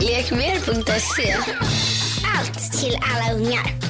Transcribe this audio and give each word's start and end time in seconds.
Lekmer.se. 0.00 1.34
Allt 2.36 2.72
till 2.80 2.98
alla 3.02 3.34
ungar. 3.38 3.88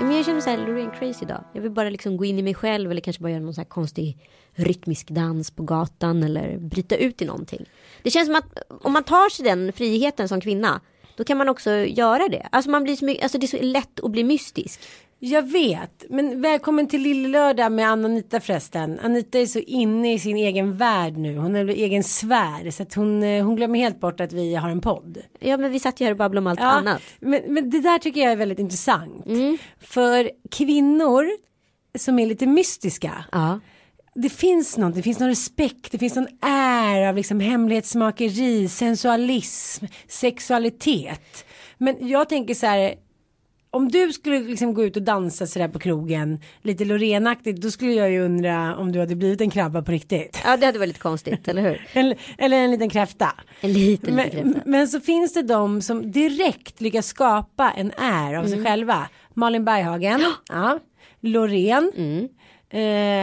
Men 0.00 0.16
jag 0.16 0.24
känner 0.24 0.34
mig 0.34 0.42
så 0.42 0.50
här 0.50 0.66
Loreen 0.66 0.90
crazy 0.90 1.24
idag. 1.24 1.44
Jag 1.52 1.62
vill 1.62 1.70
bara 1.70 1.90
liksom 1.90 2.16
gå 2.16 2.24
in 2.24 2.38
i 2.38 2.42
mig 2.42 2.54
själv 2.54 2.90
eller 2.90 3.00
kanske 3.00 3.22
bara 3.22 3.30
göra 3.30 3.42
någon 3.42 3.54
så 3.54 3.60
här 3.60 3.68
konstig 3.68 4.18
rytmisk 4.54 5.10
dans 5.10 5.50
på 5.50 5.62
gatan 5.62 6.22
eller 6.22 6.58
bryta 6.58 6.96
ut 6.96 7.22
i 7.22 7.24
någonting. 7.24 7.64
Det 8.02 8.10
känns 8.10 8.26
som 8.26 8.36
att 8.36 8.58
om 8.82 8.92
man 8.92 9.04
tar 9.04 9.30
sig 9.30 9.44
den 9.44 9.72
friheten 9.72 10.28
som 10.28 10.40
kvinna 10.40 10.80
då 11.16 11.24
kan 11.24 11.38
man 11.38 11.48
också 11.48 11.70
göra 11.70 12.28
det. 12.28 12.48
Alltså, 12.52 12.70
man 12.70 12.84
blir 12.84 12.96
så 12.96 13.04
mycket, 13.04 13.22
alltså 13.22 13.38
det 13.38 13.46
är 13.46 13.58
så 13.58 13.62
lätt 13.62 14.00
att 14.00 14.10
bli 14.10 14.24
mystisk. 14.24 14.80
Jag 15.18 15.42
vet, 15.42 16.04
men 16.10 16.40
välkommen 16.42 16.88
till 16.88 17.02
Lillelördag 17.02 17.72
med 17.72 17.88
Anna-Anita 17.88 18.40
förresten. 18.40 19.00
Anita 19.02 19.38
är 19.38 19.46
så 19.46 19.58
inne 19.58 20.14
i 20.14 20.18
sin 20.18 20.36
egen 20.36 20.76
värld 20.76 21.16
nu. 21.16 21.36
Hon 21.36 21.54
har 21.54 21.64
egen 21.64 22.04
sfär 22.04 22.70
så 22.70 22.82
att 22.82 22.94
hon, 22.94 23.22
eh, 23.22 23.44
hon 23.44 23.56
glömmer 23.56 23.78
helt 23.78 24.00
bort 24.00 24.20
att 24.20 24.32
vi 24.32 24.54
har 24.54 24.68
en 24.68 24.80
podd. 24.80 25.18
Ja 25.38 25.56
men 25.56 25.72
vi 25.72 25.80
satt 25.80 26.00
ju 26.00 26.04
här 26.04 26.12
och 26.12 26.16
babblade 26.16 26.40
om 26.40 26.46
allt 26.46 26.60
annat. 26.60 27.02
Men, 27.20 27.42
men 27.46 27.70
det 27.70 27.80
där 27.80 27.98
tycker 27.98 28.20
jag 28.20 28.32
är 28.32 28.36
väldigt 28.36 28.58
intressant. 28.58 29.26
Mm. 29.26 29.58
För 29.80 30.30
kvinnor 30.50 31.30
som 31.98 32.18
är 32.18 32.26
lite 32.26 32.46
mystiska. 32.46 33.24
Ja. 33.32 33.60
Det 34.14 34.28
finns 34.28 34.76
något, 34.78 34.94
det 34.94 35.02
finns 35.02 35.18
någon 35.20 35.28
respekt, 35.28 35.92
det 35.92 35.98
finns 35.98 36.14
någon 36.16 36.28
är 36.50 37.08
av 37.08 37.16
liksom 37.16 37.40
hemlighetsmakeri, 37.40 38.68
sensualism, 38.68 39.84
sexualitet. 40.08 41.44
Men 41.78 42.08
jag 42.08 42.28
tänker 42.28 42.54
så 42.54 42.66
här, 42.66 42.94
om 43.70 43.88
du 43.88 44.12
skulle 44.12 44.38
liksom 44.40 44.74
gå 44.74 44.84
ut 44.84 44.96
och 44.96 45.02
dansa 45.02 45.46
sådär 45.46 45.68
på 45.68 45.78
krogen, 45.78 46.40
lite 46.62 46.84
Lorenaktigt, 46.84 47.60
då 47.62 47.70
skulle 47.70 47.92
jag 47.92 48.10
ju 48.10 48.24
undra 48.24 48.76
om 48.76 48.92
du 48.92 49.00
hade 49.00 49.16
blivit 49.16 49.40
en 49.40 49.50
krabba 49.50 49.82
på 49.82 49.92
riktigt. 49.92 50.40
ja 50.44 50.56
det 50.56 50.66
hade 50.66 50.78
varit 50.78 50.88
lite 50.88 51.00
konstigt, 51.00 51.48
eller 51.48 51.62
hur? 51.62 51.88
Eller, 51.92 52.18
eller 52.38 52.56
en 52.56 52.70
liten 52.70 52.90
kräfta. 52.90 53.32
En 53.60 53.72
liten, 53.72 54.14
Men, 54.14 54.24
liten 54.24 54.52
kräfta. 54.52 54.70
men 54.70 54.88
så 54.88 55.00
finns 55.00 55.32
det 55.34 55.42
de 55.42 55.82
som 55.82 56.10
direkt 56.12 56.80
lyckas 56.80 57.06
skapa 57.06 57.70
en 57.76 57.90
är 57.98 58.34
av 58.34 58.44
sig 58.44 58.52
Mm. 58.52 58.64
själva. 58.64 59.08
Malin 59.34 59.64
Berghagen, 59.64 60.24
ja. 60.48 60.78
Loreen, 61.20 61.92
Mm. 61.96 62.24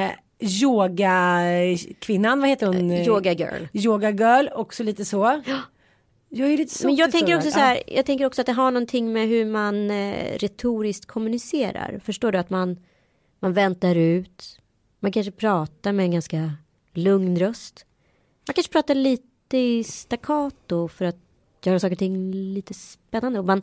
eh, 0.05 0.11
yogakvinnan, 0.41 2.39
vad 2.39 2.49
heter 2.49 2.67
hon? 2.67 2.91
Eh, 2.91 3.07
Yoga 3.07 3.33
girl. 3.33 3.65
Yoga 3.73 4.11
girl, 4.11 4.47
också 4.53 4.83
lite 4.83 5.05
så. 5.05 5.41
Jag 6.29 6.53
är 6.53 6.57
lite 6.57 6.75
så 6.75 6.87
Men 6.87 6.95
jag 6.95 7.11
tänker 7.11 7.35
också 7.35 7.51
så 7.51 7.59
här, 7.59 7.83
jag 7.87 8.05
tänker 8.05 8.25
också 8.25 8.41
att 8.41 8.47
det 8.47 8.53
har 8.53 8.71
någonting 8.71 9.13
med 9.13 9.27
hur 9.27 9.45
man 9.45 9.91
eh, 9.91 10.37
retoriskt 10.37 11.05
kommunicerar. 11.05 11.99
Förstår 12.03 12.31
du 12.31 12.37
att 12.37 12.49
man, 12.49 12.79
man 13.39 13.53
väntar 13.53 13.95
ut, 13.95 14.59
man 14.99 15.11
kanske 15.11 15.31
pratar 15.31 15.93
med 15.93 16.05
en 16.05 16.11
ganska 16.11 16.53
lugn 16.93 17.39
röst. 17.39 17.85
Man 18.47 18.53
kanske 18.53 18.71
pratar 18.71 18.95
lite 18.95 19.57
i 19.57 19.83
staccato 19.83 20.87
för 20.87 21.05
att 21.05 21.17
göra 21.63 21.79
saker 21.79 21.95
och 21.95 21.99
ting 21.99 22.31
lite 22.31 22.73
spännande. 22.73 23.39
Och 23.39 23.45
man 23.45 23.61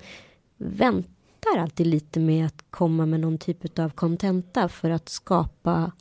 väntar 0.56 1.58
alltid 1.58 1.86
lite 1.86 2.20
med 2.20 2.46
att 2.46 2.64
komma 2.70 3.06
med 3.06 3.20
någon 3.20 3.38
typ 3.38 3.78
av 3.78 3.90
kontenta 3.90 4.68
för 4.68 4.90
att 4.90 5.08
skapa 5.08 5.92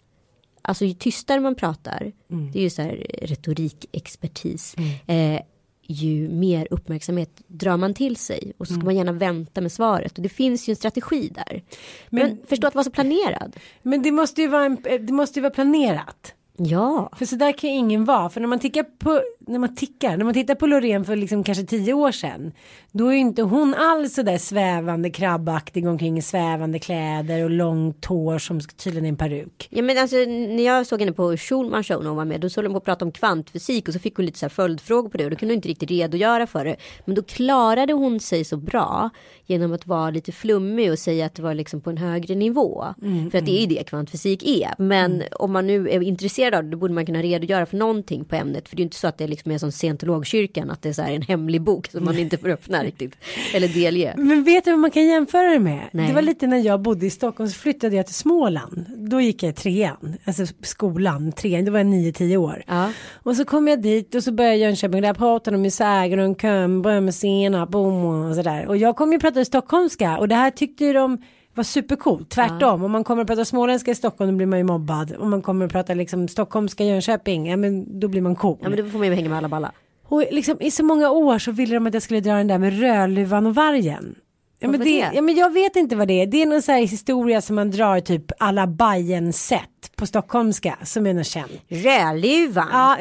Alltså 0.62 0.86
ju 0.86 0.94
tystare 0.94 1.40
man 1.40 1.56
pratar, 1.56 2.12
det 2.54 2.60
är 2.60 2.64
ju 2.64 2.70
så 2.70 2.82
här 2.82 3.06
retorikexpertis. 3.22 4.76
Eh, 5.08 5.42
ju 5.90 6.30
mer 6.30 6.68
uppmärksamhet 6.72 7.42
drar 7.48 7.78
man 7.78 7.94
till 7.94 8.16
sig 8.16 8.54
och 8.58 8.68
så 8.68 8.74
ska 8.74 8.84
man 8.84 8.96
gärna 8.96 9.12
vänta 9.12 9.62
med 9.62 9.72
svaret. 9.72 10.18
Och 10.18 10.24
det 10.24 10.30
finns 10.30 10.70
ju 10.70 10.72
en 10.72 10.76
strategi 10.76 11.32
där. 11.36 11.64
Men, 12.10 12.28
Men- 12.28 12.38
förstå 12.48 12.68
att 12.68 12.76
vara 12.76 12.84
så 12.84 12.92
planerad. 12.92 13.56
Men 13.82 14.02
det 14.02 14.12
måste 14.12 14.42
ju 14.42 14.48
vara, 14.48 14.66
en, 14.66 14.78
det 14.84 15.14
måste 15.14 15.40
ju 15.40 15.42
vara 15.42 15.54
planerat. 15.54 16.34
Ja. 16.58 17.10
För 17.16 17.26
så 17.26 17.36
där 17.36 17.52
kan 17.52 17.70
ju 17.70 17.76
ingen 17.76 18.06
vara. 18.06 18.30
För 18.30 18.42
när 18.42 18.48
man 18.48 18.60
tittar 18.60 18.84
på, 18.84 19.22
när 19.40 19.60
man 19.60 19.76
tickar, 19.76 20.18
när 20.18 20.26
man 20.26 20.34
tittar 20.34 20.56
på 20.56 20.68
Loreen 20.68 21.06
för 21.06 21.16
liksom 21.16 21.44
kanske 21.44 21.64
tio 21.64 21.94
år 21.94 22.12
sedan. 22.12 22.52
Då 22.92 23.08
är 23.08 23.14
ju 23.14 23.20
inte 23.20 23.42
hon 23.42 23.74
alls 23.74 24.14
så 24.14 24.22
där 24.22 24.38
svävande 24.38 25.10
krabbaktig 25.10 25.88
omkring 25.88 26.18
i 26.18 26.22
svävande 26.22 26.80
kläder 26.80 27.44
och 27.44 27.50
långt 27.50 28.06
hår 28.06 28.40
som 28.40 28.60
tydligen 28.60 29.06
är 29.06 29.10
en 29.10 29.18
peruk. 29.18 29.68
Ja 29.72 29.82
men 29.82 29.98
alltså 29.98 30.16
när 30.18 30.66
jag 30.66 30.88
såg 30.88 31.00
henne 31.00 31.12
på 31.12 31.38
Schulman 31.38 31.84
show 31.84 32.02
när 32.02 32.10
hon 32.10 32.18
var 32.18 32.26
med 32.26 32.42
då 32.42 32.50
såg 32.50 32.64
hon 32.64 32.74
på 32.74 32.78
att 32.78 32.86
prata 32.86 33.06
om 33.06 33.12
kvantfysik 33.12 33.88
och 33.88 33.94
så 33.94 34.00
fick 34.00 34.16
hon 34.16 34.26
lite 34.26 34.40
så 34.40 34.46
här 34.46 34.50
följdfrågor 34.50 35.10
på 35.10 35.18
det 35.18 35.24
och 35.24 35.32
då 35.32 35.38
kunde 35.38 35.54
hon 35.54 35.58
inte 35.58 35.70
riktigt 35.70 35.90
redogöra 35.90 36.48
för 36.48 36.66
det. 36.66 36.76
Men 37.06 37.16
då 37.16 37.22
klarade 37.22 37.94
hon 37.94 38.20
sig 38.20 38.44
så 38.44 38.58
bra 38.58 39.10
genom 39.46 39.74
att 39.74 39.88
vara 39.88 40.10
lite 40.10 40.32
flummig 40.32 40.92
och 40.92 41.00
säga 41.00 41.26
att 41.26 41.36
det 41.36 41.42
var 41.42 41.54
liksom 41.54 41.82
på 41.82 41.90
en 41.90 41.98
högre 41.98 42.36
nivå. 42.36 42.86
för 43.32 43.38
att 43.38 43.46
det 43.46 43.58
är 43.58 43.62
ju 43.62 43.76
det 43.76 43.84
kvantfysik 43.84 44.44
är. 44.44 44.74
Men 44.78 45.24
om 45.32 45.52
man 45.52 45.68
nu 45.68 45.90
är 45.90 46.02
intresserad 46.02 46.47
av 46.52 46.64
det 46.64 46.70
då 46.70 46.78
borde 46.78 46.94
man 46.94 47.06
kunna 47.06 47.22
redogöra 47.22 47.66
för 47.66 47.78
någonting 47.78 48.26
på 48.26 48.36
ämnet. 48.36 48.70
För 48.70 48.76
det 48.76 48.80
är 48.80 48.84
ju 48.84 48.86
inte 48.86 48.98
så 48.98 49.08
att 49.08 49.18
det 49.18 49.28
liksom 49.28 49.52
är 49.52 49.58
som 49.58 49.72
scientologkyrkan 49.72 50.70
att 50.70 50.82
det 50.82 50.90
är 50.90 50.94
så 50.94 51.02
här 51.02 51.12
en 51.12 51.22
hemlig 51.22 51.62
bok 51.62 51.88
som 51.88 52.06
man 52.06 52.18
inte 52.20 52.38
får 52.38 52.50
öppna 52.50 52.84
riktigt. 52.84 53.16
Eller 53.54 53.68
delge. 53.68 54.14
Men 54.18 54.44
vet 54.44 54.66
du 54.66 54.72
vad 54.72 54.80
man 54.80 54.92
kan 54.92 55.08
jämföra 55.08 55.50
det 55.50 55.60
med? 55.60 55.90
Nej. 55.92 56.08
Det 56.08 56.14
var 56.14 56.22
lite 56.22 56.48
när 56.48 56.58
jag 56.58 56.82
bodde 56.82 57.06
i 57.06 57.10
Stockholm 57.10 57.50
så 57.50 57.60
flyttade 57.60 57.96
jag 57.96 58.06
till 58.06 58.16
Småland. 58.16 58.86
Då 58.98 59.22
gick 59.22 59.44
jag 59.44 59.50
i 59.50 59.54
trean, 59.54 60.16
alltså 60.26 60.46
skolan, 60.62 61.32
trean, 61.32 61.66
då 61.66 61.72
var 61.72 61.80
jag 61.80 61.88
nio, 61.88 62.14
tio 62.14 62.38
år. 62.38 62.64
Ja. 62.68 62.92
Och 63.14 63.36
så 63.36 63.46
kom 63.46 63.68
jag 63.68 63.82
dit 63.82 64.16
och 64.16 64.24
så 64.24 64.32
började 64.32 64.56
Jönköping, 64.56 65.02
där 65.02 65.14
pratade 65.14 65.56
de 65.58 65.62
med 65.62 65.74
sägen 65.74 66.20
och 66.20 66.26
en 66.26 66.36
köm, 66.36 66.82
började 66.82 67.02
med 67.02 67.16
senap, 67.16 67.70
bom 67.70 68.06
och 68.06 68.36
sådär. 68.36 68.68
Och 68.68 68.78
jag 68.78 68.96
kom 68.96 69.12
ju 69.14 69.20
prata 69.20 69.46
stockholmska 69.46 70.18
och 70.18 70.28
det 70.28 70.36
här 70.36 70.52
tyckte 70.52 70.86
ju 70.86 70.94
de 70.94 71.18
var 71.58 71.64
supercoolt, 71.64 72.30
tvärtom. 72.30 72.84
Om 72.84 72.92
man 72.92 73.04
kommer 73.04 73.22
att 73.22 73.28
prata 73.28 73.46
småländska 73.46 73.92
i 73.92 73.96
Stockholm 73.96 74.32
då 74.32 74.38
blir 74.38 74.48
man 74.48 74.60
ju 74.60 74.64
mobbad. 74.64 75.16
Om 75.20 75.30
man 75.30 75.42
kommer 75.42 75.66
att 75.66 75.72
prata 75.72 75.94
liksom 75.94 76.28
stockholmska 76.28 76.84
Jönköping, 76.84 77.50
ja 77.50 77.58
men 77.58 78.00
då 78.00 78.08
blir 78.08 78.22
man 78.22 78.36
cool. 78.36 78.58
Ja 78.62 78.70
men 78.70 78.78
då 78.86 78.90
får 78.90 78.98
man 79.00 79.08
ju 79.08 79.14
hänga 79.14 79.30
med 79.30 79.38
alla 79.38 79.50
balla. 79.50 79.72
Och 80.08 80.24
liksom, 80.32 80.62
i 80.62 80.72
så 80.72 80.84
många 80.84 81.10
år 81.10 81.40
så 81.40 81.52
ville 81.52 81.76
de 81.76 81.88
att 81.88 81.94
jag 81.94 82.04
skulle 82.04 82.20
dra 82.20 82.34
den 82.34 82.48
där 82.48 82.58
med 82.58 82.80
Rödluvan 82.80 83.46
och 83.46 83.56
vargen. 83.56 84.16
Ja, 84.60 84.68
men 84.68 84.80
det, 84.80 84.86
det? 84.86 85.12
ja, 85.14 85.22
men 85.22 85.36
jag 85.36 85.54
vet 85.54 85.76
inte 85.76 85.96
vad 85.96 86.08
det 86.08 86.22
är. 86.22 86.28
Det 86.28 86.42
är 86.42 86.46
någon 86.46 86.62
så 86.62 86.72
här 86.72 86.80
historia 86.80 87.42
som 87.42 87.56
man 87.56 87.72
drar 87.72 88.00
typ 88.00 88.32
alla 88.38 88.68
bajen 88.68 89.34
sätt 89.34 89.92
på 89.96 90.06
stockholmska 90.06 90.78
som 90.84 91.08
är 91.08 91.14
något 91.14 91.28
känt. 91.28 91.52
Rödluvan. 91.68 92.68
Ja, 92.72 92.98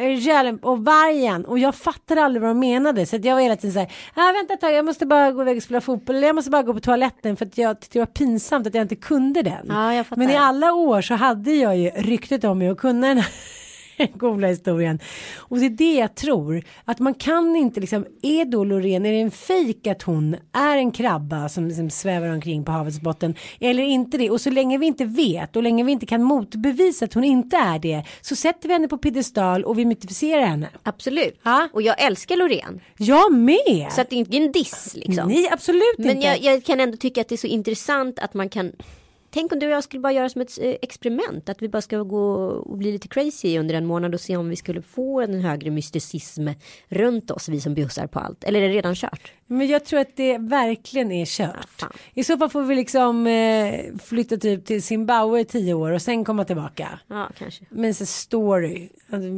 och 0.62 0.84
vargen. 0.84 1.44
Och 1.44 1.58
jag 1.58 1.74
fattade 1.74 2.22
aldrig 2.22 2.42
vad 2.42 2.50
de 2.50 2.58
menade. 2.58 3.06
Så 3.06 3.16
att 3.16 3.24
jag 3.24 3.34
var 3.34 3.42
hela 3.42 3.56
tiden 3.56 3.72
så 3.72 3.78
här, 3.78 3.92
ah, 4.14 4.32
vänta 4.32 4.54
ett 4.54 4.60
tag, 4.60 4.72
jag 4.72 4.84
måste 4.84 5.06
bara 5.06 5.32
gå 5.32 5.42
iväg 5.42 5.56
och 5.56 5.62
spela 5.62 5.80
fotboll. 5.80 6.16
Eller 6.16 6.26
jag 6.26 6.34
måste 6.36 6.50
bara 6.50 6.62
gå 6.62 6.74
på 6.74 6.80
toaletten 6.80 7.36
för 7.36 7.46
att 7.46 7.58
jag 7.58 7.80
tyckte 7.80 7.98
det 7.98 8.02
var 8.02 8.06
pinsamt 8.06 8.66
att 8.66 8.74
jag 8.74 8.82
inte 8.82 8.96
kunde 8.96 9.42
den. 9.42 9.66
Ja, 9.68 10.04
men 10.16 10.30
i 10.30 10.36
alla 10.36 10.72
år 10.72 11.02
så 11.02 11.14
hade 11.14 11.52
jag 11.52 11.76
ju 11.76 11.90
ryktet 11.90 12.44
om 12.44 12.58
mig 12.58 12.68
att 12.68 12.78
kunna 12.78 13.08
den 13.08 13.18
här 13.18 13.32
coola 14.19 14.46
historien. 14.46 14.98
Och 15.37 15.58
det 15.58 15.66
är 15.66 15.70
det 15.70 15.94
jag 15.94 16.14
tror. 16.14 16.62
Att 16.84 16.98
man 16.98 17.14
kan 17.14 17.56
inte 17.56 17.81
liksom, 17.81 18.06
är 18.22 18.44
då 18.44 18.64
Loreen, 18.64 19.06
är 19.06 19.12
det 19.12 19.20
en 19.20 19.31
fejk 19.31 19.87
att 19.87 20.02
hon 20.02 20.37
är 20.52 20.76
en 20.76 20.93
krabba 20.93 21.48
som 21.48 21.66
liksom 21.66 21.90
svävar 21.90 22.28
omkring 22.28 22.64
på 22.64 22.72
havets 22.72 23.00
botten? 23.00 23.34
Eller 23.60 23.82
inte 23.82 24.19
det? 24.19 24.31
Och 24.31 24.40
så 24.40 24.50
länge 24.50 24.78
vi 24.78 24.87
inte 24.87 25.04
vet 25.04 25.56
och 25.56 25.62
länge 25.62 25.84
vi 25.84 25.93
inte 25.93 26.06
kan 26.06 26.22
motbevisa 26.22 27.04
att 27.04 27.14
hon 27.14 27.25
inte 27.25 27.56
är 27.56 27.78
det 27.78 28.04
så 28.20 28.37
sätter 28.37 28.69
vi 28.69 28.72
henne 28.75 28.88
på 28.88 28.98
piedestal 28.98 29.64
och 29.64 29.78
vi 29.78 29.84
mytificerar 29.84 30.46
henne. 30.46 30.69
Absolut. 30.82 31.40
Ja. 31.42 31.69
Och 31.72 31.82
jag 31.82 32.02
älskar 32.02 32.37
Loreen. 32.37 32.81
Jag 32.96 33.32
med! 33.32 33.88
Så 33.90 34.00
att 34.00 34.10
det 34.10 34.16
är 34.16 34.19
inte 34.19 34.37
en 34.37 34.52
diss 34.52 34.92
liksom. 34.94 35.28
Nej, 35.28 35.49
absolut 35.52 35.99
Men 35.99 36.10
inte. 36.10 36.26
jag, 36.26 36.42
jag 36.42 36.64
kan 36.64 36.81
ändå 36.81 36.96
tycka 36.96 37.20
att 37.20 37.28
det 37.28 37.34
är 37.34 37.37
så 37.37 37.46
intressant 37.46 38.19
att 38.19 38.34
man 38.34 38.49
kan 38.49 38.72
Tänk 39.36 39.52
om 39.52 39.58
du 39.58 39.66
och 39.66 39.72
jag 39.72 39.84
skulle 39.84 40.00
bara 40.00 40.12
göra 40.12 40.28
som 40.28 40.40
ett 40.40 40.58
eh, 40.60 40.74
experiment. 40.82 41.48
Att 41.48 41.62
vi 41.62 41.68
bara 41.68 41.82
ska 41.82 42.02
gå 42.02 42.46
och 42.46 42.78
bli 42.78 42.92
lite 42.92 43.08
crazy 43.08 43.58
under 43.58 43.74
en 43.74 43.86
månad 43.86 44.14
och 44.14 44.20
se 44.20 44.36
om 44.36 44.48
vi 44.48 44.56
skulle 44.56 44.82
få 44.82 45.20
en 45.20 45.40
högre 45.40 45.70
mysticism 45.70 46.48
runt 46.88 47.30
oss, 47.30 47.48
vi 47.48 47.60
som 47.60 47.74
bjussar 47.74 48.06
på 48.06 48.18
allt. 48.18 48.44
Eller 48.44 48.62
är 48.62 48.68
det 48.68 48.74
redan 48.74 48.94
kört? 48.94 49.32
Men 49.46 49.66
jag 49.66 49.84
tror 49.84 50.00
att 50.00 50.16
det 50.16 50.38
verkligen 50.38 51.12
är 51.12 51.26
kört. 51.26 51.68
fan. 51.68 51.92
I 52.14 52.24
så 52.24 52.38
fall 52.38 52.50
får 52.50 52.62
vi 52.62 52.74
liksom 52.74 53.26
eh, 53.26 53.98
flytta 54.04 54.36
typ 54.36 54.66
till 54.66 54.82
Zimbabwe 54.82 55.40
i 55.40 55.44
tio 55.44 55.74
år 55.74 55.92
och 55.92 56.02
sen 56.02 56.24
komma 56.24 56.44
tillbaka. 56.44 57.00
Ja, 57.06 57.30
kanske. 57.38 57.64
Men 57.68 57.94
så 57.94 58.06
story, 58.06 58.88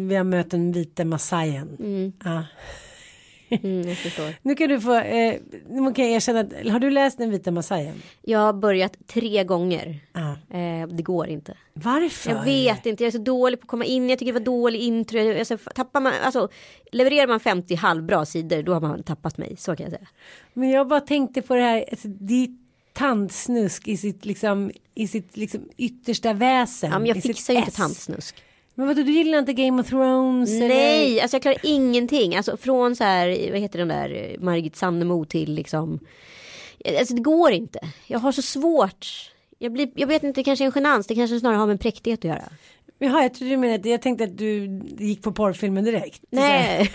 vi 0.08 0.14
har 0.14 0.24
mött 0.24 0.50
den 0.50 0.72
vita 0.72 1.04
massajen. 1.04 2.12
Ja. 2.24 2.44
Mm. 3.50 3.96
Nu 4.42 4.54
kan 4.54 4.68
du 4.68 4.80
få, 4.80 4.94
eh, 4.94 5.34
nu 5.68 5.92
kan 5.92 6.04
jag 6.04 6.14
erkänna 6.14 6.70
har 6.72 6.78
du 6.78 6.90
läst 6.90 7.18
den 7.18 7.30
vita 7.30 7.50
massajen? 7.50 8.02
Jag 8.22 8.38
har 8.38 8.52
börjat 8.52 8.96
tre 9.06 9.44
gånger. 9.44 10.00
Ja. 10.12 10.56
Eh, 10.58 10.88
det 10.88 11.02
går 11.02 11.28
inte. 11.28 11.56
Varför? 11.72 12.30
Jag 12.30 12.44
vet 12.44 12.86
inte, 12.86 13.04
jag 13.04 13.08
är 13.08 13.18
så 13.18 13.18
dålig 13.18 13.60
på 13.60 13.64
att 13.64 13.68
komma 13.68 13.84
in. 13.84 14.10
Jag 14.10 14.18
tycker 14.18 14.32
det 14.32 14.38
var 14.38 14.44
dålig 14.44 14.80
intro. 14.80 15.38
Alltså, 15.38 15.58
tappar 15.74 16.00
man, 16.00 16.12
alltså, 16.24 16.48
levererar 16.92 17.26
man 17.26 17.40
50 17.40 17.74
halvbra 17.74 18.26
sidor 18.26 18.62
då 18.62 18.72
har 18.72 18.80
man 18.80 19.02
tappat 19.02 19.38
mig. 19.38 19.56
Så 19.58 19.76
kan 19.76 19.84
jag 19.84 19.92
säga. 19.92 20.08
Men 20.52 20.70
jag 20.70 20.88
bara 20.88 21.00
tänkte 21.00 21.42
på 21.42 21.54
det 21.54 21.62
här, 21.62 21.84
alltså, 21.90 22.08
det 22.08 22.44
är 22.44 22.48
tandsnusk 22.92 23.88
i 23.88 23.96
sitt 23.96 24.24
liksom, 24.24 24.70
i 24.94 25.08
sitt 25.08 25.36
liksom 25.36 25.68
yttersta 25.76 26.32
väsen. 26.32 26.90
Ja, 26.90 26.98
men 26.98 27.06
jag 27.06 27.22
fixar 27.22 27.54
ju 27.54 27.58
inte 27.58 27.72
tandsnusk. 27.72 28.44
Men 28.78 28.86
vadå, 28.86 29.02
du 29.02 29.12
gillar 29.12 29.38
inte 29.38 29.52
Game 29.52 29.82
of 29.82 29.88
Thrones? 29.88 30.50
Eller? 30.50 30.69
Nej, 30.69 31.20
alltså 31.20 31.34
jag 31.34 31.42
klarar 31.42 31.58
ingenting. 31.62 32.36
Alltså 32.36 32.56
från 32.56 32.96
så 32.96 33.04
här, 33.04 33.50
vad 33.50 33.60
heter 33.60 33.78
den 33.78 33.88
där, 33.88 34.10
eh, 34.10 34.40
Margit 34.40 34.76
Sandemo 34.76 35.25
till 35.25 35.54
liksom. 35.54 35.98
Alltså 36.98 37.14
det 37.14 37.22
går 37.22 37.52
inte. 37.52 37.78
Jag 38.06 38.19
har 38.19 38.32
så 38.32 38.42
svårt. 38.42 39.06
Jag, 39.58 39.72
blir, 39.72 39.90
jag 39.94 40.06
vet 40.06 40.22
inte, 40.22 40.40
det 40.40 40.44
kanske 40.44 40.64
är 40.64 40.66
en 40.66 40.72
genans. 40.75 41.06
Det 41.06 41.14
kanske 41.14 41.40
snarare 41.40 41.56
har 41.58 41.66
med 41.66 41.80
präktighet 41.80 42.20
att 42.20 42.25
göra. 42.25 42.44
Jaha, 42.98 43.22
jag 43.22 43.34
trodde 43.34 43.50
du 43.52 43.56
menade, 43.56 43.88
jag 43.88 44.02
tänkte 44.02 44.25
att 44.25 44.38
du 44.38 44.80
gick 44.98 45.22
på 45.22 45.32
porrfilmen 45.32 45.84
direkt. 45.84 46.22
Nej. 46.30 46.92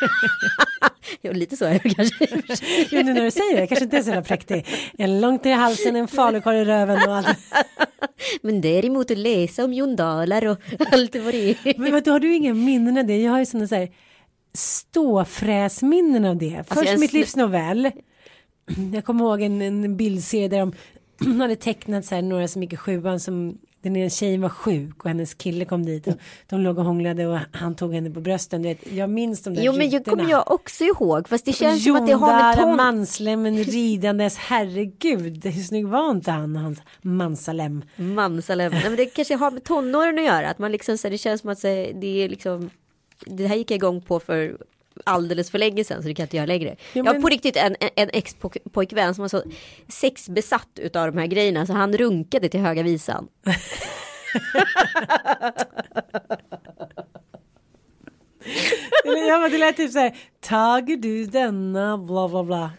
jo, 1.22 1.32
lite 1.32 1.56
så 1.56 1.64
är 1.64 1.80
det 1.82 1.94
kanske. 1.94 2.26
Jo, 2.90 3.02
nu 3.02 3.12
när 3.14 3.24
du 3.24 3.30
säger 3.30 3.54
det, 3.54 3.60
jag 3.60 3.68
kanske 3.68 3.84
inte 3.84 3.96
är 3.96 4.02
så 4.02 4.08
jävla 4.08 4.22
präktig. 4.22 4.66
En 4.98 5.20
långt 5.20 5.46
i 5.46 5.50
halsen, 5.50 5.96
en 5.96 6.08
falukorv 6.08 6.56
i 6.56 6.64
röven 6.64 7.08
och 7.08 7.16
allt. 7.16 7.38
Men 8.42 8.60
däremot 8.60 9.10
att 9.10 9.18
läsa 9.18 9.64
om 9.64 9.72
Jon 9.72 9.96
Dalar 9.96 10.46
och 10.46 10.58
allt 10.92 11.16
vad 11.16 11.34
det 11.34 11.50
är. 11.50 11.78
Men 11.78 11.92
vet 11.92 12.04
du, 12.04 12.10
har 12.10 12.20
du 12.20 12.34
inga 12.34 12.54
minnen 12.54 12.98
av 12.98 13.06
det? 13.06 13.22
Jag 13.22 13.32
har 13.32 13.38
ju 13.38 13.46
sådana 13.46 13.68
så 13.68 13.74
här 13.74 13.88
ståfräsminnen 14.54 16.24
av 16.24 16.36
det. 16.36 16.64
Först 16.66 16.90
jag 16.90 17.00
mitt 17.00 17.12
livs 17.12 17.36
novell. 17.36 17.90
Jag 18.94 19.04
kommer 19.04 19.24
ihåg 19.24 19.42
en, 19.42 19.62
en 19.62 19.96
bildserie 19.96 20.48
där 20.48 20.58
de 20.58 21.40
hade 21.40 21.56
tecknat 21.56 22.04
så 22.04 22.14
här 22.14 22.22
några 22.22 22.48
som 22.48 22.62
gick 22.62 22.72
i 22.72 22.76
sjuan 22.76 23.20
som 23.20 23.58
den 23.82 23.96
ena 23.96 24.10
tjejen 24.10 24.40
var 24.40 24.48
sjuk 24.48 25.04
och 25.04 25.10
hennes 25.10 25.34
kille 25.34 25.64
kom 25.64 25.84
dit 25.86 26.06
och 26.06 26.14
de 26.48 26.60
låg 26.60 26.78
och 26.78 26.84
hånglade 26.84 27.26
och 27.26 27.38
han 27.52 27.74
tog 27.74 27.94
henne 27.94 28.10
på 28.10 28.20
brösten. 28.20 28.62
Du 28.62 28.68
vet, 28.68 28.92
jag 28.92 29.10
minns 29.10 29.42
de 29.42 29.54
där 29.54 29.62
Jo 29.62 29.72
men 29.72 29.90
rutorna. 29.90 30.16
kommer 30.16 30.30
jag 30.30 30.50
också 30.50 30.84
ihåg. 30.84 31.28
Fast 31.28 31.44
det 31.44 31.52
känns 31.52 31.84
som 31.84 31.96
att 31.96 32.06
det 32.06 32.12
har 32.12 32.42
med 32.42 32.56
ton... 32.56 32.76
Manslemmen 32.76 33.64
ridandes, 33.64 34.36
herregud, 34.36 35.44
hur 35.46 35.62
snygg 35.62 35.86
var 35.86 36.10
inte 36.10 36.30
han 36.30 36.56
hans 36.56 36.78
Mansalem? 37.02 37.84
Mansalem. 37.96 38.72
Nej, 38.72 38.82
men 38.84 38.96
det 38.96 39.06
kanske 39.06 39.34
har 39.36 39.50
med 39.50 39.64
tonåren 39.64 40.18
att 40.18 40.24
göra. 40.24 40.50
Att 40.50 40.58
man 40.58 40.72
liksom, 40.72 40.98
så 40.98 41.08
det 41.08 41.18
känns 41.18 41.40
som 41.40 41.50
att 41.50 41.58
så 41.58 41.66
det 41.94 42.24
är 42.24 42.28
liksom. 42.28 42.70
Det 43.26 43.46
här 43.46 43.56
gick 43.56 43.70
jag 43.70 43.76
igång 43.76 44.02
på 44.02 44.20
för 44.20 44.56
alldeles 45.04 45.50
för 45.50 45.58
länge 45.58 45.84
sedan 45.84 46.02
så 46.02 46.08
det 46.08 46.14
kan 46.14 46.22
jag 46.22 46.26
inte 46.26 46.36
göra 46.36 46.46
längre. 46.46 46.68
Ja, 46.68 46.76
Jag 46.92 47.04
har 47.04 47.12
men- 47.12 47.22
på 47.22 47.28
riktigt 47.28 47.56
en, 47.56 47.76
en- 47.80 47.90
en 47.96 48.10
ex-pojkvän 48.12 49.14
som 49.14 49.22
var 49.22 49.28
så 49.28 49.42
sexbesatt 49.88 50.68
utav 50.76 51.12
de 51.12 51.18
här 51.18 51.26
grejerna 51.26 51.66
så 51.66 51.72
han 51.72 51.96
runkade 51.98 52.48
till 52.48 52.60
höga 52.60 52.82
visan. 52.82 53.28
Men 59.04 59.50
det 59.50 59.58
lät 59.58 59.76
typ 59.76 59.92
så 59.92 59.98
här, 59.98 60.16
tager 60.40 60.96
du 60.96 61.26
denna, 61.26 61.98
bla 61.98 62.28
bla 62.28 62.44
bla. 62.44 62.70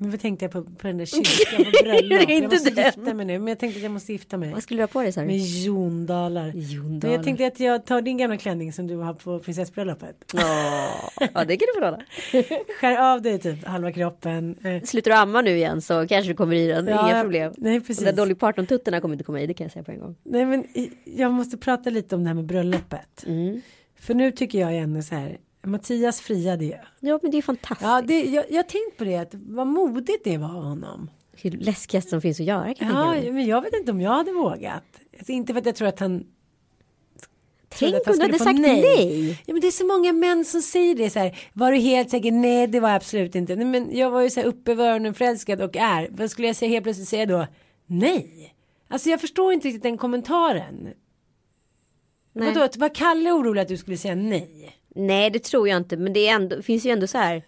Men 0.00 0.10
vad 0.10 0.20
tänkte 0.20 0.44
jag 0.44 0.52
på, 0.52 0.62
på 0.62 0.86
den 0.86 0.98
där 0.98 1.06
kyrkan 1.06 1.64
på 1.64 1.84
bröllop? 1.84 2.12
Jag 2.28 2.30
inte 2.30 2.48
måste 2.56 2.70
den. 2.70 2.84
gifta 2.84 3.14
mig 3.14 3.26
nu, 3.26 3.38
men 3.38 3.48
jag 3.48 3.58
tänkte 3.58 3.78
att 3.78 3.82
jag 3.82 3.92
måste 3.92 4.12
gifta 4.12 4.36
mig. 4.36 4.52
Vad 4.52 4.62
skulle 4.62 4.78
du 4.78 4.82
ha 4.82 4.88
på 4.88 5.02
dig 5.02 5.12
sa 5.12 5.20
Med 5.20 5.28
du? 5.30 5.36
jondalar. 5.64 6.52
Jondalar. 6.54 7.00
Men 7.08 7.12
jag 7.12 7.24
tänkte 7.24 7.46
att 7.46 7.60
jag 7.60 7.86
tar 7.86 8.00
din 8.02 8.16
gamla 8.16 8.36
klänning 8.36 8.72
som 8.72 8.86
du 8.86 8.96
har 8.96 9.14
på 9.14 9.38
prinsessbröllopet. 9.38 10.24
Ja, 10.34 11.10
ja 11.34 11.44
det 11.44 11.56
kan 11.56 11.66
du 11.74 11.74
få 11.74 11.80
låna. 11.80 12.02
Skär 12.80 13.12
av 13.12 13.22
dig 13.22 13.38
typ 13.38 13.64
halva 13.64 13.92
kroppen. 13.92 14.54
Eh, 14.64 14.82
Slutar 14.82 15.10
du 15.10 15.16
amma 15.16 15.42
nu 15.42 15.50
igen 15.56 15.82
så 15.82 16.06
kanske 16.08 16.32
du 16.32 16.36
kommer 16.36 16.56
i 16.56 16.66
den. 16.66 16.86
Ja, 16.86 17.10
Inga 17.10 17.22
problem. 17.22 17.52
nej, 17.56 17.80
precis. 17.80 18.04
där 18.04 18.12
Dolly 18.12 18.34
Parton-tuttarna 18.34 19.00
kommer 19.00 19.14
inte 19.14 19.24
komma 19.24 19.40
i, 19.40 19.46
det 19.46 19.54
kan 19.54 19.64
jag 19.64 19.72
säga 19.72 19.82
på 19.82 19.90
en 19.92 20.00
gång. 20.00 20.16
Nej 20.24 20.44
men 20.46 20.64
jag 21.04 21.32
måste 21.32 21.56
prata 21.58 21.90
lite 21.90 22.14
om 22.14 22.22
det 22.24 22.28
här 22.28 22.34
med 22.34 22.44
bröllopet. 22.44 23.24
Mm. 23.26 23.60
För 24.00 24.14
nu 24.14 24.30
tycker 24.32 24.58
jag 24.60 24.76
ändå 24.76 25.02
så 25.02 25.14
här. 25.14 25.38
Mattias 25.68 26.20
friade 26.20 26.64
ju. 26.64 26.74
Ja 27.00 27.18
men 27.22 27.30
det 27.30 27.38
är 27.38 27.42
fantastiskt. 27.42 27.88
Ja, 27.88 28.02
det, 28.02 28.24
jag, 28.24 28.44
jag 28.50 28.56
har 28.56 28.62
tänkt 28.62 28.96
på 28.98 29.04
det, 29.04 29.16
att 29.16 29.34
vad 29.34 29.66
modigt 29.66 30.24
det 30.24 30.38
var 30.38 30.48
av 30.48 30.64
honom. 30.64 31.10
Det 31.42 31.50
läskigaste 31.50 32.10
som 32.10 32.20
finns 32.20 32.40
att 32.40 32.46
göra 32.46 32.74
kan 32.74 32.88
jag 32.88 32.96
Ja, 32.96 33.10
mig. 33.10 33.32
men 33.32 33.46
jag 33.46 33.62
vet 33.62 33.74
inte 33.74 33.92
om 33.92 34.00
jag 34.00 34.10
hade 34.10 34.32
vågat. 34.32 34.84
Alltså, 35.18 35.32
inte 35.32 35.52
för 35.52 35.60
att 35.60 35.66
jag 35.66 35.76
tror 35.76 35.88
att 35.88 36.00
han... 36.00 36.26
Tänk 37.68 37.94
om 38.06 38.12
du 38.16 38.22
hade 38.22 38.38
sagt 38.38 38.58
nej. 38.58 39.30
Ja, 39.46 39.52
men 39.54 39.60
det 39.60 39.66
är 39.66 39.70
så 39.70 39.86
många 39.86 40.12
män 40.12 40.44
som 40.44 40.62
säger 40.62 40.94
det 40.94 41.10
så 41.10 41.18
här. 41.18 41.38
Var 41.52 41.72
du 41.72 41.78
helt 41.78 42.10
säker? 42.10 42.32
Nej, 42.32 42.66
det 42.66 42.80
var 42.80 42.88
jag 42.88 42.96
absolut 42.96 43.34
inte. 43.34 43.56
Nej, 43.56 43.64
men 43.64 43.96
jag 43.96 44.10
var 44.10 44.20
ju 44.20 44.30
så 44.30 44.40
här 44.40 44.46
uppe 44.46 44.72
i 44.72 44.74
öronen 44.74 45.14
förälskad 45.14 45.60
och 45.60 45.76
är. 45.76 46.08
Vad 46.10 46.30
skulle 46.30 46.46
jag 46.46 46.56
säga 46.56 46.68
helt 46.68 46.82
plötsligt 46.84 47.08
säga 47.08 47.26
då? 47.26 47.46
Nej. 47.86 48.54
Alltså 48.88 49.10
jag 49.10 49.20
förstår 49.20 49.52
inte 49.52 49.68
riktigt 49.68 49.82
den 49.82 49.98
kommentaren. 49.98 50.88
Nej. 52.32 52.54
Vadå, 52.54 52.68
var 52.76 52.94
Kalle 52.94 53.32
orolig 53.32 53.62
att 53.62 53.68
du 53.68 53.76
skulle 53.76 53.96
säga 53.96 54.14
nej? 54.14 54.77
Nej 54.94 55.30
det 55.30 55.38
tror 55.38 55.68
jag 55.68 55.76
inte 55.76 55.96
men 55.96 56.12
det 56.12 56.28
ändå, 56.28 56.62
finns 56.62 56.86
ju 56.86 56.90
ändå 56.90 57.06
så 57.06 57.18
här 57.18 57.42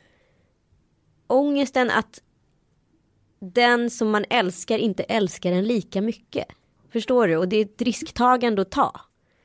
ångesten 1.27 1.91
att 1.91 2.21
den 3.41 3.91
som 3.91 4.11
man 4.11 4.25
älskar 4.31 4.79
inte 4.79 5.03
älskar 5.03 5.53
en 5.53 5.65
lika 5.65 6.01
mycket. 6.01 6.45
Förstår 6.93 7.29
du? 7.29 7.37
Och 7.37 7.49
det 7.49 7.57
är 7.57 7.65
ett 7.65 7.83
risktagande 7.83 8.63
att 8.63 8.71
ta. 8.71 9.01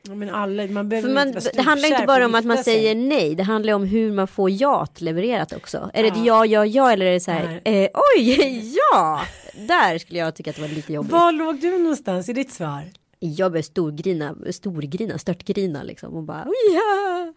Ja, 0.07 0.15
men 0.15 0.29
alla, 0.29 0.67
man 0.67 0.89
behöver 0.89 1.13
man, 1.13 1.27
inte 1.27 1.39
vara 1.39 1.51
det 1.53 1.61
handlar 1.61 1.89
inte 1.89 2.05
bara 2.07 2.25
om 2.25 2.35
att 2.35 2.45
man 2.45 2.57
sig. 2.57 2.63
säger 2.63 2.95
nej. 2.95 3.35
Det 3.35 3.43
handlar 3.43 3.73
om 3.73 3.83
hur 3.83 4.11
man 4.11 4.27
får 4.27 4.49
ja 4.49 4.87
levererat 4.97 5.53
också. 5.53 5.89
Är 5.93 6.03
det 6.03 6.09
ett 6.09 6.25
ja, 6.25 6.45
ja, 6.45 6.65
ja 6.65 6.91
eller 6.91 7.05
är 7.05 7.13
det 7.13 7.19
så 7.19 7.31
här. 7.31 7.61
Eh, 7.65 7.89
oj, 8.17 8.73
ja. 8.91 9.21
Där 9.67 9.97
skulle 9.97 10.19
jag 10.19 10.35
tycka 10.35 10.49
att 10.49 10.55
det 10.55 10.61
var 10.61 10.69
lite 10.69 10.93
jobbigt. 10.93 11.11
Var 11.11 11.31
låg 11.31 11.61
du 11.61 11.77
någonstans 11.77 12.29
i 12.29 12.33
ditt 12.33 12.53
svar? 12.53 12.81
Jag 13.19 13.51
började 13.51 13.67
storgrina, 13.67 14.35
storgrina, 14.51 15.17
störtgrina 15.17 15.83
liksom. 15.83 16.13
Och 16.13 16.23
bara 16.23 16.43
oj, 16.45 16.75
ja. 16.75 17.33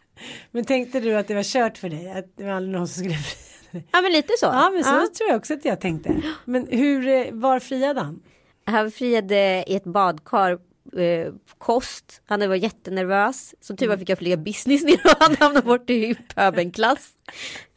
Men 0.51 0.65
tänkte 0.65 1.01
du 1.01 1.15
att 1.17 1.29
det 1.29 1.35
var 1.35 1.43
kört 1.43 1.79
för 1.79 1.89
dig? 1.89 2.11
Att 2.11 2.37
det 2.37 2.45
var 2.45 2.53
aldrig 2.53 2.79
någon 2.79 2.89
som 2.89 3.05
skulle 3.05 3.15
fria? 3.19 3.83
Ja 3.93 4.01
men 4.03 4.13
lite 4.13 4.33
så. 4.39 4.47
Ja 4.47 4.71
men 4.75 4.85
så 4.85 4.91
tror 4.91 5.29
jag 5.29 5.37
också 5.37 5.55
att 5.55 5.65
jag 5.65 5.81
tänkte. 5.81 6.23
Men 6.45 6.67
hur, 6.71 7.09
eh, 7.09 7.25
var 7.33 7.59
friade 7.59 8.01
han? 8.01 8.23
Han 8.65 8.91
friade 8.91 9.65
i 9.67 9.77
ett 9.77 9.85
badkar 9.85 10.59
eh, 10.97 11.33
kost. 11.59 12.21
Han 12.27 12.49
var 12.49 12.57
jättenervös. 12.57 13.55
Som 13.61 13.77
tur 13.77 13.89
var 13.89 13.97
fick 13.97 14.09
jag 14.09 14.19
flyga 14.19 14.37
business 14.37 14.85
ner 14.85 15.01
och 15.05 15.17
han 15.21 15.37
hamnade 15.37 15.67
bort 15.67 15.91
i 15.91 16.15
pöbelklass. 16.35 17.11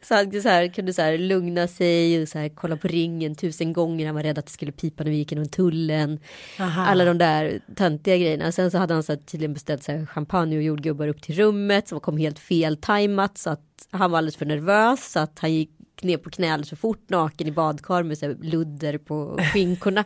Så 0.02 0.14
han 0.14 0.42
så 0.42 0.48
här, 0.48 0.68
kunde 0.68 0.92
så 0.92 1.02
här 1.02 1.18
lugna 1.18 1.68
sig 1.68 2.22
och 2.22 2.28
så 2.28 2.38
här, 2.38 2.48
kolla 2.48 2.76
på 2.76 2.88
ringen 2.88 3.34
tusen 3.34 3.72
gånger. 3.72 4.06
Han 4.06 4.14
var 4.14 4.22
rädd 4.22 4.38
att 4.38 4.46
det 4.46 4.52
skulle 4.52 4.72
pipa 4.72 5.04
när 5.04 5.10
vi 5.10 5.16
gick 5.16 5.32
genom 5.32 5.48
tullen. 5.48 6.20
Aha. 6.60 6.82
Alla 6.86 7.04
de 7.04 7.18
där 7.18 7.60
töntiga 7.76 8.16
grejerna. 8.16 8.52
Sen 8.52 8.70
så 8.70 8.78
hade 8.78 8.94
han 8.94 9.02
så 9.02 9.12
här, 9.12 9.20
tydligen 9.20 9.54
beställt 9.54 9.82
så 9.82 9.92
här, 9.92 10.06
champagne 10.06 10.56
och 10.56 10.62
jordgubbar 10.62 11.08
upp 11.08 11.22
till 11.22 11.34
rummet. 11.34 11.88
Som 11.88 12.00
kom 12.00 12.16
helt 12.16 12.38
fel 12.38 12.76
tajmat. 12.76 13.38
Så 13.38 13.50
att 13.50 13.60
han 13.90 14.10
var 14.10 14.18
alldeles 14.18 14.36
för 14.36 14.46
nervös. 14.46 15.12
Så 15.12 15.20
att 15.20 15.38
han 15.38 15.52
gick 15.52 15.70
ner 16.00 16.16
på 16.16 16.30
knä 16.30 16.52
alldeles 16.52 16.68
för 16.68 16.76
fort 16.76 17.10
naken 17.10 17.46
i 17.46 17.52
badkar 17.52 18.02
med 18.02 18.18
så 18.18 18.26
här, 18.26 18.36
ludder 18.40 18.98
på 18.98 19.38
skinkorna. 19.52 20.04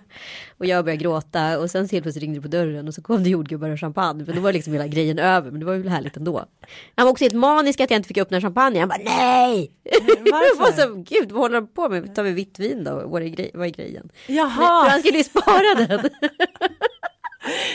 Och 0.58 0.66
jag 0.66 0.84
började 0.84 1.02
gråta 1.02 1.58
och 1.58 1.70
sen 1.70 1.88
så 1.88 1.96
helt 1.96 2.02
plötsligt 2.04 2.22
ringde 2.22 2.38
det 2.38 2.42
på 2.42 2.48
dörren 2.48 2.88
och 2.88 2.94
så 2.94 3.02
kom 3.02 3.22
det 3.22 3.30
jordgubbar 3.30 3.70
och 3.70 3.80
champagne. 3.80 4.24
Men 4.26 4.36
då 4.36 4.40
var 4.42 4.52
liksom 4.52 4.72
hela 4.72 4.86
grejen 4.86 5.18
över. 5.18 5.50
Men 5.50 5.60
det 5.60 5.66
var 5.66 5.74
ju 5.74 5.88
härligt 5.88 6.16
ändå. 6.16 6.44
Han 6.94 7.06
var 7.06 7.12
också 7.12 7.24
helt 7.24 7.34
manisk 7.34 7.80
att 7.80 7.90
jag 7.90 7.98
inte 7.98 8.08
fick 8.08 8.18
öppna 8.18 8.40
champagne. 8.40 8.80
Han 8.80 8.88
bara 8.88 9.02
nej! 9.04 9.72
Varför? 10.18 10.72
Så, 10.82 10.94
Gud 10.94 11.32
vad 11.32 11.42
håller 11.42 11.54
han 11.54 11.66
på 11.66 11.88
med? 11.88 12.14
Tar 12.14 12.22
vi 12.22 12.30
vitt 12.30 12.58
vin 12.58 12.84
då? 12.84 13.02
Vad 13.06 13.22
är, 13.22 13.26
grej, 13.26 13.50
vad 13.54 13.66
är 13.66 13.70
grejen? 13.70 14.08
Jaha. 14.26 14.84
För 14.84 14.90
han 14.90 15.00
skulle 15.00 15.18
ju 15.18 15.24
spara 15.24 15.86
den. 15.86 16.10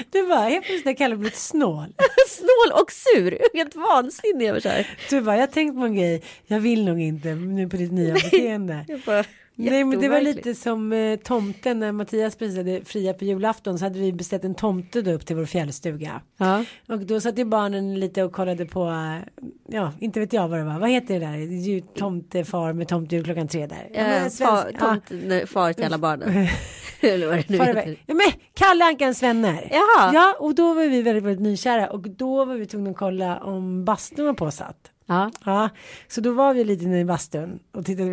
Du 0.10 0.28
bara, 0.28 0.40
helt 0.50 0.66
plötsligt 0.66 0.86
har 0.86 0.94
Kalle 0.94 1.16
blivit 1.16 1.38
snål. 1.38 1.94
Snål 2.30 2.82
och 2.82 2.92
sur. 2.92 3.40
Helt 3.54 3.75
vansinnig 3.75 4.50
över 4.50 4.60
så 4.60 4.70
här. 4.70 4.88
Du 5.10 5.22
bara, 5.22 5.36
jag 5.36 5.42
har 5.42 5.48
tänkt 5.48 5.75
på 5.75 5.86
en 5.86 5.96
grej. 5.96 6.24
Jag 6.48 6.60
vill 6.60 6.86
nog 6.86 7.00
inte 7.00 7.36
nu 7.36 7.70
på 7.70 7.78
ditt 7.78 7.92
nya 7.92 8.13
beteende. 8.13 8.86
Jag 8.88 9.00
bara, 9.00 9.24
Nej 9.55 9.84
men 9.84 10.00
det 10.00 10.10
var 10.10 10.22
lite 10.22 10.55
som 10.55 10.93
eh, 10.93 11.15
tomten 11.20 11.79
när 11.79 11.91
Mattias 11.91 12.36
prisade 12.36 12.81
fria 12.86 13.13
på 13.13 13.25
julafton 13.25 13.79
så 13.79 13.86
hade 13.86 14.00
vi 14.00 14.13
beställt 14.13 14.43
en 14.43 14.55
tomte 14.55 15.01
då 15.01 15.12
upp 15.12 15.25
till 15.25 15.36
vår 15.36 15.46
fjällstuga. 15.46 16.22
Ja. 16.38 16.65
Och 16.88 17.00
då 17.00 17.20
satt 17.22 17.38
ju 17.39 17.46
barnen 17.46 18.00
lite 18.00 18.24
och 18.24 18.31
kollade 18.31 18.65
på, 18.65 18.88
eh, 18.88 19.43
ja 19.67 19.93
inte 20.00 20.20
vet 20.20 20.34
jag 20.34 20.48
vad 20.48 20.60
det 20.60 20.63
var, 20.65 20.79
vad 20.79 20.89
heter 20.89 21.20
det 21.20 21.25
där, 21.25 21.96
tomtefar 22.00 22.74
med 22.74 22.88
tomtejul 22.88 23.24
klockan 23.24 23.48
tre 23.48 23.67
där. 23.67 23.88
Ja, 23.93 24.01
men 24.03 24.22
Eh, 24.24 24.27
svensk- 24.29 24.38
far, 24.46 24.72
ja. 24.74 24.79
tomt, 24.79 25.03
nej, 25.10 25.48
far 25.48 25.74
till 25.74 25.86
alla 25.86 25.98
barnen. 25.98 26.48
Eller 27.03 27.27
vad 27.27 27.38
det 27.38 27.50
nu 27.50 27.58
heter. 27.58 27.98
Ja, 28.05 28.13
men 28.13 28.31
Kalle 28.53 28.86
Ankans 28.86 29.24
vänner. 29.24 29.67
Jaha. 29.72 30.12
Ja, 30.13 30.36
och 30.39 30.55
då 30.55 30.74
var 30.74 30.84
vi 30.88 31.01
väldigt, 31.01 31.24
väldigt 31.24 31.41
nykära 31.43 31.89
och 31.89 32.10
då 32.10 32.46
var 32.46 32.55
vi 32.55 32.65
tvungna 32.65 32.89
att 32.89 32.98
kolla 32.98 33.39
om 33.39 33.86
bastun 33.86 34.25
var 34.25 34.34
påsatt. 34.34 34.90
Ja. 35.05 35.31
Ja, 35.46 35.70
så 36.08 36.22
då 36.22 36.31
var 36.31 36.53
vi 36.53 36.63
lite 36.63 36.84
inne 36.84 37.00
i 37.00 37.05
bastun 37.05 37.60
och 37.72 37.86
tittade. 37.86 38.10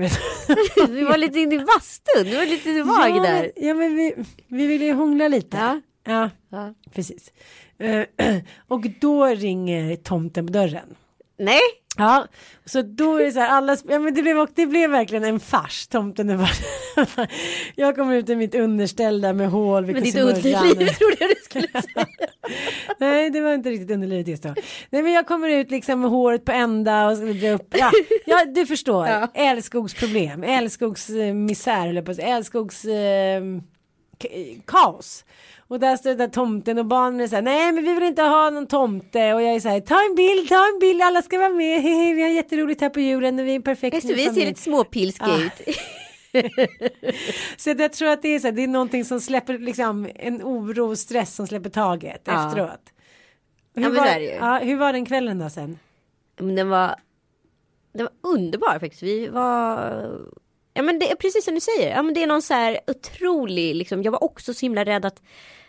Vi 0.88 1.04
var 1.10 1.16
lite 1.16 1.40
inne 1.40 1.54
i 1.54 1.58
bastun. 1.58 2.24
Du 2.24 2.36
var 2.36 2.46
lite 2.46 2.82
vag 2.82 3.10
ja, 3.10 3.22
där. 3.22 3.52
Men, 3.56 3.68
ja, 3.68 3.74
men 3.74 3.96
vi, 3.96 4.14
vi 4.46 4.66
ville 4.66 4.84
ju 4.84 4.92
hångla 4.92 5.28
lite. 5.28 5.56
Ja. 5.56 5.80
ja 6.04 6.30
Ja. 6.48 6.74
precis. 6.94 7.32
Eh, 7.78 8.04
och 8.68 8.86
då 9.00 9.26
ringer 9.26 9.96
tomten 9.96 10.46
på 10.46 10.52
dörren. 10.52 10.94
Nej, 11.38 11.60
Ja, 11.98 12.26
så 12.64 12.82
då 12.82 13.16
är 13.16 13.24
det 13.24 13.32
så 13.32 13.40
här, 13.40 13.48
alla, 13.48 13.76
ja 13.88 13.98
men 13.98 14.14
det 14.14 14.22
blev, 14.22 14.46
det 14.54 14.66
blev 14.66 14.90
verkligen 14.90 15.24
en 15.24 15.40
fars, 15.40 15.86
tomten 15.86 16.30
är 16.30 16.36
bara, 16.36 17.28
jag 17.74 17.96
kommer 17.96 18.14
ut 18.14 18.30
i 18.30 18.36
mitt 18.36 18.54
underställda 18.54 19.32
med 19.32 19.50
hål 19.50 19.84
vid 19.84 19.94
men 19.94 20.04
ditt 20.04 20.16
underliv 20.16 20.86
trodde 20.86 21.16
jag 21.20 21.30
du 21.30 21.34
skulle 21.44 21.68
säga. 21.68 22.06
Nej, 22.98 23.30
det 23.30 23.40
var 23.40 23.54
inte 23.54 23.70
riktigt 23.70 23.90
underlivet 23.90 24.28
just 24.28 24.42
då. 24.42 24.54
Nej, 24.90 25.02
men 25.02 25.12
jag 25.12 25.26
kommer 25.26 25.48
ut 25.48 25.70
liksom 25.70 26.00
med 26.00 26.10
håret 26.10 26.44
på 26.44 26.52
ända 26.52 27.08
och 27.08 27.16
dra 27.16 27.50
upp. 27.50 27.74
Ja, 27.78 27.90
ja 28.26 28.44
du 28.44 28.66
förstår. 28.66 29.06
Ja. 29.18 29.28
Älskogsproblem, 29.34 30.44
älskogsmisär, 30.44 31.88
eller 31.88 32.02
på 32.02 32.10
att 32.10 32.16
säga. 32.16 32.36
älskogs 32.36 32.84
eh, 32.84 33.42
kaos. 34.66 35.24
Och 35.68 35.80
där 35.80 35.96
står 35.96 36.10
den 36.10 36.18
där 36.18 36.28
tomten 36.28 36.78
och 36.78 36.86
barnen 36.86 37.20
är 37.20 37.28
så 37.28 37.34
här, 37.34 37.42
nej 37.42 37.72
men 37.72 37.84
vi 37.84 37.94
vill 37.94 38.02
inte 38.02 38.22
ha 38.22 38.50
någon 38.50 38.66
tomte 38.66 39.34
och 39.34 39.42
jag 39.42 39.54
är 39.54 39.60
så 39.60 39.68
här, 39.68 39.80
ta 39.80 40.04
en 40.08 40.14
bild, 40.14 40.48
ta 40.48 40.68
en 40.74 40.78
bild, 40.80 41.02
alla 41.02 41.22
ska 41.22 41.38
vara 41.38 41.48
med, 41.48 41.80
Hehe, 41.82 42.14
vi 42.14 42.22
har 42.22 42.28
jätteroligt 42.30 42.80
här 42.80 42.88
på 42.88 43.00
julen 43.00 43.38
och 43.38 43.46
vi 43.46 43.50
är 43.50 43.56
en 43.56 43.62
perfekt 43.62 43.94
Just 43.94 44.06
vi 44.10 44.16
ser 44.16 44.24
familj." 44.30 44.46
lite 44.46 44.60
småpilska 44.60 45.24
Ja. 45.28 45.38
ut. 45.44 45.76
Så 47.56 47.70
jag 47.70 47.92
tror 47.92 48.08
att 48.08 48.22
det 48.22 48.28
är 48.28 48.38
så 48.38 48.46
här, 48.46 48.52
det 48.52 48.62
är 48.62 48.68
någonting 48.68 49.04
som 49.04 49.20
släpper 49.20 49.58
liksom 49.58 50.08
en 50.14 50.42
oro 50.42 50.88
och 50.90 50.98
stress 50.98 51.34
som 51.34 51.46
släpper 51.46 51.70
taget 51.70 52.22
Ja. 52.24 52.46
efteråt. 52.48 52.80
Hur, 53.74 53.82
men 53.82 53.94
var, 53.94 54.04
det 54.06 54.24
ja, 54.24 54.58
hur 54.58 54.76
var 54.76 54.92
den 54.92 55.06
kvällen 55.06 55.38
då 55.38 55.50
sen? 55.50 55.78
Men 56.40 56.54
den 56.54 56.68
var, 56.68 56.94
den 57.94 58.06
var 58.22 58.30
underbar 58.32 58.78
faktiskt. 58.78 59.02
Vi 59.02 59.28
var, 59.28 60.10
ja 60.78 60.82
men 60.82 60.98
det 60.98 61.10
är 61.10 61.14
precis 61.16 61.44
som 61.44 61.54
du 61.54 61.60
säger. 61.60 61.90
Ja 61.96 62.02
men 62.02 62.14
det 62.14 62.22
är 62.22 62.26
någon 62.26 62.42
så 62.42 62.54
här 62.54 62.80
otrolig, 62.86 63.74
liksom, 63.76 64.02
jag 64.02 64.12
var 64.12 64.24
också 64.24 64.54
så 64.54 64.60
himla 64.66 64.84
rädd 64.84 65.04
att 65.04 65.22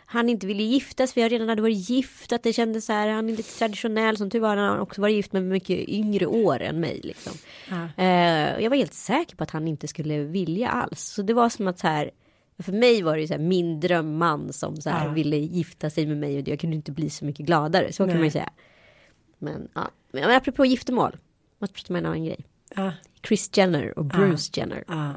han 0.05 0.29
inte 0.29 0.47
ville 0.47 0.63
giftas 0.63 1.13
för 1.13 1.21
jag 1.21 1.31
redan 1.31 1.49
hade 1.49 1.61
varit 1.61 1.89
gift. 1.89 2.31
Att 2.33 2.43
det 2.43 2.53
kändes 2.53 2.85
så 2.85 2.93
här, 2.93 3.07
han 3.07 3.29
är 3.29 3.33
lite 3.37 3.57
traditionell. 3.59 4.17
Som 4.17 4.29
tur 4.29 4.39
var 4.39 4.57
har 4.57 4.67
han 4.67 4.79
också 4.79 5.01
varit 5.01 5.15
gift 5.15 5.33
med 5.33 5.43
mycket 5.43 5.89
yngre 5.89 6.25
år 6.25 6.61
än 6.61 6.79
mig. 6.79 6.99
Liksom. 7.03 7.33
Eh, 7.97 8.59
jag 8.63 8.69
var 8.69 8.77
helt 8.77 8.93
säker 8.93 9.35
på 9.35 9.43
att 9.43 9.51
han 9.51 9.67
inte 9.67 9.87
skulle 9.87 10.19
vilja 10.19 10.69
alls. 10.69 11.01
Så 11.01 11.21
det 11.21 11.33
var 11.33 11.49
som 11.49 11.67
att 11.67 11.79
så 11.79 11.87
här, 11.87 12.11
för 12.59 12.71
mig 12.71 13.01
var 13.01 13.15
det 13.15 13.21
ju 13.21 13.27
så 13.27 13.33
här, 13.33 13.41
min 13.41 13.79
drömman 13.79 14.53
som 14.53 14.81
så 14.81 14.89
här, 14.89 15.05
Ja. 15.07 15.11
ville 15.13 15.37
gifta 15.37 15.89
sig 15.89 16.05
med 16.05 16.17
mig 16.17 16.39
och 16.41 16.47
jag 16.47 16.59
kunde 16.59 16.75
inte 16.75 16.91
bli 16.91 17.09
så 17.09 17.25
mycket 17.25 17.45
gladare. 17.45 17.93
Så 17.93 17.97
kan 18.03 18.07
Nej. 18.07 18.15
man 18.15 18.25
ju 18.25 18.31
säga. 18.31 18.49
Men 19.39 19.67
ja, 19.75 19.91
men 20.11 20.31
apropå 20.31 20.65
giftermål. 20.65 21.17
Måste 21.61 21.75
prata 21.75 21.93
med 21.93 21.99
en 21.99 22.05
annan 22.05 22.25
grej. 22.25 22.45
Ja, 22.75 22.91
Chris 23.27 23.49
Jenner 23.57 23.99
och 23.99 24.05
Bruce 24.05 24.51
Jenner. 24.59 24.83
ja. 24.87 25.13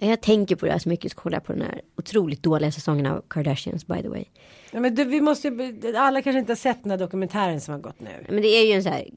Jag 0.00 0.20
tänker 0.20 0.56
på 0.56 0.66
det 0.66 0.72
här 0.72 0.78
så 0.78 0.88
mycket 0.88 1.12
så 1.12 1.18
kollar 1.18 1.36
jag 1.36 1.44
på 1.44 1.52
den 1.52 1.62
här 1.62 1.80
otroligt 1.96 2.42
dåliga 2.42 2.72
säsongen 2.72 3.06
av 3.06 3.24
Kardashians 3.28 3.86
by 3.86 4.02
the 4.02 4.08
way. 4.08 4.24
ja 4.70 4.80
men 4.80 4.94
du, 4.94 5.04
vi 5.04 5.20
måste 5.20 5.48
alla 5.96 6.22
kanske 6.22 6.38
inte 6.38 6.52
har 6.52 6.56
sett 6.56 6.82
den 6.82 6.90
här 6.90 6.98
dokumentären 6.98 7.60
som 7.60 7.72
har 7.74 7.80
gått 7.80 8.00
nu. 8.00 8.26
Men 8.28 8.42
det 8.42 8.48
är 8.48 8.66
ju 8.66 8.72
en 8.72 8.82
så 8.82 8.88
här, 8.88 9.08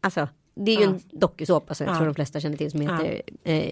alltså 0.00 0.28
det 0.54 0.72
är 0.72 0.78
ju 0.80 0.84
en 0.84 1.00
dokusåpa 1.12 1.74
som 1.74 1.86
jag 1.86 1.94
Ja. 1.94 1.98
tror 1.98 2.06
de 2.06 2.14
flesta 2.14 2.40
känner 2.40 2.56
till 2.56 2.70
som 2.70 2.80
heter 2.80 3.22
eh, 3.44 3.70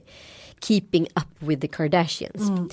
Keeping 0.61 1.04
Up 1.06 1.49
with 1.49 1.61
the 1.61 1.68
Kardashians. 1.68 2.40
Mm. 2.49 2.68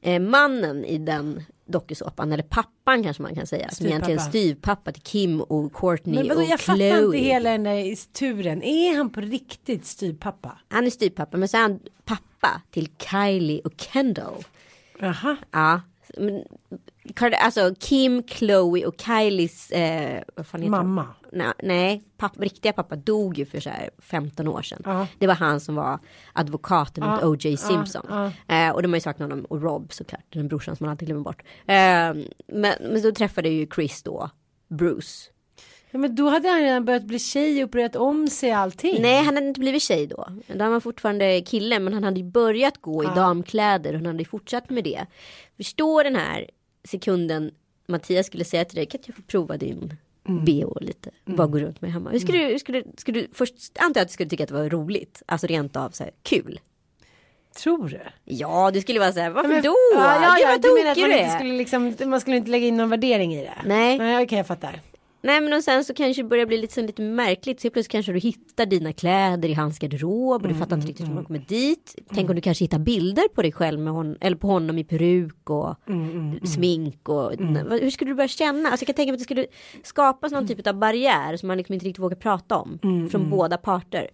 Eh, 0.00 0.20
mannen 0.30 0.84
i 0.84 0.98
den 0.98 1.42
dokusåpan, 1.68 2.32
eller 2.32 2.42
pappan 2.42 3.02
kanske 3.02 3.22
man 3.22 3.34
kan 3.34 3.46
säga, 3.46 3.70
som 3.70 3.86
egentligen 3.86 4.20
Styvpappa. 4.20 4.92
till 4.92 5.02
Kim 5.02 5.40
och 5.40 5.72
Courtney 5.72 6.14
Men 6.14 6.28
vadå, 6.28 6.40
och 6.40 6.46
jag 6.46 6.60
Chloe. 6.60 6.90
fattar 6.90 7.04
inte 7.04 7.18
hela 7.18 7.50
den 7.50 7.62
där 7.62 8.12
turen. 8.12 8.62
Är 8.62 8.96
han 8.96 9.10
på 9.10 9.20
riktigt 9.20 9.86
styvpappa? 9.86 10.58
Han 10.68 10.86
är 10.86 10.90
styvpappa 10.90 11.36
men 11.36 11.48
så 11.48 11.56
är 11.56 11.60
han 11.60 11.80
pappa 12.04 12.62
till 12.70 12.88
Kylie 13.10 13.60
och 13.64 13.72
Kendall. 13.76 14.44
Jaha. 14.98 15.36
Ja, 15.50 15.80
men, 16.18 16.44
alltså 17.38 17.74
Kim, 17.78 18.22
Chloe 18.28 18.86
och 18.86 18.94
Kylies 19.00 19.70
eh, 19.70 20.22
Mamma. 20.58 21.06
Nej, 21.32 21.52
nej 21.62 22.04
pappa, 22.16 22.42
riktiga 22.42 22.72
pappa 22.72 22.96
dog 22.96 23.38
ju 23.38 23.46
för 23.46 23.60
så 23.60 23.70
här 23.70 23.90
15 23.98 24.48
år 24.48 24.62
sedan. 24.62 24.82
Ja. 24.84 25.06
Det 25.18 25.26
var 25.26 25.34
han 25.34 25.60
som 25.60 25.74
var 25.74 25.98
advokaten 26.32 27.04
mot 27.04 27.18
Ja, 27.22 27.28
O.J. 27.28 27.56
Simpson. 27.56 28.06
ja, 28.08 28.32
Eh, 28.48 28.70
och 28.74 28.82
de 28.82 28.88
har 28.88 28.96
ju 28.96 29.00
saknat 29.00 29.30
honom 29.30 29.44
och 29.44 29.62
Rob 29.62 29.92
såklart, 29.92 30.24
den 30.28 30.48
brorsan 30.48 30.76
som 30.76 30.84
man 30.84 30.90
alltid 30.90 31.08
glömmer 31.08 31.24
bort. 31.24 31.42
Eh, 31.66 31.74
men, 32.46 32.74
men 32.80 33.02
då 33.02 33.12
träffade 33.12 33.48
ju 33.48 33.66
Chris 33.74 34.02
då 34.02 34.30
Bruce. 34.68 35.30
Ja, 35.90 35.98
men 35.98 36.14
då 36.14 36.28
hade 36.28 36.48
han 36.48 36.60
redan 36.60 36.84
börjat 36.84 37.04
bli 37.04 37.18
tjej 37.18 37.64
och 37.64 37.70
börjat 37.70 37.96
om 37.96 38.28
sig 38.28 38.52
allting. 38.52 39.02
Nej, 39.02 39.24
han 39.24 39.34
hade 39.34 39.48
inte 39.48 39.60
blivit 39.60 39.82
tjej 39.82 40.06
då. 40.06 40.28
Då 40.46 40.58
var 40.64 40.70
han 40.70 40.80
fortfarande 40.80 41.40
kille, 41.40 41.78
men 41.78 41.92
han 41.92 42.04
hade 42.04 42.20
ju 42.20 42.26
börjat 42.26 42.78
gå 42.80 43.04
i 43.04 43.06
damkläder 43.06 43.90
och 43.92 43.96
han 43.96 44.06
hade 44.06 44.18
ju 44.18 44.24
fortsatt 44.24 44.70
med 44.70 44.84
det. 44.84 45.06
Förstå 45.56 46.02
den 46.02 46.16
här 46.16 46.50
sekunden 46.88 47.50
Mattias 47.86 48.26
skulle 48.26 48.44
säga 48.44 48.64
till 48.64 48.76
dig, 48.76 48.86
kan 48.86 48.98
inte 48.98 49.10
jag 49.10 49.16
få 49.16 49.22
prova 49.22 49.56
din 49.56 49.96
bh 50.24 50.80
lite? 50.80 51.10
Bara 51.24 51.46
gå 51.46 51.58
runt 51.58 51.80
med 51.80 51.92
hemma. 51.92 52.10
Hur 52.10 52.18
skulle, 52.18 52.44
du, 52.52 52.58
skulle, 52.58 52.82
skulle 52.96 53.20
du, 53.20 53.28
först 53.32 53.54
antar 53.78 54.00
jag 54.00 54.02
att 54.02 54.08
du 54.08 54.12
skulle 54.12 54.28
tycka 54.28 54.42
att 54.42 54.48
det 54.48 54.54
var 54.54 54.68
roligt, 54.70 55.22
alltså 55.26 55.46
rent 55.46 55.76
av 55.76 55.90
så 55.90 56.04
här 56.04 56.12
kul. 56.22 56.60
Tror 57.56 57.88
du? 57.88 58.00
Ja, 58.24 58.70
du 58.70 58.80
skulle 58.80 59.00
vara 59.00 59.12
så 59.12 59.20
här, 59.20 59.30
varför 59.30 59.48
Men- 59.48 59.62
då? 59.62 59.74
Ja, 59.94 60.22
ja, 60.22 60.34
Gud, 60.36 60.44
ja, 60.44 60.48
vad 60.48 60.62
du 60.62 60.74
menar 60.74 60.90
att 60.90 60.98
man 60.98 61.12
inte 61.12 61.30
skulle 61.30 61.52
liksom, 61.52 62.10
man 62.10 62.20
skulle 62.20 62.36
inte 62.36 62.50
lägga 62.50 62.66
in 62.66 62.76
någon 62.76 62.90
värdering 62.90 63.34
i 63.34 63.44
det? 63.44 63.54
Nej. 63.64 63.98
Nej, 63.98 64.24
okej 64.24 64.38
jag 64.38 64.46
fattar. 64.46 64.80
Nej 65.20 65.40
men 65.40 65.52
och 65.52 65.64
sen 65.64 65.84
så 65.84 65.94
kanske 65.94 66.22
det 66.22 66.28
börjar 66.28 66.46
bli 66.46 66.58
lite, 66.58 66.82
lite 66.82 67.02
märkligt. 67.02 67.60
Så 67.60 67.70
plötsligt 67.70 67.92
kanske 67.92 68.12
du 68.12 68.18
hittar 68.18 68.66
dina 68.66 68.92
kläder 68.92 69.48
i 69.48 69.54
hans 69.54 69.78
garderob 69.78 70.42
och 70.42 70.48
du 70.48 70.54
fattar 70.54 70.76
inte 70.76 70.88
riktigt 70.88 71.08
hur 71.08 71.14
man 71.14 71.24
kommer 71.24 71.44
dit. 71.48 71.94
Tänk 72.14 72.30
om 72.30 72.36
du 72.36 72.42
kanske 72.42 72.64
hittar 72.64 72.78
bilder 72.78 73.28
på 73.28 73.42
dig 73.42 73.52
själv 73.52 73.80
med 73.80 73.92
hon, 73.92 74.16
eller 74.20 74.36
på 74.36 74.46
honom 74.46 74.78
i 74.78 74.84
peruk 74.84 75.50
och 75.50 75.74
smink 76.48 77.08
och 77.08 77.32
hur 77.80 77.90
skulle 77.90 78.10
du 78.10 78.14
börja 78.14 78.28
känna? 78.28 78.68
Alltså 78.68 78.82
jag 78.82 78.86
kan 78.86 78.94
tänka 78.94 79.12
mig 79.12 79.14
att 79.14 79.18
det 79.18 79.24
skulle 79.24 79.46
skapas 79.82 80.32
någon 80.32 80.46
typ 80.46 80.66
av 80.66 80.74
barriär 80.74 81.36
som 81.36 81.46
man 81.46 81.56
liksom 81.56 81.74
inte 81.74 81.86
riktigt 81.86 82.02
vågar 82.02 82.16
prata 82.16 82.56
om 82.56 82.78
från 83.10 83.30
båda 83.30 83.56
parter. 83.56 84.08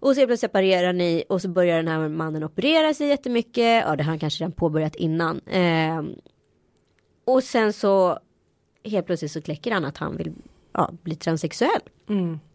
Och 0.00 0.08
så 0.08 0.14
plötsligt 0.14 0.40
separerar 0.40 0.92
ni 0.92 1.24
och 1.28 1.42
så 1.42 1.48
börjar 1.48 1.76
den 1.76 1.88
här 1.88 2.08
mannen 2.08 2.44
operera 2.44 2.94
sig 2.94 3.08
jättemycket. 3.08 3.84
Ja 3.86 3.96
det 3.96 4.02
har 4.02 4.10
han 4.10 4.18
kanske 4.18 4.44
redan 4.44 4.52
påbörjat 4.52 4.94
innan. 4.96 5.40
Ehm, 5.46 6.14
och 7.24 7.42
sen 7.42 7.72
så 7.72 8.18
helt 8.84 9.06
plötsligt 9.06 9.32
så 9.32 9.42
kläcker 9.42 9.70
han 9.70 9.84
att 9.84 9.98
han 9.98 10.16
vill 10.16 10.32
ja, 10.72 10.90
bli 11.02 11.14
transsexuell. 11.14 11.80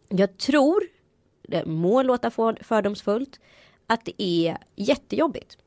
Jag 0.10 0.38
tror, 0.38 0.84
det 1.48 1.65
må 1.65 2.01
låta 2.01 2.31
för, 2.31 2.57
fördomsfullt, 2.62 3.39
att 3.88 4.06
det 4.06 4.24
är 4.24 4.58
jättejobbigt. 4.75 5.58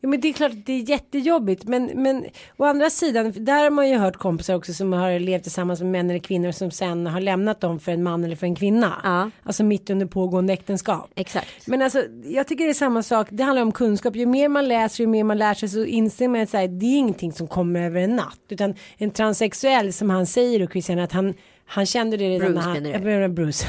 Ja, 0.00 0.08
men 0.08 0.20
det 0.20 0.28
är 0.28 0.32
klart 0.32 0.52
att 0.52 0.66
det 0.66 0.72
är 0.72 0.90
jättejobbigt. 0.90 1.64
Men, 1.64 1.90
men 1.94 2.24
å 2.56 2.64
andra 2.64 2.90
sidan, 2.90 3.32
där 3.36 3.62
har 3.62 3.70
man 3.70 3.88
ju 3.88 3.96
hört 3.96 4.16
kompisar 4.16 4.54
också 4.54 4.74
som 4.74 4.92
har 4.92 5.18
levt 5.18 5.42
tillsammans 5.42 5.80
med 5.80 5.90
män 5.90 6.10
eller 6.10 6.18
kvinnor 6.20 6.52
som 6.52 6.70
sen 6.70 7.06
har 7.06 7.20
lämnat 7.20 7.60
dem 7.60 7.80
för 7.80 7.92
en 7.92 8.02
man 8.02 8.24
eller 8.24 8.36
för 8.36 8.46
en 8.46 8.54
kvinna. 8.54 9.00
Ja. 9.04 9.30
Alltså 9.42 9.64
mitt 9.64 9.90
under 9.90 10.06
pågående 10.06 10.52
äktenskap. 10.52 11.10
Exakt. 11.14 11.66
Men 11.66 11.82
alltså, 11.82 12.02
jag 12.24 12.46
tycker 12.46 12.64
det 12.64 12.70
är 12.70 12.74
samma 12.74 13.02
sak. 13.02 13.28
Det 13.30 13.42
handlar 13.42 13.62
om 13.62 13.72
kunskap. 13.72 14.16
Ju 14.16 14.26
mer 14.26 14.48
man 14.48 14.68
läser, 14.68 15.04
ju 15.04 15.08
mer 15.08 15.24
man 15.24 15.38
lär 15.38 15.54
sig 15.54 15.68
så 15.68 15.84
inser 15.84 16.28
man 16.28 16.40
att 16.40 16.50
så 16.50 16.56
här, 16.56 16.68
det 16.68 16.86
är 16.86 16.98
ingenting 16.98 17.32
som 17.32 17.48
kommer 17.48 17.80
över 17.80 18.00
en 18.00 18.16
natt. 18.16 18.40
Utan 18.48 18.74
en 18.96 19.10
transsexuell 19.10 19.92
som 19.92 20.10
han 20.10 20.26
säger 20.26 20.62
och 20.62 20.70
Christian 20.72 20.98
att 20.98 21.12
han, 21.12 21.34
han 21.66 21.86
kände 21.86 22.16
det 22.16 22.28
redan 22.28 22.52
Bruce 22.52 22.80
när 22.80 22.92
han... 22.92 23.02
menar 23.02 23.28
Bruce. 23.28 23.66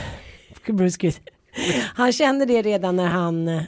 Bruce. 0.67 1.11
Han 1.95 2.11
kände 2.11 2.45
det 2.45 2.61
redan 2.61 2.95
när 2.95 3.07
han... 3.07 3.61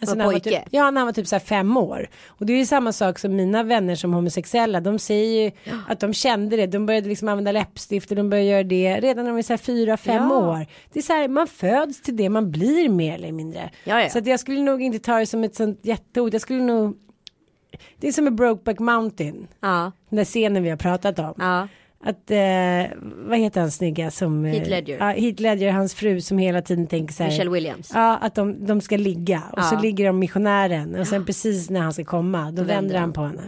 Alltså 0.00 0.16
Var 0.16 0.18
när 0.18 0.24
var 0.24 0.32
pojke? 0.32 0.50
typ, 0.50 0.68
ja, 0.70 0.90
när 0.90 1.00
han 1.00 1.06
var 1.06 1.12
typ 1.12 1.26
så 1.26 1.34
här 1.34 1.40
fem 1.40 1.76
år. 1.76 2.08
Och 2.26 2.46
det 2.46 2.52
är 2.52 2.56
ju 2.56 2.66
samma 2.66 2.92
sak 2.92 3.18
som 3.18 3.36
mina 3.36 3.62
vänner 3.62 3.94
som 3.94 4.12
homosexuella. 4.12 4.80
De 4.80 4.98
säger 4.98 5.42
ju 5.44 5.50
att 5.88 6.00
de 6.00 6.12
kände 6.14 6.56
det. 6.56 6.66
De 6.66 6.86
började 6.86 7.08
liksom 7.08 7.28
använda 7.28 7.52
läppstift 7.52 8.10
och 8.10 8.16
de 8.16 8.30
började 8.30 8.48
göra 8.48 8.62
det 8.62 9.00
redan 9.00 9.24
när 9.24 9.32
de 9.32 9.38
är 9.38 9.42
så 9.42 9.52
här 9.52 9.58
fyra, 9.58 9.96
fem 9.96 10.22
Ja. 10.30 10.38
år. 10.38 10.66
Det 10.92 10.98
är 10.98 11.02
så 11.02 11.12
här, 11.12 11.28
man 11.28 11.46
föds 11.46 12.02
till 12.02 12.16
det 12.16 12.28
man 12.28 12.50
blir 12.50 12.88
mer 12.88 13.14
eller 13.14 13.32
mindre. 13.32 13.70
Ja, 13.84 14.00
ja. 14.02 14.08
Så 14.10 14.18
att 14.18 14.26
jag 14.26 14.40
skulle 14.40 14.60
nog 14.62 14.82
inte 14.82 14.98
ta 14.98 15.18
det 15.18 15.26
som 15.26 15.44
ett 15.44 15.54
sånt 15.54 15.80
jättehot. 15.82 16.32
Jag 16.32 16.42
skulle 16.42 16.62
nog 16.62 16.96
det 18.00 18.08
är 18.08 18.12
som 18.12 18.24
med 18.24 18.34
Brokeback 18.34 18.78
Mountain. 18.78 19.46
Ja, 19.60 19.92
Den 20.08 20.16
där 20.16 20.24
scenen 20.24 20.62
vi 20.62 20.70
har 20.70 20.76
pratat 20.76 21.18
om. 21.18 21.34
Ja. 22.04 22.10
Att, 22.10 22.30
eh, 22.30 22.96
vad 23.28 23.38
heter 23.38 23.60
han 23.60 23.70
snygga 23.70 24.10
som... 24.10 24.44
eh, 24.44 24.52
Heath 24.52 24.70
Ledger. 24.70 24.98
Ja, 24.98 25.04
Heath 25.10 25.42
Ledger, 25.42 25.72
hans 25.72 25.94
fru 25.94 26.20
som 26.20 26.38
hela 26.38 26.62
tiden 26.62 26.86
tänker 26.86 27.14
så 27.14 27.22
här. 27.22 27.30
Michelle 27.30 27.50
Williams. 27.50 27.90
Ja, 27.94 28.16
att 28.16 28.34
de, 28.34 28.66
de 28.66 28.80
ska 28.80 28.96
ligga 28.96 29.42
och 29.52 29.64
så 29.64 29.74
Ja. 29.74 29.80
ligger 29.80 30.06
de 30.06 30.18
missionären 30.18 30.94
och 30.94 31.06
sen 31.06 31.24
precis 31.24 31.70
när 31.70 31.80
han 31.80 31.92
ska 31.92 32.04
komma 32.04 32.50
då 32.50 32.62
vänder 32.62 32.94
han 32.94 33.02
han. 33.02 33.12
på 33.12 33.22
henne. 33.22 33.42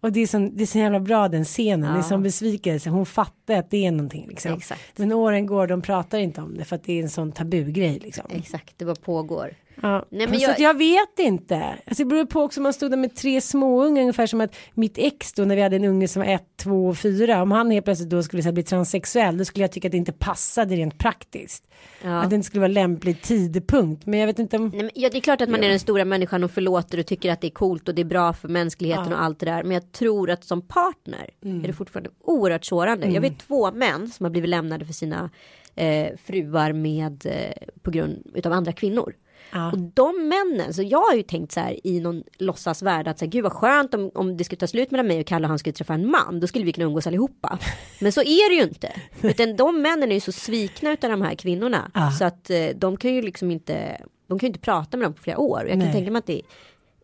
Och 0.00 0.12
det 0.12 0.20
är, 0.20 0.26
så, 0.26 0.38
det 0.38 0.62
är 0.62 0.66
så 0.66 0.78
jävla 0.78 1.00
bra 1.00 1.28
den 1.28 1.44
scenen, 1.44 1.92
det 1.92 1.98
är 1.98 2.02
som 2.02 2.22
besvikelse, 2.22 2.90
hon 2.90 3.06
fattar 3.06 3.54
att 3.54 3.70
det 3.70 3.86
är 3.86 3.90
någonting 3.90 4.26
liksom. 4.28 4.52
Exakt. 4.52 4.98
Men 4.98 5.12
åren 5.12 5.46
går, 5.46 5.66
de 5.66 5.82
pratar 5.82 6.18
inte 6.18 6.40
om 6.40 6.56
det 6.56 6.64
för 6.64 6.76
att 6.76 6.84
det 6.84 6.98
är 6.98 7.02
en 7.02 7.08
sån 7.10 7.32
tabugrej 7.32 7.98
liksom. 8.02 8.24
Exakt, 8.30 8.74
det 8.78 8.84
bara 8.84 8.94
pågår. 8.94 9.50
Ja. 9.82 10.04
Nej, 10.10 10.26
men 10.26 10.36
så 10.40 10.42
jag- 10.44 10.50
att 10.50 10.58
jag 10.58 10.78
vet 10.78 11.18
inte. 11.18 11.56
Alltså 11.86 12.04
det 12.04 12.08
beror 12.08 12.24
på 12.26 12.40
också 12.40 12.60
om 12.60 12.62
man 12.62 12.72
stod 12.72 12.90
där 12.90 12.96
med 12.96 13.16
tre 13.16 13.40
småungar 13.40 14.00
ungefär 14.02 14.26
som 14.26 14.40
att 14.40 14.56
mitt 14.74 14.98
ex 14.98 15.32
då 15.32 15.44
när 15.44 15.56
vi 15.56 15.62
hade 15.62 15.76
en 15.76 15.84
unge 15.84 16.08
som 16.08 16.22
var 16.22 16.28
ett, 16.28 16.46
två 16.56 16.86
och 16.86 16.98
fyra. 16.98 17.42
Om 17.42 17.50
han 17.50 17.70
helt 17.70 17.84
plötsligt 17.84 18.10
då 18.10 18.22
skulle 18.22 18.42
så 18.42 18.46
här, 18.48 18.52
bli 18.52 18.62
transsexuell 18.62 19.38
då 19.38 19.44
skulle 19.44 19.62
jag 19.64 19.72
tycka 19.72 19.88
att 19.88 19.92
det 19.92 19.98
inte 19.98 20.12
passade 20.12 20.76
rent 20.76 20.98
praktiskt. 20.98 21.64
Ja. 22.04 22.20
Att 22.22 22.30
det 22.30 22.36
inte 22.36 22.46
skulle 22.46 22.60
vara 22.60 22.72
lämplig 22.72 23.22
tidpunkt. 23.22 24.06
Men 24.06 24.20
jag 24.20 24.26
vet 24.26 24.38
inte 24.38 24.56
om... 24.56 24.68
Nej, 24.68 24.82
men, 24.82 24.90
ja, 24.94 25.08
det 25.12 25.16
är 25.18 25.20
klart 25.20 25.40
att 25.40 25.48
man 25.48 25.64
är 25.64 25.68
den 25.68 25.80
stora 25.80 26.04
människan 26.04 26.44
och 26.44 26.50
förlåter 26.50 26.98
och 26.98 27.06
tycker 27.06 27.32
att 27.32 27.40
det 27.40 27.46
är 27.46 27.50
coolt 27.50 27.88
och 27.88 27.94
det 27.94 28.02
är 28.02 28.06
bra 28.06 28.32
för 28.32 28.48
mänskligheten 28.48 29.12
och 29.12 29.22
allt 29.22 29.38
det 29.40 29.46
där. 29.46 29.62
Men 29.62 29.72
jag 29.72 29.92
tror 29.92 30.30
att 30.30 30.44
som 30.44 30.62
partner 30.62 31.30
Mm. 31.44 31.62
är 31.64 31.66
det 31.66 31.72
fortfarande 31.72 32.10
oerhört 32.24 32.64
sårande. 32.64 33.06
Jag 33.06 33.20
vet 33.20 33.38
två 33.38 33.72
män 33.72 34.08
som 34.08 34.24
har 34.24 34.30
blivit 34.30 34.50
lämnade 34.50 34.84
för 34.84 34.92
sina 34.92 35.30
eh, 35.74 36.08
fruar 36.24 36.72
med 36.72 37.26
eh, 37.26 37.66
på 37.82 37.90
grund 37.90 38.30
utav 38.34 38.52
andra 38.52 38.72
kvinnor. 38.72 39.14
Ja. 39.54 39.72
Och 39.72 39.78
de 39.78 40.28
männen, 40.28 40.74
så 40.74 40.82
jag 40.82 40.98
har 40.98 41.14
ju 41.14 41.22
tänkt 41.22 41.52
så 41.52 41.60
här 41.60 41.86
i 41.86 42.00
någon 42.00 42.22
låtsasvärld 42.38 43.08
att 43.08 43.18
så 43.18 43.24
här, 43.24 43.32
gud 43.32 43.42
vad 43.42 43.52
skönt 43.52 43.94
om, 43.94 44.10
om 44.14 44.36
det 44.36 44.44
skulle 44.44 44.58
ta 44.58 44.66
slut 44.66 44.90
mellan 44.90 45.06
mig 45.06 45.20
och 45.20 45.26
Kalle 45.26 45.44
och 45.44 45.48
han 45.48 45.58
skulle 45.58 45.72
träffa 45.72 45.94
en 45.94 46.10
man, 46.10 46.40
då 46.40 46.46
skulle 46.46 46.64
vi 46.64 46.72
kunna 46.72 46.86
umgås 46.86 47.06
allihopa. 47.06 47.58
Men 48.00 48.12
så 48.12 48.20
är 48.20 48.50
det 48.50 48.54
ju 48.54 48.62
inte. 48.62 48.92
Utan 49.22 49.56
de 49.56 49.82
männen 49.82 50.10
är 50.10 50.14
ju 50.14 50.20
så 50.20 50.32
svikna 50.32 50.92
utav 50.92 51.10
de 51.10 51.22
här 51.22 51.34
kvinnorna. 51.34 51.90
Ja. 51.94 52.10
Så 52.10 52.24
att 52.24 52.50
eh, 52.50 52.66
de 52.76 52.96
kan 52.96 53.14
ju 53.14 53.22
liksom 53.22 53.50
inte, 53.50 54.00
de 54.26 54.38
kan 54.38 54.46
ju 54.46 54.48
inte 54.48 54.60
prata 54.60 54.96
med 54.96 55.06
dem 55.06 55.14
på 55.14 55.22
flera 55.22 55.38
år. 55.38 55.58
Och 55.58 55.64
jag 55.64 55.70
kan 55.70 55.78
Nej. 55.78 55.92
tänka 55.92 56.10
mig 56.10 56.18
att 56.18 56.26
det 56.26 56.42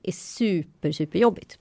är 0.02 0.12
super, 0.12 0.92
super 0.92 1.18
jobbigt. 1.18 1.58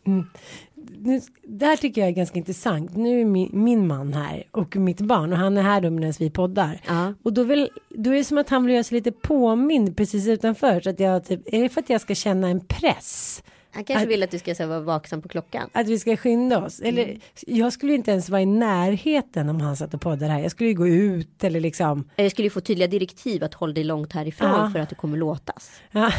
Nu, 1.02 1.22
det 1.48 1.66
här 1.66 1.78
tycker 1.78 2.02
jag 2.02 2.08
är 2.08 2.12
ganska 2.14 2.38
intressant. 2.40 2.96
Nu 2.98 3.22
är 3.22 3.26
min, 3.26 3.50
min 3.54 3.88
man 3.88 4.14
här 4.14 4.44
och 4.52 4.76
mitt 4.76 5.02
barn 5.02 5.34
och 5.34 5.40
han 5.40 5.58
är 5.58 5.62
här 5.62 5.82
då 5.82 5.90
medan 5.90 6.14
vi 6.20 6.30
poddar. 6.30 6.82
Ja. 6.88 7.14
Och 7.24 7.34
då, 7.34 7.44
vill, 7.44 7.70
då 7.90 8.12
är 8.12 8.16
det 8.16 8.24
som 8.24 8.38
att 8.38 8.50
han 8.50 8.66
vill 8.66 8.74
göra 8.74 8.84
sig 8.84 8.96
lite 8.98 9.12
påmind 9.12 9.98
precis 9.98 10.28
utanför. 10.28 10.82
Så 10.82 10.90
att 10.90 11.00
jag 11.00 11.26
typ, 11.26 11.54
är 11.54 11.62
det 11.62 11.70
för 11.70 11.82
att 11.82 11.90
jag 11.90 12.02
ska 12.02 12.16
känna 12.16 12.48
en 12.50 12.60
press? 12.66 13.44
Han 13.72 13.84
kanske 13.84 14.04
Att- 14.04 14.10
vill 14.10 14.24
att 14.24 14.32
du 14.32 14.40
ska 14.40 14.56
så 14.56 14.68
vara 14.68 14.80
vaksam 14.80 15.22
på 15.22 15.28
klockan. 15.30 15.70
Att 15.74 15.88
vi 15.88 16.00
ska 16.00 16.18
skynda 16.18 16.66
oss. 16.66 16.80
Eller 16.80 17.20
jag 17.48 17.74
skulle 17.74 17.94
inte 17.94 18.12
ens 18.12 18.30
vara 18.30 18.42
i 18.42 18.46
närheten 18.46 19.50
om 19.50 19.62
han 19.62 19.78
satt 19.78 19.94
och 19.94 20.02
poddade 20.02 20.32
här. 20.32 20.40
Jag 20.40 20.52
skulle 20.52 20.70
ju 20.70 20.76
gå 20.76 20.88
ut 20.88 21.44
eller 21.44 21.60
liksom. 21.60 22.10
Jag 22.16 22.32
skulle 22.32 22.46
ju 22.46 22.50
få 22.50 22.62
tydliga 22.62 22.88
direktiv 22.88 23.44
att 23.44 23.54
hålla 23.54 23.74
dig 23.74 23.84
långt 23.84 24.14
härifrån 24.14 24.50
Ja. 24.50 24.70
för 24.74 24.80
att 24.80 24.90
det 24.90 24.96
kommer 24.96 25.18
låtas. 25.18 25.72
Ja. 25.92 26.12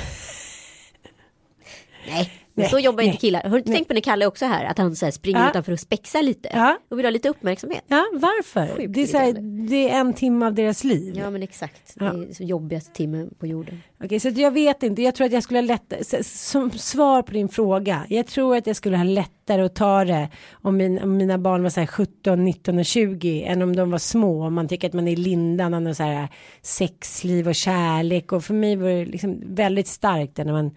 Nej, 2.09 2.33
Nej, 2.61 2.71
så 2.71 2.79
jobbar 2.79 2.97
nej, 2.97 3.07
inte 3.07 3.19
killar. 3.21 3.43
Har 3.43 3.51
du 3.51 3.59
inte 3.59 3.73
tänkt 3.73 3.89
på 3.89 3.95
när 3.95 4.01
Kalle 4.01 4.27
också 4.27 4.47
här, 4.47 4.65
att 4.65 4.79
han 4.79 4.97
så 4.97 5.05
här 5.07 5.11
springer 5.13 5.41
Ja. 5.41 5.51
utanför 5.51 5.73
och 5.73 5.81
spexar 5.81 6.23
lite? 6.23 6.51
Ja. 6.53 6.79
Och 6.91 6.99
vill 6.99 7.07
ha 7.07 7.11
lite 7.11 7.29
uppmärksamhet. 7.29 7.85
Ja, 7.87 8.05
varför? 8.13 8.87
Det 8.87 9.03
är, 9.03 9.07
så 9.07 9.19
här, 9.19 9.33
det 9.69 9.91
är 9.91 10.01
en 10.01 10.13
timme 10.15 10.47
av 10.47 10.55
deras 10.55 10.85
liv. 10.85 11.15
Ja 11.19 11.31
men 11.31 11.43
exakt. 11.43 11.95
Ja. 12.01 12.13
Det 12.13 12.31
är 12.31 12.35
så 12.35 12.43
jobbigaste 12.43 12.93
timmen 12.93 13.35
på 13.39 13.47
jorden. 13.47 13.83
Okej, 14.05 14.21
så 14.21 14.29
jag 14.29 14.51
vet 14.51 14.83
inte. 14.83 15.03
Jag 15.03 15.15
tror 15.15 15.27
att 15.27 15.33
jag 15.33 15.43
skulle 15.43 15.59
ha 15.59 15.67
lättare, 15.67 16.25
som 16.25 16.71
svar 16.71 17.23
på 17.23 17.33
din 17.33 17.49
fråga. 17.49 18.03
Jag 18.09 18.27
tror 18.27 18.57
att 18.57 18.67
jag 18.67 18.77
skulle 18.77 18.97
ha 18.97 19.05
lättare 19.05 19.63
att 19.63 19.75
ta 19.75 20.05
det 20.05 20.29
om, 20.53 20.77
min, 20.77 20.99
om 21.03 21.17
mina 21.17 21.39
barn 21.39 21.63
var 21.63 21.71
så 21.71 21.81
här 21.81 21.87
17, 21.87 22.45
19 22.45 22.79
och 22.79 22.85
20 22.85 23.43
än 23.43 23.63
om 23.63 23.77
de 23.77 23.91
var 23.91 23.99
små. 23.99 24.47
Om 24.47 24.55
man 24.55 24.69
tycker 24.69 24.89
att 24.89 24.95
man 24.95 25.09
är 25.09 25.13
i 25.13 25.17
lindan 25.17 25.87
av 25.87 25.95
så 25.95 26.03
här 26.03 26.29
sexliv 26.63 27.49
och 27.49 27.55
kärlek. 27.55 28.33
Och 28.33 28.45
för 28.45 28.55
mig 28.55 28.77
var 28.77 28.89
det 28.89 29.05
liksom 29.05 29.55
väldigt 29.55 29.89
starkt 29.89 30.37
när 30.39 30.53
man 30.53 30.71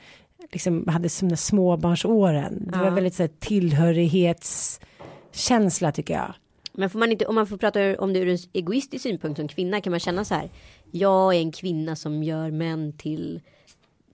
liksom 0.53 0.87
hade 0.87 1.09
som 1.09 1.37
småbarnsåren. 1.37 2.69
Det 2.71 2.79
var 2.79 2.91
väldigt 2.91 3.15
så 3.15 3.23
här 3.23 3.31
tillhörighetskänsla 3.39 5.91
tycker 5.91 6.13
jag. 6.13 6.33
Men 6.73 6.89
får 6.89 6.99
man 6.99 7.11
inte, 7.11 7.25
om 7.25 7.35
man 7.35 7.47
får 7.47 7.57
prata 7.57 7.99
om 7.99 8.13
det 8.13 8.19
ur 8.19 8.29
en 8.29 8.37
egoistisk 8.53 9.03
synpunkt 9.03 9.39
som 9.39 9.47
kvinna 9.47 9.81
kan 9.81 9.91
man 9.91 9.99
känna 9.99 10.25
så 10.25 10.33
här. 10.33 10.49
Jag 10.91 11.35
är 11.35 11.39
en 11.39 11.51
kvinna 11.51 11.95
som 11.95 12.23
gör 12.23 12.51
män 12.51 12.93
till 12.97 13.41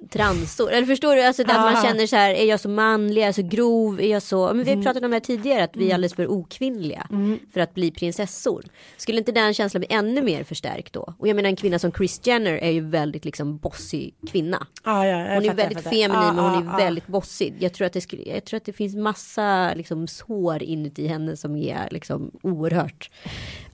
transor. 0.09 0.71
Eller 0.71 0.87
förstår 0.87 1.15
du? 1.15 1.21
Alltså 1.21 1.41
att 1.41 1.47
man 1.47 1.75
Ah. 1.75 1.83
känner 1.83 2.07
så 2.07 2.15
här. 2.15 2.33
Är 2.33 2.45
jag 2.45 2.59
så 2.59 2.69
manlig? 2.69 3.21
Är 3.21 3.25
jag 3.25 3.35
så 3.35 3.41
grov? 3.41 4.01
Är 4.01 4.07
jag 4.07 4.21
så? 4.23 4.53
Men 4.53 4.65
vi 4.65 4.75
har 4.75 4.83
pratat 4.83 5.03
om 5.03 5.09
det 5.11 5.15
här 5.15 5.21
tidigare. 5.21 5.63
Att 5.63 5.75
vi 5.77 5.89
är 5.89 5.93
alldeles 5.93 6.13
för 6.13 6.27
okvinnliga. 6.31 7.07
För 7.53 7.59
att 7.59 7.73
bli 7.73 7.91
prinsessor. 7.91 8.65
Skulle 8.97 9.17
inte 9.17 9.31
den 9.31 9.53
känslan 9.53 9.79
bli 9.79 9.95
ännu 9.95 10.21
mer 10.21 10.43
förstärkt 10.43 10.93
då? 10.93 11.13
Och 11.19 11.27
jag 11.27 11.35
menar 11.35 11.49
en 11.49 11.55
kvinna 11.55 11.79
som 11.79 11.91
Kris 11.91 12.21
Jenner 12.23 12.53
är 12.53 12.71
ju 12.71 12.81
väldigt 12.81 13.25
liksom 13.25 13.57
bossig 13.57 14.13
kvinna. 14.31 14.67
Ja, 14.83 15.05
ja, 15.07 15.17
Hon 15.33 15.45
är 15.49 15.53
väldigt 15.53 15.83
feminin 15.83 16.35
men 16.35 16.37
hon 16.39 16.67
är 16.67 16.77
väldigt 16.77 17.07
bossig. 17.07 17.53
Jag 17.59 17.73
tror 17.73 17.87
att 17.87 17.93
det, 17.93 18.01
skulle, 18.01 18.23
jag 18.23 18.45
tror 18.45 18.57
att 18.57 18.65
det 18.65 18.73
finns 18.73 18.95
massa 18.95 19.73
liksom, 19.73 20.07
sår 20.07 20.63
inuti 20.63 21.07
henne 21.07 21.37
som 21.37 21.55
är 21.55 21.87
liksom, 21.91 22.31
oerhört 22.41 23.09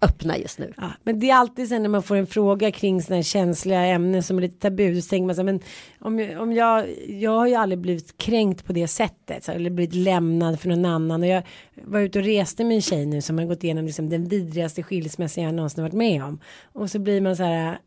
öppna 0.02 0.38
just 0.38 0.60
nu. 0.60 0.74
Ja, 0.78 0.92
men 1.04 1.20
det 1.20 1.30
är 1.30 1.36
alltid 1.36 1.70
sen 1.70 1.82
när 1.82 1.90
man 1.90 2.04
får 2.04 2.16
en 2.16 2.28
fråga 2.28 2.72
kring 2.72 3.02
sådana 3.02 3.24
känsliga 3.24 3.82
ämnen 3.86 4.24
som 4.24 4.38
är 4.38 4.42
lite 4.42 4.60
tabu. 4.60 5.02
Så 5.02 5.10
tänker 5.10 5.26
man 5.26 5.36
så 5.36 5.42
här, 5.42 5.46
men 5.46 5.60
om, 6.00 6.15
jag- 6.20 6.42
om 6.42 6.54
jag, 6.54 6.86
jag 7.08 7.32
har 7.32 7.48
ju 7.48 7.56
aldrig 7.56 7.80
blivit 7.80 8.18
kränkt 8.18 8.66
på 8.66 8.74
det 8.74 8.88
sättet. 8.88 9.44
Så, 9.44 9.52
eller 9.52 9.70
blivit 9.70 9.96
lämnad 9.96 10.60
för 10.60 10.70
någon 10.70 10.86
annan. 10.86 11.22
Och 11.22 11.28
jag 11.28 11.44
var 11.84 12.00
ute 12.00 12.20
och 12.20 12.26
reste 12.26 12.64
med 12.64 12.76
en 12.76 12.82
tjej 12.82 13.06
nu 13.06 13.22
som 13.22 13.38
har 13.38 13.46
gått 13.46 13.64
igenom 13.64 13.86
liksom 13.86 14.10
den 14.10 14.28
vidrigaste 14.28 14.84
skilsmässan 14.84 15.44
jag 15.44 15.54
någonsin 15.54 15.84
varit 15.84 15.94
med 15.94 16.24
om. 16.24 16.40
Och 16.74 16.90
så 16.92 17.00
blir 17.00 17.22
man 17.22 17.36
så 17.36 17.44
här, 17.44 17.78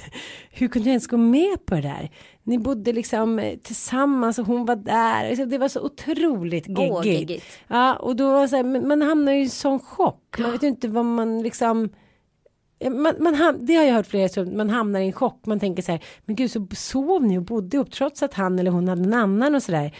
hur 0.50 0.68
kunde 0.68 0.88
jag 0.88 0.92
ens 0.92 1.06
gå 1.06 1.16
med 1.16 1.66
på 1.66 1.74
det 1.74 1.80
där? 1.80 2.10
Ni 2.42 2.58
bodde 2.58 2.92
liksom 2.92 3.38
eh, 3.38 3.56
tillsammans 3.58 4.38
och 4.38 4.46
hon 4.46 4.64
var 4.64 4.76
där. 4.76 5.28
Alltså, 5.28 5.44
Det 5.46 5.58
var 5.58 5.68
så 5.68 5.80
otroligt 5.80 6.68
geggigt. 6.68 7.04
Geggigt. 7.04 7.44
Ja, 7.68 7.94
och 7.96 8.16
då 8.16 8.30
var 8.32 8.46
så 8.46 8.56
här, 8.56 8.86
man 8.86 9.02
hamnar 9.02 9.32
ju 9.32 9.42
i 9.42 9.48
sån 9.48 9.78
chock. 9.80 10.38
Man 10.38 10.52
vet 10.52 10.62
ju 10.62 10.66
inte 10.68 10.88
vad 10.88 11.04
man 11.04 11.42
liksom 11.42 11.88
Man, 12.84 13.14
man 13.20 13.34
ham- 13.34 13.58
det 13.66 13.74
har 13.74 13.84
jag 13.84 13.94
hört 13.94 14.06
flera 14.06 14.28
gånger, 14.44 14.56
man 14.56 14.70
hamnar 14.70 15.00
i 15.00 15.06
en 15.06 15.12
chock. 15.12 15.46
Man 15.46 15.60
tänker 15.60 15.82
så 15.82 15.92
här, 15.92 16.04
men 16.24 16.36
gud 16.36 16.50
så 16.50 16.66
sov 16.76 17.22
ni 17.24 17.38
och 17.38 17.42
bodde 17.42 17.76
ihop 17.76 17.90
trots 17.92 18.22
att 18.22 18.34
han 18.34 18.58
eller 18.58 18.70
hon 18.70 18.88
hade 18.88 19.02
en 19.02 19.14
annan 19.14 19.54
och 19.54 19.62
så 19.62 19.72
där. 19.72 19.96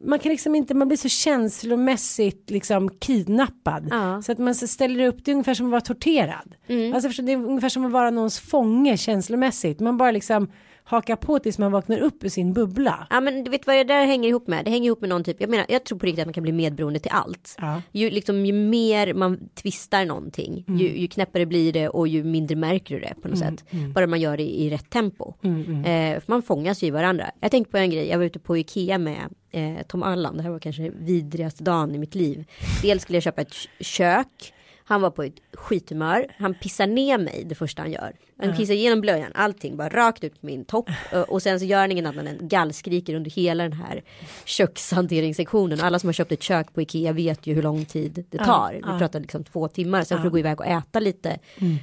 Man 0.00 0.18
kan 0.18 0.32
liksom 0.32 0.54
inte, 0.54 0.74
man 0.74 0.88
blir 0.88 0.98
så 0.98 1.08
känslomässigt 1.08 2.50
liksom 2.50 2.88
kidnappad. 2.98 3.88
Ja. 3.90 4.22
Så 4.22 4.32
att 4.32 4.38
man 4.38 4.54
ställer 4.54 5.06
upp, 5.06 5.24
det 5.24 5.30
är 5.30 5.32
ungefär 5.32 5.54
som 5.54 5.66
att 5.66 5.70
vara 5.70 5.80
torterad. 5.80 6.54
Alltså 6.94 7.08
förstår, 7.08 7.22
det 7.24 7.32
är 7.32 7.36
ungefär 7.36 7.68
som 7.68 7.84
att 7.84 7.92
vara 7.92 8.10
någons 8.10 8.40
fånge 8.40 8.96
känslomässigt. 8.96 9.80
Man 9.80 9.96
bara 9.96 10.10
liksom 10.10 10.50
hakar 10.92 11.16
på 11.16 11.38
tills 11.38 11.58
man 11.58 11.72
vaknar 11.72 11.98
upp 11.98 12.24
ur 12.24 12.28
sin 12.28 12.52
bubbla. 12.52 13.06
Ja 13.10 13.20
men 13.20 13.44
du 13.44 13.50
vet 13.50 13.66
vad 13.66 13.76
det 13.76 13.84
där 13.84 14.06
hänger 14.06 14.28
ihop 14.28 14.46
med? 14.46 14.64
Det 14.64 14.70
hänger 14.70 14.86
ihop 14.86 15.00
med 15.00 15.08
någon 15.10 15.24
typ, 15.24 15.40
jag 15.40 15.50
menar 15.50 15.66
jag 15.68 15.84
tror 15.84 15.98
på 15.98 16.06
riktigt 16.06 16.20
att 16.22 16.26
man 16.26 16.32
kan 16.34 16.42
bli 16.42 16.52
medberoende 16.52 16.98
till 17.00 17.10
allt. 17.14 17.56
Ja. 17.58 17.82
Ju, 17.92 18.10
liksom, 18.10 18.46
ju 18.46 18.52
mer 18.52 19.14
man 19.14 19.48
twistar 19.54 20.04
någonting, 20.04 20.64
Mm. 20.68 20.80
ju, 20.80 20.98
ju 20.98 21.08
knäppare 21.08 21.46
blir 21.46 21.72
det 21.72 21.88
och 21.88 22.08
ju 22.08 22.24
mindre 22.24 22.56
märker 22.56 22.94
du 22.94 23.00
det 23.00 23.14
på 23.22 23.28
något 23.28 23.38
sätt. 23.38 23.64
mm. 23.70 23.92
Bara 23.92 24.06
man 24.06 24.20
gör 24.20 24.36
det 24.36 24.42
i, 24.42 24.66
i 24.66 24.70
rätt 24.70 24.90
tempo. 24.90 25.34
Eh, 25.44 26.20
för 26.20 26.30
man 26.30 26.42
fångas 26.42 26.82
ju 26.82 26.86
i 26.86 26.90
varandra. 26.90 27.30
Jag 27.40 27.50
tänkte 27.50 27.70
på 27.70 27.76
en 27.78 27.90
grej, 27.90 28.08
jag 28.08 28.18
var 28.18 28.24
ute 28.24 28.38
på 28.38 28.56
Ikea 28.58 28.98
med 28.98 29.18
eh, 29.50 29.82
Tom 29.88 30.02
Allan, 30.02 30.36
det 30.36 30.42
här 30.42 30.50
var 30.50 30.58
kanske 30.58 30.90
vidrigaste 30.90 31.64
dagen 31.64 31.94
i 31.94 31.98
mitt 31.98 32.14
liv. 32.14 32.44
Dels 32.82 33.02
skulle 33.02 33.16
jag 33.16 33.22
köpa 33.22 33.40
ett 33.42 33.54
kök, 33.80 34.52
han 34.92 35.00
var 35.00 35.10
på 35.10 35.22
ett 35.22 35.34
skithumör, 35.52 36.26
han 36.38 36.54
pissar 36.54 36.86
ner 36.86 37.18
mig 37.18 37.44
det 37.46 37.54
första 37.54 37.82
han 37.82 37.92
gör. 37.92 38.16
Han 38.38 38.56
kissar 38.56 38.74
igenom 38.74 39.00
blöjan, 39.00 39.32
allting 39.34 39.76
bara 39.76 39.88
rakt 39.88 40.24
ut 40.24 40.40
på 40.40 40.46
min 40.46 40.64
topp. 40.64 40.88
Eh, 41.12 41.20
Och 41.20 41.42
sen 41.42 41.60
så 41.60 41.66
gör 41.66 41.80
han 41.80 41.92
ingen 41.92 42.06
annan 42.06 42.26
än 42.26 42.48
gallskriker 42.48 43.14
under 43.14 43.30
hela 43.30 43.62
den 43.62 43.72
här 43.72 44.02
kökshanteringssektionen. 44.44 45.80
Alla 45.80 45.98
som 45.98 46.08
har 46.08 46.12
köpt 46.12 46.32
ett 46.32 46.42
kök 46.42 46.74
på 46.74 46.82
Ikea 46.82 47.12
vet 47.12 47.46
ju 47.46 47.54
hur 47.54 47.62
lång 47.62 47.84
tid 47.84 48.24
det 48.30 48.38
tar. 48.38 48.72
Vi 48.92 48.98
pratar 48.98 49.20
liksom 49.20 49.44
två 49.44 49.68
timmar, 49.68 50.04
sen 50.04 50.18
får 50.18 50.24
du 50.24 50.30
gå 50.30 50.38
iväg 50.38 50.60
och 50.60 50.66
äta 50.66 51.00
lite. 51.00 51.38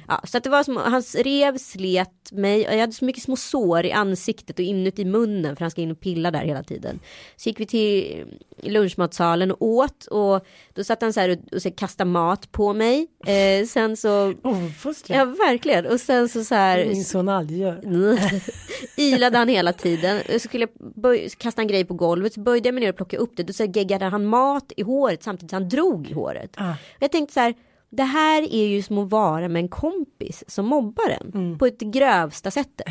Ja, 0.08 0.20
så 0.24 0.38
att 0.38 0.44
det 0.44 0.50
var 0.50 0.62
som, 0.62 0.76
han 0.76 1.02
rev, 1.02 1.58
slet 1.58 2.32
mig, 2.32 2.60
jag 2.62 2.78
hade 2.78 2.92
så 2.92 3.04
mycket 3.04 3.22
små 3.22 3.36
sår 3.36 3.86
i 3.86 3.92
ansiktet 3.92 4.58
och 4.58 4.64
inuti 4.64 5.04
munnen 5.04 5.56
för 5.56 5.64
han 5.64 5.70
ska 5.70 5.80
in 5.80 5.90
och 5.90 6.00
pilla 6.00 6.30
där 6.30 6.44
hela 6.44 6.62
tiden. 6.62 6.98
Så 7.36 7.48
gick 7.48 7.60
vi 7.60 7.66
till 7.66 8.24
lunchmatsalen 8.62 9.50
och 9.50 9.62
åt 9.62 10.06
och 10.06 10.46
då 10.74 10.84
satt 10.84 11.02
han 11.02 11.12
så 11.12 11.20
här 11.20 11.28
och, 11.28 11.54
och 11.54 11.62
så 11.62 11.70
kastade 11.70 12.10
mat 12.10 12.52
på 12.52 12.72
mig. 12.72 12.99
Eh, 13.26 13.66
sen 13.66 13.96
så, 13.96 14.34
Ouppfostrat. 14.42 15.18
ja 15.18 15.24
verkligen, 15.24 15.86
och 15.86 16.00
sen 16.00 16.28
så 16.28 16.44
så 16.44 16.54
här 16.54 16.84
Min 16.86 17.04
son 17.04 17.28
aldrig 17.28 17.58
gör. 17.60 17.80
Ilade 18.96 19.38
han 19.38 19.48
hela 19.48 19.72
tiden. 19.72 20.20
Så 20.32 20.38
skulle 20.38 20.66
jag 20.76 20.92
böj, 21.02 21.28
kasta 21.38 21.62
en 21.62 21.68
grej 21.68 21.84
på 21.84 21.94
golvet. 21.94 22.32
Så 22.34 22.40
böjde 22.40 22.68
jag 22.68 22.74
mig 22.74 22.84
ner 22.84 22.90
och 22.90 22.96
plockade 22.96 23.22
upp 23.22 23.36
det. 23.36 23.42
Då 23.42 23.52
så 23.52 23.64
geggade 23.64 24.04
han 24.04 24.26
mat 24.26 24.72
i 24.76 24.82
håret 24.82 25.22
samtidigt 25.22 25.50
som 25.50 25.62
han 25.62 25.68
drog 25.68 26.10
i 26.10 26.12
håret. 26.12 26.54
Ah. 26.56 26.74
Jag 26.98 27.12
tänkte 27.12 27.34
så 27.34 27.40
här. 27.40 27.54
Det 27.92 28.02
här 28.02 28.42
är 28.54 28.66
ju 28.66 28.82
som 28.82 28.98
att 28.98 29.10
vara 29.10 29.48
med 29.48 29.60
en 29.62 29.68
kompis 29.68 30.44
som 30.46 30.66
mobbar 30.66 31.08
en. 31.20 31.58
På 31.58 31.66
ett 31.66 31.80
grövsta 31.80 32.50
sättet. 32.50 32.86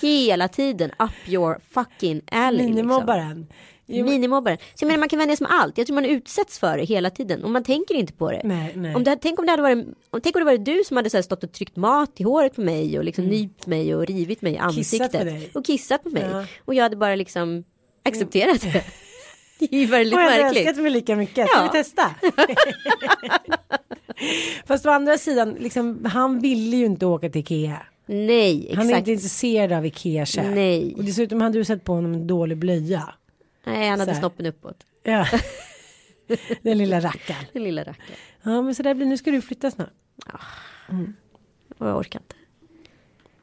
Hela 0.00 0.48
tiden 0.48 0.90
up 0.90 1.28
your 1.28 1.58
fucking 1.70 2.20
alley. 2.30 2.66
Liksom. 2.66 3.46
Minimobbaren. 3.92 4.20
Minimobbaren. 4.20 4.58
Så 4.74 4.84
jag 4.84 4.86
menar 4.86 4.98
man 4.98 5.08
kan 5.08 5.18
vänja 5.18 5.36
sig 5.36 5.46
med 5.48 5.60
allt. 5.60 5.78
Jag 5.78 5.86
tror 5.86 5.94
man 5.94 6.04
utsätts 6.04 6.58
för 6.58 6.78
det 6.78 6.84
hela 6.84 7.10
tiden 7.10 7.44
och 7.44 7.50
man 7.50 7.64
tänker 7.64 7.94
inte 7.94 8.12
på 8.12 8.30
det. 8.30 8.40
Nej, 8.44 8.72
nej. 8.76 8.94
Om 8.94 9.04
det, 9.04 9.18
tänk 9.22 9.38
om 9.38 9.46
det 9.46 9.50
hade 9.52 9.62
varit, 9.62 9.86
om, 10.10 10.20
tänk 10.20 10.36
om 10.36 10.40
det 10.40 10.44
varit 10.46 10.64
du 10.64 10.82
som 10.84 10.96
hade 10.96 11.10
så 11.10 11.16
här 11.16 11.22
stått 11.22 11.44
och 11.44 11.52
tryckt 11.52 11.76
mat 11.76 12.20
i 12.20 12.22
håret 12.22 12.54
på 12.54 12.60
mig 12.60 12.98
och 12.98 13.04
liksom 13.04 13.24
nypt 13.26 13.66
mig 13.66 13.94
och 13.94 14.06
rivit 14.06 14.42
mig 14.42 14.52
i 14.52 14.58
ansiktet. 14.58 15.12
dig. 15.12 15.50
Och 15.54 15.64
kissat 15.64 16.02
på 16.02 16.10
mig. 16.10 16.26
Ja. 16.32 16.44
Och 16.64 16.74
jag 16.74 16.82
hade 16.82 16.96
bara 16.96 17.14
liksom 17.14 17.64
accepterat 18.04 18.60
det. 18.62 18.84
Det 19.58 19.74
är 19.76 19.80
ju 19.80 19.86
väldigt 19.86 20.14
Och 20.14 20.20
jag 20.20 20.30
hade 20.30 20.42
märkligt. 20.42 20.66
älskat 20.66 20.82
mig 20.82 20.92
lika 20.92 21.16
mycket. 21.16 21.48
Ska 21.48 21.58
Ja. 21.58 21.62
vi 21.72 21.78
testa? 21.78 22.10
Fast 24.66 24.86
å 24.86 24.90
andra 24.90 25.18
sidan, 25.18 25.56
liksom, 25.60 26.04
han 26.04 26.40
ville 26.40 26.76
ju 26.76 26.86
inte 26.86 27.06
åka 27.06 27.30
till 27.30 27.40
Ikea. 27.40 27.82
Nej, 28.06 28.60
exakt. 28.62 28.76
Han 28.78 28.90
är 28.90 28.98
inte 28.98 29.12
intresserad 29.12 29.72
av 29.72 29.86
Ikea. 29.86 30.24
Nej. 30.54 30.94
Och 30.96 31.04
dessutom 31.04 31.40
hade 31.40 31.58
du 31.58 31.64
sett 31.64 31.84
på 31.84 31.92
honom 31.92 32.14
en 32.14 32.26
dålig 32.26 32.58
blöja. 32.58 33.14
Nej, 33.64 33.88
han 33.88 34.00
hade 34.00 34.14
snoppen 34.14 34.46
uppåt. 34.46 34.86
Ja. 35.02 35.26
Den 36.62 36.78
lilla 36.78 37.00
rackaren. 37.00 37.44
Den 37.52 37.64
lilla 37.64 37.80
rackaren. 37.80 38.18
Ja 38.42 38.62
men 38.62 38.74
så 38.74 38.82
där 38.82 38.94
blir 38.94 39.06
nu 39.06 39.16
ska 39.16 39.30
du 39.30 39.40
flytta 39.40 39.70
snart. 39.70 39.90
Och 41.78 41.86
jag 41.86 41.98
orkar 41.98 42.20
inte. 42.20 42.36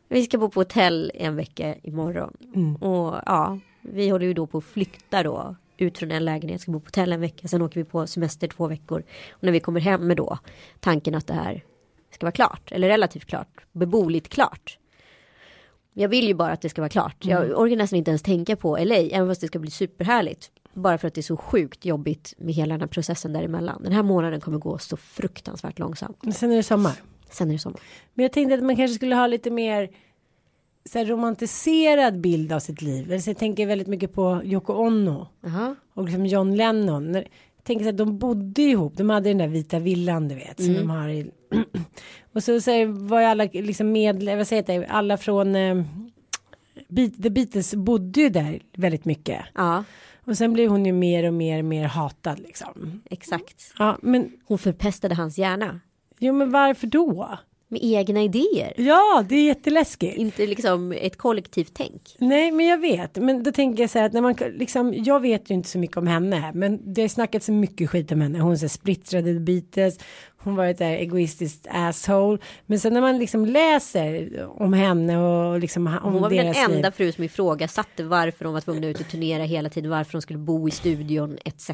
Vi 0.08 0.24
ska 0.24 0.38
bo 0.38 0.50
på 0.50 0.60
hotell 0.60 1.12
en 1.16 1.36
vecka 1.36 1.76
imorgon. 1.84 2.38
Mm. 2.56 2.76
Och 2.76 3.22
ja, 3.26 3.60
vi 3.82 4.10
håller 4.10 4.26
ju 4.26 4.34
då 4.34 4.48
på 4.48 4.58
att 4.58 4.64
flytta 4.64 5.24
då. 5.24 5.56
Ut 5.78 5.98
från 5.98 6.12
en 6.12 6.26
lägenhet, 6.26 6.62
ska 6.62 6.72
bo 6.72 6.80
på 6.80 6.88
hotell 6.88 7.14
en 7.14 7.22
vecka. 7.22 7.48
Sen 7.48 7.62
åker 7.62 7.80
vi 7.80 7.84
på 7.84 8.08
semester 8.08 8.48
två 8.48 8.68
veckor. 8.68 9.04
Och 9.32 9.44
när 9.44 9.52
vi 9.52 9.60
kommer 9.60 9.80
hem 9.80 10.08
med 10.08 10.18
då 10.18 10.38
tanken 10.80 11.16
att 11.16 11.28
det 11.28 11.34
här 11.34 11.64
ska 12.12 12.26
vara 12.26 12.32
klart. 12.32 12.72
Eller 12.72 12.88
relativt 12.88 13.26
klart. 13.26 13.66
Beboeligt 13.72 14.30
klart. 14.30 14.78
Jag 16.00 16.10
vill 16.10 16.28
ju 16.28 16.34
bara 16.34 16.52
att 16.52 16.62
det 16.62 16.70
ska 16.70 16.82
vara 16.82 16.90
klart. 16.90 17.26
Mm. 17.26 17.38
Jag 17.38 17.60
orkar 17.60 17.76
nästan 17.76 17.98
inte 17.98 18.12
ens 18.12 18.22
tänka 18.22 18.56
på 18.56 18.78
LA. 18.78 18.96
Även 18.96 19.28
fast 19.28 19.42
det 19.42 19.48
ska 19.48 19.60
bli 19.60 19.72
superhärligt. 19.72 20.52
Bara 20.74 20.98
för 20.98 21.08
att 21.08 21.14
det 21.14 21.22
är 21.22 21.24
så 21.24 21.38
sjukt 21.38 21.86
jobbigt 21.86 22.34
med 22.38 22.54
hela 22.54 22.74
den 22.74 22.82
här 22.82 22.88
processen 22.88 23.34
däremellan. 23.34 23.84
Den 23.84 23.92
här 23.92 24.04
månaden 24.04 24.42
kommer 24.42 24.58
gå 24.58 24.78
så 24.78 24.98
fruktansvärt 24.98 25.80
långsamt. 25.80 26.18
Men 26.22 26.34
Sen 26.34 26.52
är 26.52 26.56
det 26.56 26.64
sommar. 26.64 26.94
Sen 27.32 27.50
är 27.50 27.54
det 27.54 27.60
sommar. 27.60 27.80
Men 28.14 28.24
jag 28.24 28.32
tänkte 28.32 28.56
att 28.56 28.64
man 28.64 28.76
kanske 28.76 28.96
skulle 28.96 29.16
ha 29.16 29.28
lite 29.28 29.52
mer 29.52 29.90
så 30.86 30.98
här, 30.98 31.06
romantiserad 31.06 32.22
bild 32.22 32.52
av 32.52 32.60
sitt 32.60 32.82
liv. 32.82 33.14
Alltså, 33.14 33.30
jag 33.30 33.38
tänker 33.38 33.68
väldigt 33.68 33.88
mycket 33.88 34.14
på 34.14 34.42
Yoko 34.44 34.74
Ono 34.74 35.28
Jaha. 35.42 35.76
och 35.94 36.04
liksom 36.04 36.26
John 36.26 36.56
Lennon. 36.56 37.24
Tänker 37.64 37.84
så 37.84 37.90
att 37.90 37.98
de 37.98 38.18
bodde 38.18 38.62
ihop. 38.62 38.98
De 38.98 39.10
hade 39.10 39.30
den 39.30 39.38
där 39.38 39.48
vita 39.48 39.80
villan 39.80 40.28
du 40.28 40.36
vet. 40.36 40.64
Som 40.64 40.74
de 40.74 40.90
har 40.90 41.10
i... 41.10 41.32
och 42.34 42.44
så, 42.44 42.62
så 42.62 42.72
här, 42.72 42.86
var 42.86 43.20
ju 43.20 43.26
alla 43.26 43.44
liksom 43.54 43.92
med, 43.92 44.24
vad 44.38 44.48
säger 44.48 44.74
jag, 44.74 44.86
alla 44.90 45.18
från 45.18 45.56
eh, 45.56 45.84
Beat- 46.90 47.24
The 47.24 47.30
Beatles 47.30 47.76
bodde 47.76 48.22
ju 48.22 48.30
där 48.30 48.62
väldigt 48.74 49.06
mycket. 49.06 49.46
Ja, 49.56 49.84
Och 50.26 50.38
sen 50.38 50.54
blev 50.54 50.70
hon 50.70 50.86
ju 50.86 50.94
mer 50.94 51.28
och 51.28 51.34
mer 51.34 51.60
och 51.60 51.66
mer 51.66 51.86
hatad 51.86 52.40
liksom. 52.40 53.02
exakt. 53.10 53.74
Ja, 53.80 53.98
men 54.02 54.32
Hon 54.46 54.58
förpestade 54.58 55.16
hans 55.16 55.38
hjärna. 55.38 55.80
jo, 56.20 56.34
men 56.34 56.52
varför 56.52 56.88
då? 56.88 57.38
Med 57.72 57.80
egna 57.84 58.24
idéer. 58.24 58.74
Ja, 58.78 59.26
det 59.30 59.36
är 59.36 59.44
jätteläskigt. 59.44 60.18
Inte 60.18 60.48
liksom 60.48 60.92
ett 60.92 61.18
kollektivt 61.18 61.72
tänk. 61.74 62.16
Nej, 62.18 62.52
men 62.52 62.66
jag 62.66 62.78
vet. 62.78 63.16
Men 63.16 63.44
då 63.44 63.52
tänker 63.52 63.84
jag 63.84 63.90
så 63.90 64.00
här 64.00 64.06
att 64.06 64.14
när 64.14 64.22
man 64.22 64.36
liksom, 64.54 64.94
jag 64.98 65.20
vet 65.20 65.50
ju 65.50 65.54
inte 65.54 65.70
så 65.70 65.80
mycket 65.80 65.98
om 65.98 66.08
henne, 66.08 66.52
men 66.54 66.94
det 66.94 67.02
har 67.02 67.08
snackats 67.08 67.46
så 67.46 67.52
mycket 67.52 67.90
skit 67.90 68.12
om 68.12 68.22
henne. 68.22 68.40
Hon 68.40 68.58
här 68.58 68.68
splittrade 68.68 69.40
Beatles, 69.40 70.00
hon 70.44 70.56
var 70.56 70.66
ett 70.66 70.78
där 70.78 70.92
egoistiskt 70.92 71.68
asshole. 71.72 72.38
Men 72.66 72.80
sen 72.80 72.94
när 72.94 73.02
man 73.02 73.18
liksom 73.18 73.46
läser 73.46 74.46
om 74.62 74.74
henne 74.74 75.18
och 75.18 75.60
liksom 75.60 75.88
om 75.88 76.14
Hon 76.14 76.22
var 76.22 76.30
väl 76.30 76.38
den 76.38 76.46
deras 76.46 76.68
liv. 76.68 76.76
enda 76.76 76.92
fru 76.92 77.12
som 77.12 77.24
ifrågasatte 77.24 78.04
varför 78.04 78.46
de 78.46 78.54
var 78.54 78.62
tvungna 78.62 78.88
ut 78.88 79.00
och 79.00 79.08
turnera 79.08 79.44
hela 79.44 79.70
tiden. 79.70 79.92
Varför 79.92 80.12
de 80.12 80.22
skulle 80.22 80.40
bo 80.40 80.68
i 80.68 80.72
studion 80.72 81.38
etc. 81.46 81.68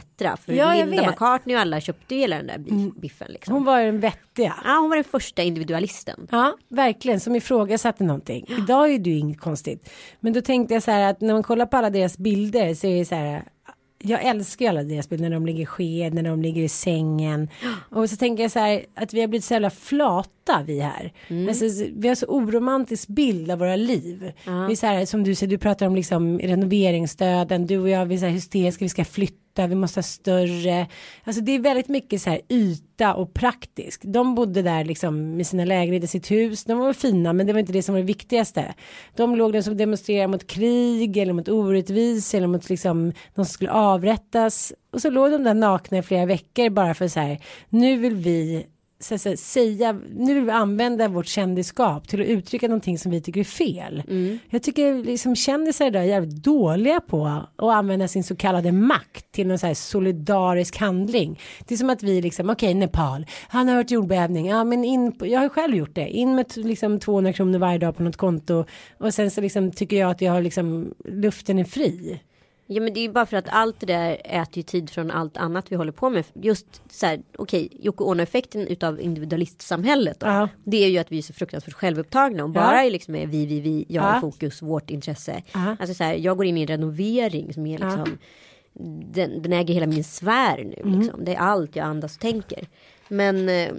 För 0.45 0.53
Ja, 0.53 0.73
Linda 0.73 1.01
vet. 1.01 1.09
McCartney 1.11 1.55
och 1.55 1.61
alla 1.61 1.81
köpte 1.81 2.15
ju 2.15 2.21
hela 2.21 2.35
den 2.35 2.47
där 2.47 2.57
biff- 2.57 2.99
biffen. 2.99 3.27
Liksom. 3.31 3.53
Hon 3.53 3.63
var 3.65 3.81
den 3.81 3.99
vettiga. 3.99 4.55
Ja, 4.65 4.77
hon 4.79 4.89
var 4.89 4.95
den 4.97 5.03
första 5.03 5.43
individualisten. 5.43 6.27
Ja, 6.31 6.57
verkligen, 6.69 7.19
som 7.19 7.35
ifrågasatte 7.35 8.03
någonting. 8.03 8.45
Idag 8.57 8.93
är 8.93 8.99
det 8.99 9.09
ju 9.09 9.17
inget 9.17 9.39
konstigt. 9.39 9.89
Men 10.19 10.33
då 10.33 10.41
tänkte 10.41 10.73
jag 10.73 10.83
så 10.83 10.91
här 10.91 11.09
att 11.09 11.21
när 11.21 11.33
man 11.33 11.43
kollar 11.43 11.65
på 11.65 11.77
alla 11.77 11.89
deras 11.89 12.17
bilder 12.17 12.73
så 12.73 12.87
är 12.87 12.99
det 12.99 13.05
så 13.05 13.15
här. 13.15 13.43
Jag 14.07 14.23
älskar 14.23 14.65
ju 14.65 14.69
alla 14.69 14.83
deras 14.83 15.09
bilder 15.09 15.29
när 15.29 15.35
de 15.35 15.45
ligger 15.45 15.63
i 15.63 15.65
sked, 15.65 16.13
när 16.13 16.23
de 16.23 16.41
ligger 16.41 16.63
i 16.63 16.69
sängen. 16.69 17.49
Och 17.89 18.09
så 18.09 18.15
tänker 18.15 18.43
jag 18.43 18.51
så 18.51 18.59
här 18.59 18.85
att 18.95 19.13
vi 19.13 19.21
har 19.21 19.27
blivit 19.27 19.45
så 19.45 19.53
jävla 19.53 19.69
flata 19.69 20.63
vi 20.65 20.79
här. 20.79 21.13
Alltså, 21.47 21.65
vi 21.95 22.07
har 22.07 22.15
så 22.15 22.25
oromantisk 22.25 23.07
bild 23.07 23.51
av 23.51 23.59
våra 23.59 23.75
liv. 23.75 24.31
Vi 24.45 24.71
är 24.71 24.75
så 24.75 24.87
här, 24.87 25.05
som 25.05 25.23
du 25.23 25.35
säger, 25.35 25.49
du 25.49 25.57
pratar 25.57 25.87
om 25.87 25.95
liksom 25.95 26.39
renoveringsstöden, 26.39 27.65
du 27.67 27.77
och 27.77 27.89
jag, 27.89 28.05
vi 28.05 28.15
är 28.15 28.19
så 28.19 28.25
här 28.25 28.31
hysteriska, 28.31 28.85
vi 28.85 28.89
ska 28.89 29.05
flytta, 29.05 29.35
vi 29.59 29.75
måste 29.75 29.97
ha 29.97 30.03
större. 30.03 30.87
Alltså 31.23 31.41
det 31.41 31.51
är 31.51 31.59
väldigt 31.59 31.87
mycket 31.87 32.21
så 32.21 32.29
här 32.29 32.41
yta 32.49 33.13
och 33.13 33.33
praktisk. 33.33 34.01
De 34.03 34.35
bodde 34.35 34.61
där 34.61 34.83
liksom 34.85 35.37
med 35.37 35.47
sina 35.47 35.65
lägenheter, 35.65 36.07
sitt 36.07 36.31
hus, 36.31 36.63
de 36.63 36.79
var 36.79 36.93
fina 36.93 37.33
men 37.33 37.47
det 37.47 37.53
var 37.53 37.59
inte 37.59 37.73
det 37.73 37.83
som 37.83 37.95
var 37.95 37.99
det 37.99 38.07
viktigaste. 38.07 38.73
De 39.15 39.35
låg 39.35 39.53
där 39.53 39.61
som 39.61 39.77
demonstrerade 39.77 40.27
mot 40.27 40.47
krig 40.47 41.17
eller 41.17 41.33
mot 41.33 41.49
orättvis 41.49 42.33
eller 42.33 42.47
mot 42.47 42.69
liksom 42.69 43.11
de 43.35 43.45
som 43.45 43.53
skulle 43.53 43.71
avrättas. 43.71 44.73
Och 44.91 45.01
så 45.01 45.09
låg 45.09 45.31
de 45.31 45.43
där 45.43 45.53
nakna 45.53 45.97
i 45.97 46.01
flera 46.01 46.25
veckor 46.25 46.69
bara 46.69 46.93
för 46.93 47.07
så 47.07 47.19
här, 47.19 47.39
nu 47.69 47.97
vill 47.97 48.15
vi 48.15 48.65
så 48.99 49.15
att 49.15 49.39
säga, 49.39 49.99
nu 50.15 50.33
vill 50.33 50.43
vi 50.43 50.51
använda 50.51 51.07
vårt 51.07 51.27
kändisskap 51.27 52.07
till 52.07 52.21
att 52.21 52.27
uttrycka 52.27 52.67
någonting 52.67 52.97
som 52.97 53.11
vi 53.11 53.21
tycker 53.21 53.39
är 53.39 53.43
fel. 53.43 54.03
Jag 54.49 54.63
tycker 54.63 55.03
liksom 55.03 55.35
kändisar 55.35 55.87
idag 55.87 56.01
är 56.01 56.07
jävligt 56.07 56.43
dåliga 56.43 57.01
på 57.01 57.25
att 57.25 57.63
använda 57.63 58.07
sin 58.07 58.23
så 58.23 58.35
kallade 58.35 58.71
makt 58.71 59.31
till 59.31 59.47
någon 59.47 59.59
så 59.59 59.67
här 59.67 59.73
solidarisk 59.73 60.77
handling. 60.77 61.39
Det 61.67 61.73
är 61.75 61.77
som 61.77 61.89
att 61.89 62.03
vi 62.03 62.21
liksom, 62.21 62.49
okej 62.49 62.73
Nepal, 62.73 63.25
han 63.47 63.67
har 63.67 63.75
hört 63.75 63.91
jordbävning, 63.91 64.47
ja 64.47 64.63
men 64.63 64.83
in 64.83 65.11
på, 65.11 65.27
jag 65.27 65.39
har 65.39 65.49
själv 65.49 65.75
gjort 65.75 65.95
det, 65.95 66.09
in 66.09 66.35
med 66.35 66.57
liksom 66.57 66.99
200 66.99 67.33
kronor 67.33 67.59
varje 67.59 67.77
dag 67.77 67.97
på 67.97 68.03
något 68.03 68.17
konto 68.17 68.65
och 68.97 69.13
sen 69.13 69.31
så 69.31 69.41
liksom 69.41 69.71
tycker 69.71 69.97
jag 69.97 70.11
att 70.11 70.21
jag 70.21 70.31
har 70.31 70.41
liksom, 70.41 70.93
luften 71.05 71.59
är 71.59 71.63
fri. 71.63 72.19
Ja 72.67 72.81
men 72.81 72.93
det 72.93 72.99
är 72.99 73.01
ju 73.01 73.11
bara 73.11 73.25
för 73.25 73.37
att 73.37 73.49
allt 73.49 73.79
det 73.79 73.85
där 73.85 74.21
äter 74.25 74.57
ju 74.57 74.63
tid 74.63 74.89
från 74.89 75.11
allt 75.11 75.37
annat 75.37 75.71
vi 75.71 75.75
håller 75.75 75.91
på 75.91 76.09
med. 76.09 76.23
Just 76.33 76.81
så 76.89 77.05
här, 77.05 77.21
okej, 77.37 77.69
Yoko 77.81 78.03
Ono-effekten 78.03 78.67
utav 78.67 79.01
individualistsamhället 79.01 80.19
då. 80.19 80.27
Ja. 80.27 80.49
Det 80.63 80.77
är 80.85 80.89
ju 80.89 80.97
att 80.97 81.11
vi 81.11 81.17
är 81.17 81.21
så 81.21 81.33
fruktansvärt 81.33 81.73
självupptagna 81.73 82.43
och 82.43 82.49
Ja. 82.49 82.53
bara 82.53 82.83
är 82.83 82.91
liksom 82.91 83.15
är 83.15 83.27
vi, 83.27 83.45
vi, 83.45 83.59
vi, 83.59 83.85
jag 83.89 84.03
Ja. 84.15 84.21
fokus, 84.21 84.61
vårt 84.61 84.89
intresse. 84.89 85.43
Ja. 85.53 85.75
Alltså 85.79 85.93
så 85.93 86.03
här, 86.03 86.13
jag 86.13 86.37
går 86.37 86.45
in 86.45 86.57
i 86.57 86.61
en 86.61 86.67
renovering 86.67 87.53
som 87.53 87.65
är 87.65 87.77
liksom, 87.77 88.17
den, 89.13 89.41
den 89.41 89.53
äger 89.53 89.73
hela 89.73 89.85
min 89.87 90.03
sfär 90.03 90.57
nu 90.63 90.75
Mm. 90.83 90.99
liksom. 90.99 91.25
Det 91.25 91.35
är 91.35 91.39
allt 91.39 91.75
jag 91.75 91.85
andas 91.85 92.15
och 92.15 92.21
tänker. 92.21 92.67
Men 93.07 93.49
eh, 93.49 93.69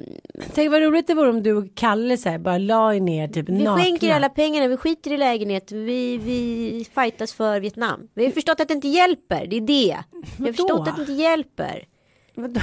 Tänk 0.55 0.71
vad 0.71 0.83
roligt 0.83 1.07
det 1.07 1.15
vore 1.15 1.29
om 1.31 1.43
du 1.43 1.53
och 1.53 1.65
Kalle 1.75 2.17
så 2.17 2.29
här, 2.29 2.39
bara 2.39 2.59
la 2.59 2.95
er 2.95 3.01
ner 3.01 3.29
typ 3.29 3.49
vi 3.49 3.53
nakna. 3.53 3.85
skänker 3.85 4.13
alla 4.13 4.29
pengarna, 4.29 4.69
vi 4.69 4.77
skiter 4.77 5.13
i 5.13 5.17
lägenhet, 5.17 5.73
vi, 5.73 6.17
vi 6.19 6.87
fightas 6.95 7.33
för 7.33 7.61
Vietnam. 7.61 8.09
Vi 8.15 8.25
har 8.25 8.33
förstått 8.33 8.61
att 8.61 8.69
det 8.69 8.75
inte 8.75 8.89
hjälper, 8.89 9.47
det 9.47 9.57
är 9.57 9.61
det. 9.61 9.99
Vi 10.39 10.45
har 10.47 10.53
förstått 10.53 10.89
att 10.89 10.97
det 10.97 11.03
inte 11.03 11.13
hjälper. 11.13 11.85
Vadå? 12.35 12.61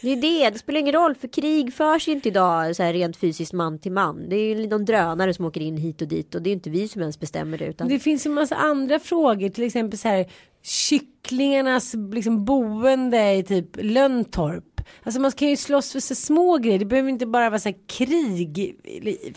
Det 0.00 0.10
är 0.12 0.16
det, 0.16 0.50
det 0.50 0.58
spelar 0.58 0.80
ingen 0.80 0.94
roll 0.94 1.14
för 1.14 1.28
krig 1.28 1.74
förs 1.74 2.08
ju 2.08 2.12
inte 2.12 2.28
idag 2.28 2.76
så 2.76 2.82
här 2.82 2.92
rent 2.92 3.16
fysiskt 3.16 3.52
man 3.52 3.78
till 3.78 3.92
man. 3.92 4.28
Det 4.28 4.36
är 4.36 4.54
ju 4.56 4.66
någon 4.68 4.84
drönare 4.84 5.34
som 5.34 5.44
åker 5.44 5.60
in 5.60 5.76
hit 5.76 6.02
och 6.02 6.08
dit 6.08 6.34
och 6.34 6.42
det 6.42 6.50
är 6.50 6.52
inte 6.54 6.70
vi 6.70 6.88
som 6.88 7.00
ens 7.00 7.20
bestämmer 7.20 7.58
det 7.58 7.64
utan 7.64 7.88
Det 7.88 7.98
finns 7.98 8.26
ju 8.26 8.30
massa 8.30 8.54
andra 8.56 8.98
frågor, 8.98 9.48
till 9.48 9.64
exempel 9.64 9.98
så 9.98 10.08
här 10.08 10.26
kycklingarnas 10.62 11.94
liksom 12.12 12.44
boende 12.44 13.32
i 13.34 13.42
typ 13.42 13.68
Löntorp. 13.82 14.64
Alltså 15.02 15.20
man 15.20 15.32
kan 15.32 15.48
ju 15.48 15.56
slåss 15.56 15.92
för 15.92 16.00
så 16.00 16.14
små 16.14 16.58
grejer, 16.58 16.78
det 16.78 16.84
behöver 16.84 17.08
inte 17.08 17.26
bara 17.26 17.50
vara 17.50 17.60
så 17.60 17.68
här 17.68 17.76
krig. 17.86 18.76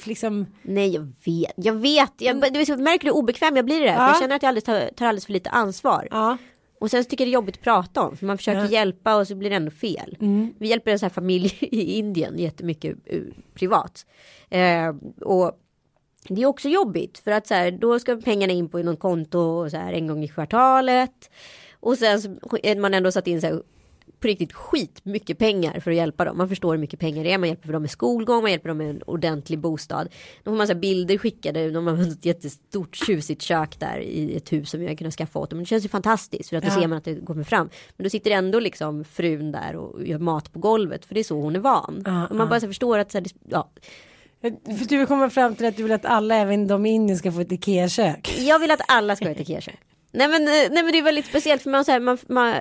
Liksom. 0.04 0.45
Nej 0.62 0.93
jag 0.93 1.02
vet, 1.26 1.54
jag 1.56 1.74
vet, 1.74 2.12
jag, 2.17 2.41
det 2.41 2.62
är 2.62 2.65
så 2.65 2.78
märker 2.78 3.06
du 3.06 3.12
hur 3.12 3.17
obekväm 3.17 3.56
jag 3.56 3.65
blir 3.65 3.82
i 3.82 3.84
det 3.84 3.91
här. 3.91 3.97
För 3.97 4.04
Ja. 4.04 4.10
jag 4.10 4.19
känner 4.19 4.36
att 4.36 4.43
jag 4.43 4.47
alldeles 4.47 4.63
tar, 4.63 4.95
tar 4.95 5.06
alldeles 5.06 5.26
för 5.26 5.34
lite 5.34 5.50
ansvar. 5.50 6.08
Ja. 6.12 6.38
Och 6.82 6.91
sen 6.91 7.04
så 7.04 7.10
tycker 7.10 7.24
jag 7.24 7.28
det 7.28 7.32
är 7.32 7.34
jobbigt 7.34 7.56
att 7.58 7.63
prata 7.63 8.02
om 8.02 8.17
för 8.17 8.26
man 8.26 8.38
försöker 8.38 8.60
Ja. 8.62 8.67
hjälpa 8.67 9.15
och 9.15 9.28
så 9.28 9.36
blir 9.36 9.50
det 9.50 9.56
ändå 9.56 9.72
fel. 9.72 10.17
Vi 10.60 10.67
hjälper 10.67 10.91
en 10.91 11.00
sån 11.00 11.06
här 11.08 11.13
familj 11.13 11.58
i 11.62 11.98
Indien 11.98 12.38
jättemycket 12.39 12.98
eh, 13.06 13.20
privat. 13.54 14.06
Eh, 14.50 14.96
och 15.22 15.52
det 16.30 16.41
är 16.41 16.46
också 16.46 16.70
jobbigt 16.70 17.17
för 17.20 17.32
att 17.32 17.48
så 17.48 17.54
här, 17.54 17.72
då 17.72 18.00
ska 18.00 18.15
pengarna 18.15 18.54
in 18.54 18.70
på 18.70 18.78
någon 18.78 18.98
konto 18.98 19.70
så 19.70 19.78
här, 19.78 19.94
en 19.94 20.08
gång 20.08 20.24
i 20.24 20.28
kvartalet. 20.28 21.30
Och 21.80 21.98
sen 21.98 22.22
så 22.22 22.30
är 22.63 22.76
man 22.76 22.94
ändå 22.94 23.12
satt 23.12 23.28
in 23.28 23.41
så 23.41 23.48
här, 23.48 23.62
på 24.21 24.27
riktigt 24.27 24.53
skit 24.53 24.99
mycket 25.03 25.38
pengar 25.38 25.79
för 25.79 25.91
att 25.91 25.97
hjälpa 25.97 26.25
dem. 26.25 26.38
Man 26.38 26.49
förstår 26.49 26.71
hur 26.71 26.79
mycket 26.79 26.99
pengar 26.99 27.23
det 27.23 27.31
är. 27.31 27.38
Man 27.38 27.49
hjälper 27.49 27.73
dem 27.73 27.81
med 27.81 27.91
skolgång, 27.91 28.41
man 28.41 28.51
hjälper 28.51 28.67
dem 28.69 28.77
med 28.77 28.89
en 28.89 29.01
ordentlig 29.03 29.60
bostad. 29.60 30.10
Då 30.43 30.51
får 30.57 30.67
här 30.67 30.75
bilder 30.75 31.17
skickade. 31.17 31.71
De 31.71 31.88
har 31.88 32.01
ett 32.12 32.25
jättestort 32.25 32.95
tjusigt 32.95 33.41
kök 33.41 33.79
där 33.79 33.99
i 33.99 34.36
ett 34.36 34.53
hus 34.53 34.69
som 34.69 34.88
har 34.88 34.95
kunnat 34.95 35.13
skaffa 35.13 35.39
åt 35.39 35.49
dem. 35.49 35.60
Det 35.60 35.65
känns 35.65 35.86
ju 35.86 35.89
fantastiskt 35.89 36.49
för 36.49 36.57
att 36.57 36.63
då 36.63 36.69
Ja. 36.69 36.73
ser 36.81 36.88
man 36.88 36.97
att 36.97 37.03
det 37.03 37.25
kommer 37.25 37.43
fram. 37.43 37.69
Men 37.97 38.03
då 38.03 38.10
sitter 38.10 38.31
ändå 38.31 38.60
liksom 38.60 39.03
frun 39.03 39.51
där 39.51 39.75
och 39.75 40.07
gör 40.07 40.19
mat 40.19 40.53
på 40.53 40.60
golvet. 40.60 41.05
För 41.05 41.13
det 41.15 41.21
är 41.21 41.23
så 41.23 41.41
hon 41.41 41.55
är 41.55 41.60
van. 41.60 42.03
Ja, 42.05 42.27
och 42.27 42.36
man 42.36 42.49
bara 42.49 42.60
så 42.60 42.67
förstår 42.67 42.97
att 42.99 43.12
så 43.12 43.17
här, 43.17 43.27
ja, 43.49 43.71
För 44.41 44.88
du 44.89 44.97
vill 44.97 45.07
komma 45.07 45.29
fram 45.29 45.55
till 45.55 45.65
att 45.65 45.77
du 45.77 45.84
vill 45.84 45.91
att 45.91 46.05
alla, 46.05 46.36
även 46.36 46.67
de 46.67 46.86
i 46.86 46.89
Indien, 46.89 47.17
ska 47.17 47.31
få 47.31 47.39
ett 47.39 47.51
Ikea-kök. 47.51 48.36
Jag 48.39 48.60
vill 48.60 48.71
att 48.71 48.81
alla 48.88 49.15
ska 49.15 49.25
ha 49.25 49.31
ett 49.31 49.39
Ikea-kök. 49.39 49.79
Nej 50.12 50.27
men, 50.27 50.41
eh, 50.41 50.47
nej 50.47 50.84
men 50.84 50.91
det 50.91 50.97
är 50.97 51.03
väldigt 51.03 51.25
speciellt 51.25 51.62
för 51.62 51.69
man, 51.69 51.86
så 51.86 51.91
här, 51.91 51.99
man, 51.99 52.17
man, 52.27 52.55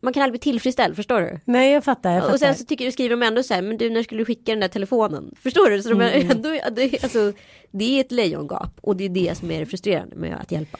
man 0.00 0.12
kan 0.12 0.22
aldrig 0.22 0.40
bli 0.40 0.50
tillfredsställd, 0.52 0.96
förstår 0.96 1.20
du? 1.20 1.40
Nej 1.44 1.72
jag 1.72 1.84
fattar. 1.84 2.10
Jag 2.12 2.20
fattar. 2.22 2.32
Och 2.34 2.40
sen 2.40 2.54
så 2.54 2.64
tycker 2.64 2.84
du 2.84 2.92
skriver 2.92 3.10
de 3.16 3.22
ändå 3.22 3.42
så 3.42 3.54
här, 3.54 3.62
men 3.62 3.76
du 3.76 3.90
när 3.90 4.02
skulle 4.02 4.20
du 4.20 4.24
skicka 4.24 4.52
den 4.52 4.60
där 4.60 4.68
telefonen? 4.68 5.34
Förstår 5.42 5.70
du? 5.70 5.82
Så 5.82 5.88
de 5.88 6.00
Mm. 6.00 6.30
ändå, 6.30 6.48
det, 6.70 7.02
alltså, 7.02 7.32
det 7.70 7.84
är 7.96 8.00
ett 8.00 8.12
lejongap 8.12 8.70
och 8.80 8.96
det 8.96 9.04
är 9.04 9.08
det 9.08 9.38
som 9.38 9.50
är 9.50 9.64
frustrerande 9.64 10.16
med 10.16 10.36
att 10.40 10.52
hjälpa. 10.52 10.78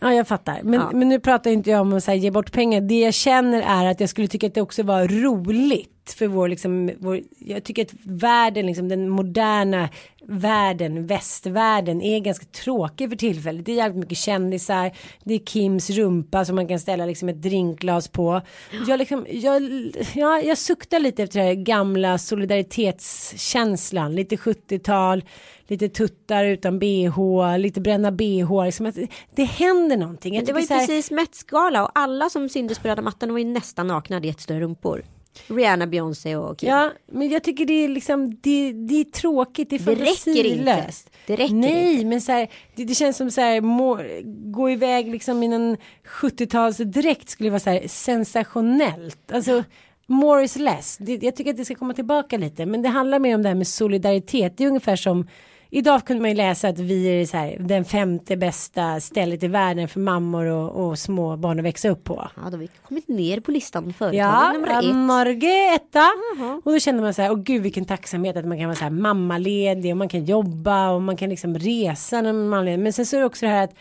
Ja 0.00 0.14
jag 0.14 0.28
fattar. 0.28 0.60
Men, 0.62 0.74
Ja. 0.80 0.90
men 0.92 1.08
nu 1.08 1.20
pratar 1.20 1.50
inte 1.50 1.70
jag 1.70 1.80
om 1.80 1.92
att 1.92 2.06
här, 2.06 2.14
ge 2.14 2.30
bort 2.30 2.52
pengar. 2.52 2.80
Det 2.80 3.00
jag 3.00 3.14
känner 3.14 3.62
är 3.62 3.90
att 3.90 4.00
jag 4.00 4.08
skulle 4.08 4.28
tycka 4.28 4.46
att 4.46 4.54
det 4.54 4.60
också 4.62 4.82
var 4.82 5.08
roligt. 5.08 5.99
För 6.12 6.26
vår, 6.26 6.48
liksom, 6.48 6.90
vår, 6.98 7.20
jag 7.38 7.64
tycker 7.64 7.82
att 7.84 7.94
världen, 8.04 8.66
liksom, 8.66 8.88
den 8.88 9.08
moderna 9.08 9.88
världen, 10.26 11.06
västvärlden 11.06 12.02
är 12.02 12.20
ganska 12.20 12.46
tråkig 12.46 13.08
för 13.08 13.16
tillfället. 13.16 13.66
Det 13.66 13.72
är 13.72 13.76
jävligt 13.76 13.98
mycket 14.00 14.18
kändisar. 14.18 14.92
Det 15.24 15.34
är 15.34 15.38
Kims 15.38 15.90
rumpa 15.90 16.44
som 16.44 16.56
man 16.56 16.68
kan 16.68 16.80
ställa 16.80 17.06
liksom 17.06 17.28
ett 17.28 17.42
drinkglas 17.42 18.08
på. 18.08 18.40
Jag, 18.88 18.98
liksom, 18.98 19.26
jag, 19.30 19.62
ja, 20.14 20.40
jag 20.40 20.58
suktar 20.58 20.98
lite 20.98 21.22
efter 21.22 21.38
det 21.40 21.46
här 21.46 21.54
gamla 21.54 22.18
solidaritetskänslan. 22.18 24.14
Lite 24.14 24.36
70-tal, 24.36 25.24
lite 25.66 25.88
tuttar 25.88 26.44
utan 26.44 26.78
bh, 26.78 27.58
lite 27.58 27.80
bränna 27.80 28.12
bh. 28.12 28.64
Liksom 28.64 28.86
att 28.86 28.94
det, 28.94 29.08
det 29.34 29.44
händer 29.44 29.96
någonting. 29.96 30.34
Jag 30.34 30.46
Det 30.46 30.52
var 30.52 30.60
ju 30.60 30.66
här- 30.70 30.86
precis 30.86 31.10
Met-gala 31.10 31.84
och 31.84 31.90
alla 31.94 32.30
som 32.30 32.48
syntes 32.48 32.78
på 32.78 32.88
röda 32.88 33.02
mattan 33.02 33.32
var 33.32 33.38
ju 33.38 33.44
nästan 33.44 33.86
nakna, 33.86 34.16
hade 34.16 34.26
jättestora 34.26 34.60
rumpor. 34.60 35.04
Rihanna, 35.48 35.86
Beyoncé 35.86 36.36
och 36.36 36.58
Kim. 36.58 36.68
Ja, 36.68 36.90
men 37.12 37.28
jag 37.28 37.44
tycker 37.44 37.66
det 37.66 37.84
är 37.84 37.88
liksom, 37.88 38.30
det, 38.40 38.72
det 38.72 39.00
är 39.00 39.04
tråkigt, 39.04 39.70
det 39.70 39.76
är 39.76 39.80
Det 39.80 39.90
räcker 39.94 40.44
inte. 40.46 40.64
fantasilöst. 40.64 41.10
Det 41.26 41.36
räcker 41.36 41.54
Nej, 41.54 42.04
men 42.04 42.20
så 42.20 42.32
här, 42.32 42.48
det, 42.76 42.84
det 42.84 42.94
känns 42.94 43.16
som 43.16 43.30
så 43.30 43.40
här, 43.40 43.60
må, 43.60 44.00
gå 44.52 44.70
iväg 44.70 45.08
liksom 45.10 45.42
i 45.42 45.46
en 45.46 45.76
70-talsdräkt 46.20 47.28
skulle 47.28 47.50
vara 47.50 47.60
så 47.60 47.70
här 47.70 47.88
sensationellt. 47.88 49.32
Alltså, 49.32 49.64
more 50.06 50.44
is 50.44 50.56
less. 50.56 50.96
Det, 51.00 51.22
jag 51.22 51.36
tycker 51.36 51.50
att 51.50 51.56
det 51.56 51.64
ska 51.64 51.74
komma 51.74 51.94
tillbaka 51.94 52.38
lite, 52.38 52.66
men 52.66 52.82
det 52.82 52.88
handlar 52.88 53.18
mer 53.18 53.34
om 53.34 53.42
det 53.42 53.48
här 53.48 53.56
med 53.56 53.66
solidaritet. 53.66 54.56
Det 54.56 54.64
är 54.64 54.68
ungefär 54.68 54.96
som 54.96 55.28
Idag 55.72 56.04
kunde 56.04 56.20
man 56.20 56.30
ju 56.30 56.36
läsa 56.36 56.68
att 56.68 56.78
vi 56.78 57.06
är 57.06 57.26
så 57.26 57.36
här, 57.36 57.56
den 57.60 57.84
femte 57.84 58.36
bästa 58.36 59.00
stället 59.00 59.42
i 59.42 59.48
världen 59.48 59.88
för 59.88 60.00
mammor 60.00 60.44
och, 60.46 60.86
och 60.86 60.98
små 60.98 61.36
barn 61.36 61.58
att 61.58 61.64
växa 61.64 61.88
upp 61.88 62.04
på. 62.04 62.28
Ja, 62.36 62.42
då 62.42 62.50
har 62.50 62.56
vi 62.58 62.68
kommit 62.88 63.08
ner 63.08 63.40
på 63.40 63.50
listan 63.50 63.92
förut. 63.92 64.14
Ja, 64.14 64.52
nummer 64.52 64.78
ett. 64.78 64.94
Norge 64.94 65.74
etta. 65.74 66.08
Och 66.64 66.72
då 66.72 66.78
känner 66.78 67.02
man 67.02 67.14
så 67.14 67.22
här, 67.22 67.30
åh 67.30 67.38
gud 67.38 67.62
vilken 67.62 67.84
tacksamhet 67.84 68.36
att 68.36 68.46
man 68.46 68.58
kan 68.58 68.66
vara 68.66 68.76
så 68.76 68.84
här 68.84 68.90
mammaledig 68.90 69.92
och 69.92 69.96
man 69.96 70.08
kan 70.08 70.24
jobba 70.24 70.90
och 70.90 71.02
man 71.02 71.16
kan 71.16 71.28
liksom 71.30 71.58
resa 71.58 72.20
när 72.20 72.32
man 72.32 72.68
är. 72.68 72.76
Men 72.76 72.92
sen 72.92 73.06
så 73.06 73.16
är 73.16 73.20
det 73.20 73.26
också 73.26 73.46
det 73.46 73.52
här 73.52 73.64
att 73.64 73.74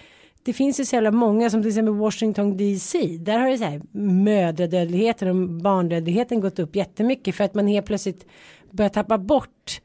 det 0.44 0.54
finns 0.54 0.80
ju 0.80 0.86
så 0.86 0.96
jävla 0.96 1.12
många 1.12 1.50
som 1.50 1.62
till 1.62 1.70
exempel 1.70 1.94
Washington 1.94 2.58
DC. 2.58 3.18
Där 3.20 3.40
har 3.40 3.50
det 3.50 3.58
så 3.58 3.64
här 3.64 3.82
mödradödligheten 4.24 5.28
och 5.28 5.50
barndödligheten 5.50 6.42
gått 6.42 6.60
upp 6.60 6.76
jättemycket 6.76 7.36
för 7.36 7.44
att 7.44 7.54
man 7.54 7.68
helt 7.68 7.86
plötsligt 7.86 8.26
börjar 8.72 8.90
tappa 8.90 9.18
bort 9.18 9.82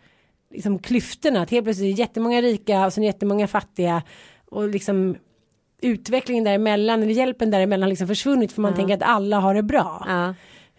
liksom 0.54 0.78
klyftorna. 0.78 1.42
Att 1.42 1.50
helt 1.50 1.64
plötsligt 1.64 1.86
är 1.86 1.96
det 1.96 2.00
jättemånga 2.00 2.42
rika 2.42 2.86
och 2.86 2.92
sen 2.92 3.04
jättemånga 3.04 3.46
fattiga 3.46 4.02
och 4.44 4.68
liksom 4.68 5.16
utvecklingen 5.82 6.44
däremellan 6.44 7.02
eller 7.02 7.12
hjälpen 7.12 7.50
däremellan 7.50 7.82
har 7.82 7.88
liksom 7.88 8.08
försvunnit 8.08 8.52
för 8.52 8.62
man 8.62 8.74
tänker 8.74 8.94
att 8.94 9.02
alla 9.02 9.40
har 9.40 9.54
det 9.54 9.62
bra. 9.62 10.06
Ja. 10.08 10.34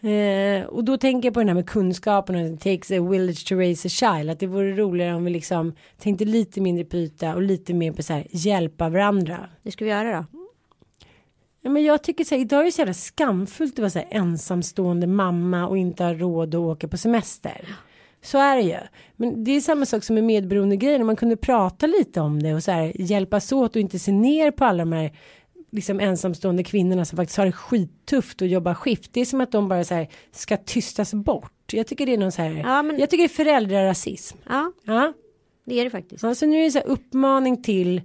Eh, 0.10 0.66
och 0.66 0.84
då 0.84 0.98
tänker 0.98 1.28
jag 1.28 1.34
på 1.34 1.40
den 1.40 1.48
här 1.48 1.56
med 1.56 1.70
kunskapen 1.70 2.36
och 2.36 2.42
it 2.42 2.62
takes 2.62 2.92
a 2.92 3.10
village 3.10 3.48
to 3.48 3.56
raise 3.56 3.88
a 3.88 3.90
child. 3.90 4.30
Att 4.30 4.40
det 4.40 4.48
vore 4.48 4.76
roligare 4.76 5.16
om 5.16 5.26
vi 5.26 5.32
liksom 5.32 5.74
tänkte 5.98 6.26
lite 6.26 6.62
mindre 6.62 6.86
på 6.86 6.98
yta 6.98 7.36
och 7.36 7.42
lite 7.42 7.74
mer 7.74 7.92
på 7.92 8.04
så 8.04 8.14
här 8.14 8.28
hjälpa 8.30 8.90
varandra. 8.90 9.50
Det 9.64 9.72
ska 9.72 9.86
vi 9.86 9.92
göra 9.92 10.18
då. 10.18 10.26
Ja, 11.62 11.70
men 11.70 11.84
jag 11.84 12.04
tycker 12.04 12.24
så 12.24 12.36
här, 12.36 12.42
idag 12.42 12.60
är 12.60 12.66
det 12.66 12.72
så 12.72 12.82
jävla 12.82 12.94
skamfullt 12.94 13.74
att 13.74 13.80
vara 13.80 13.90
så 13.90 14.00
här 14.00 14.08
ensamstående 14.12 15.08
mamma 15.08 15.68
och 15.68 15.78
inte 15.78 16.04
ha 16.04 16.14
råd 16.14 16.56
att 16.56 16.60
åka 16.60 16.88
på 16.88 16.98
semester. 16.98 17.68
Så 18.26 18.38
är 18.38 18.56
det 18.56 18.62
ju. 18.62 18.78
Men 19.16 19.44
det 19.44 19.52
är 19.52 19.62
samma 19.62 19.86
sak 19.86 20.04
som 20.04 20.14
med 20.14 20.24
medberoende 20.24 20.76
grejer. 20.76 21.04
Man 21.04 21.16
kunde 21.16 21.38
prata 21.38 21.88
lite 21.88 22.22
om 22.22 22.44
det 22.44 22.54
och 22.54 22.64
så 22.64 22.72
här 22.72 23.02
hjälpas 23.02 23.52
åt 23.52 23.76
och 23.76 23.82
inte 23.82 24.00
se 24.00 24.12
ner 24.12 24.52
på 24.52 24.66
alla 24.66 24.78
de 24.86 24.92
här 24.92 25.12
liksom 25.72 26.00
ensamstående 26.00 26.64
kvinnorna 26.64 27.06
som 27.06 27.16
faktiskt 27.18 27.38
har 27.38 27.46
det 27.46 27.52
skittufft 27.52 28.42
och 28.42 28.48
jobbar 28.48 28.74
skift. 28.74 29.14
Det 29.14 29.22
är 29.22 29.26
som 29.26 29.42
att 29.42 29.52
de 29.52 29.68
bara 29.68 29.84
så 29.84 29.94
här 29.96 30.08
ska 30.32 30.58
tystas 30.58 31.14
bort. 31.14 31.52
Jag 31.74 31.88
tycker 31.88 32.06
det 32.06 32.14
är 32.14 32.18
någon 32.18 32.32
så 32.32 32.42
här. 32.42 32.52
Ja, 32.66 32.84
men- 32.84 33.00
Jag 33.00 33.10
tycker 33.10 33.24
det 33.24 33.34
är 33.34 33.46
föräldrarasism. 33.46 34.38
Ja, 34.50 34.72
Ja. 34.84 35.14
det 35.66 35.80
är 35.80 35.84
det 35.84 35.90
faktiskt. 35.90 36.24
Ja, 36.24 36.36
så 36.36 36.46
nu 36.46 36.58
är 36.60 36.64
det 36.64 36.72
så 36.72 36.80
här 36.80 36.88
uppmaning 36.88 37.64
till 37.64 38.02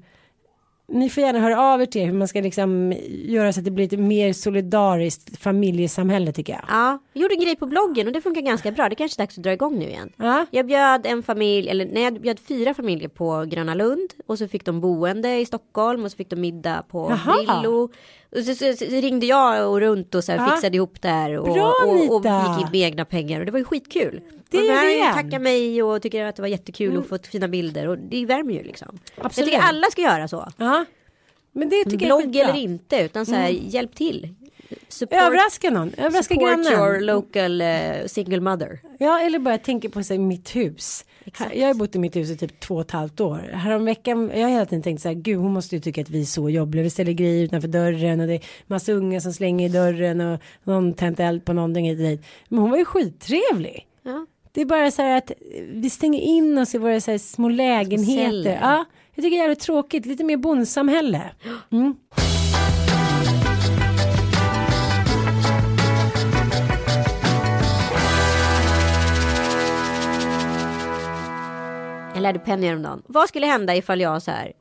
ni 0.90 1.10
får 1.10 1.22
gärna 1.22 1.38
höra 1.38 1.60
av 1.60 1.82
er 1.82 1.86
till 1.86 2.06
hur 2.06 2.12
man 2.12 2.28
ska 2.28 2.40
liksom 2.40 2.94
göra 3.08 3.52
så 3.52 3.60
att 3.60 3.64
det 3.64 3.70
blir 3.70 3.94
ett 3.94 4.00
mer 4.00 4.32
solidariskt 4.32 5.42
familjesamhälle 5.42 6.32
tycker 6.32 6.52
jag. 6.52 6.62
Ja, 6.68 6.98
jag 7.12 7.22
gjorde 7.22 7.34
en 7.34 7.40
grej 7.40 7.56
på 7.56 7.66
bloggen 7.66 8.06
och 8.06 8.12
det 8.12 8.20
funkar 8.20 8.40
ganska 8.40 8.72
bra. 8.72 8.88
Det 8.88 8.94
kanske 8.94 9.22
är 9.22 9.24
dags 9.24 9.38
att 9.38 9.44
dra 9.44 9.52
igång 9.52 9.78
nu 9.78 9.84
igen. 9.84 10.12
Ja. 10.16 10.46
Jag 10.50 10.66
bjöd 10.66 11.06
en 11.06 11.22
familj, 11.22 11.68
eller 11.68 11.86
nej 11.86 12.02
jag 12.02 12.20
bjöd 12.20 12.38
fyra 12.38 12.74
familjer 12.74 13.08
på 13.08 13.44
Gröna 13.48 13.74
Lund 13.74 14.10
och 14.26 14.38
så 14.38 14.48
fick 14.48 14.64
de 14.64 14.80
boende 14.80 15.38
i 15.38 15.46
Stockholm 15.46 16.04
och 16.04 16.10
så 16.10 16.16
fick 16.16 16.30
de 16.30 16.36
middag 16.36 16.84
på 16.88 17.10
Jaha. 17.10 17.36
Brillo. 17.36 17.90
Så, 18.32 18.54
så, 18.54 18.72
så 18.76 18.84
ringde 18.84 19.26
jag 19.26 19.70
och 19.70 19.80
runt 19.80 20.14
och 20.14 20.24
så 20.24 20.32
här 20.32 20.50
fixade 20.50 20.76
ihop 20.76 21.02
där 21.02 21.38
och, 21.38 21.54
Bra, 21.54 21.74
och, 21.86 22.16
och 22.16 22.24
gick 22.24 22.60
in 22.66 22.68
med 22.72 22.74
egna 22.74 23.04
pengar 23.04 23.40
och 23.40 23.46
det 23.46 23.52
var 23.52 23.58
ju 23.58 23.64
skitkul. 23.64 24.20
Det 24.50 24.58
och 24.58 24.64
är 24.64 24.68
de 24.68 24.72
här 24.74 25.08
det 25.08 25.22
tackar 25.22 25.38
mig 25.38 25.82
och 25.82 26.02
tycker 26.02 26.24
att 26.24 26.36
det 26.36 26.42
var 26.42 26.48
jättekul 26.48 26.96
och 26.96 27.06
fått 27.08 27.26
fina 27.26 27.48
bilder 27.48 27.88
och 27.88 27.98
det 27.98 28.26
värmer 28.26 28.54
ju 28.54 28.62
liksom. 28.62 28.98
Absolut. 29.16 29.36
Jag 29.52 29.60
tycker 29.60 29.68
alla 29.68 29.86
ska 29.90 30.02
göra 30.02 30.28
så. 30.28 30.48
Ja. 30.56 30.84
Men 31.52 31.68
det 31.68 31.84
tycker 31.84 32.06
jag 32.06 32.18
Blogg 32.20 32.22
skitbra. 32.34 32.42
eller 32.42 32.60
inte 32.60 33.00
utan 33.00 33.26
så 33.26 33.34
här 33.34 33.48
hjälp 33.48 33.94
till. 33.94 34.34
Support, 34.88 35.18
Överraska 35.18 35.70
någon, 35.70 35.92
överraska 35.96 36.34
support 36.34 36.58
your 36.58 36.92
grannen. 36.92 37.06
local 37.06 37.60
eh, 37.60 38.06
single 38.06 38.40
mother. 38.40 38.80
Ja 38.98 39.20
eller 39.20 39.38
bara 39.38 39.58
tänka 39.58 39.88
på 39.88 40.02
sig 40.02 40.18
mitt 40.18 40.56
hus. 40.56 41.04
Exakt. 41.24 41.56
Jag 41.56 41.66
har 41.66 41.74
bott 41.74 41.94
i 41.94 41.98
mitt 41.98 42.16
hus 42.16 42.30
i 42.30 42.36
typ 42.36 42.60
två 42.60 42.74
och 42.74 42.80
ett 42.80 42.90
halvt 42.90 43.20
år. 43.20 43.50
Häromveckan, 43.52 44.30
jag 44.34 44.42
har 44.42 44.48
hela 44.48 44.66
tiden 44.66 44.82
tänkt 44.82 45.02
så 45.02 45.08
här, 45.08 45.14
gud 45.14 45.38
hon 45.38 45.52
måste 45.52 45.76
ju 45.76 45.80
tycka 45.80 46.00
att 46.00 46.10
vi 46.10 46.20
är 46.20 46.24
så 46.24 46.50
jobbiga. 46.50 46.82
Vi 46.82 46.90
ställer 46.90 47.12
grejer 47.12 47.44
utanför 47.44 47.68
dörren 47.68 48.20
och 48.20 48.26
det 48.26 48.34
är 48.34 48.44
massa 48.66 48.92
unga 48.92 49.20
som 49.20 49.32
slänger 49.32 49.66
i 49.66 49.72
dörren 49.72 50.20
och 50.20 50.40
någon 50.64 50.94
tänt 50.94 51.20
eld 51.20 51.44
på 51.44 51.52
någonting 51.52 51.88
hit 51.88 51.98
och 51.98 52.04
dit. 52.04 52.22
Men 52.48 52.58
hon 52.58 52.70
var 52.70 52.78
ju 52.78 52.84
skittrevlig. 52.84 53.86
Ja. 54.02 54.26
Det 54.52 54.60
är 54.60 54.64
bara 54.64 54.90
så 54.90 55.02
här 55.02 55.16
att 55.16 55.32
vi 55.72 55.90
stänger 55.90 56.20
in 56.20 56.58
oss 56.58 56.74
i 56.74 56.78
våra 56.78 57.00
så 57.00 57.18
små 57.18 57.48
lägenheter. 57.48 58.58
Ja, 58.62 58.84
jag 59.14 59.24
tycker 59.24 59.30
det 59.30 59.36
är 59.36 59.42
jävligt 59.42 59.60
tråkigt. 59.60 60.06
Lite 60.06 60.24
mer 60.24 60.36
bondsamhälle. 60.36 61.22
Mm. 61.72 61.94
Jag 72.20 72.22
lärde 72.22 72.38
Penny 72.38 72.66
häromdagen. 72.66 73.02
Vad 73.06 73.28
skulle 73.28 73.46
hända 73.46 73.76
ifall 73.76 74.00
jag 74.00 74.22
så 74.22 74.30
här, 74.30 74.52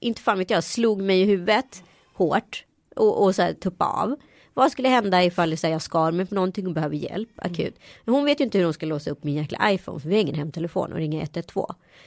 inte 0.00 0.20
fan 0.20 0.38
vet 0.38 0.50
jag, 0.50 0.64
slog 0.64 1.02
mig 1.02 1.20
i 1.20 1.24
huvudet 1.24 1.84
hårt 2.14 2.64
och, 2.96 3.22
och 3.22 3.34
så 3.34 3.42
här 3.42 3.52
tuppa 3.52 3.84
av. 3.84 4.16
Vad 4.54 4.72
skulle 4.72 4.88
hända 4.88 5.24
ifall 5.24 5.56
så 5.56 5.66
här, 5.66 5.72
jag 5.72 5.82
skar 5.82 6.12
mig 6.12 6.26
på 6.26 6.34
någonting 6.34 6.66
och 6.66 6.72
behöver 6.72 6.96
hjälp 6.96 7.28
akut. 7.36 7.78
Men 8.04 8.14
hon 8.14 8.24
vet 8.24 8.40
ju 8.40 8.44
inte 8.44 8.58
hur 8.58 8.64
hon 8.64 8.74
ska 8.74 8.86
låsa 8.86 9.10
upp 9.10 9.24
min 9.24 9.34
jäkla 9.34 9.72
iPhone 9.72 10.00
för 10.00 10.08
vi 10.08 10.14
har 10.14 10.22
ingen 10.22 10.34
hemtelefon 10.34 10.92
och 10.92 10.98
ringa 10.98 11.22
112. 11.22 11.66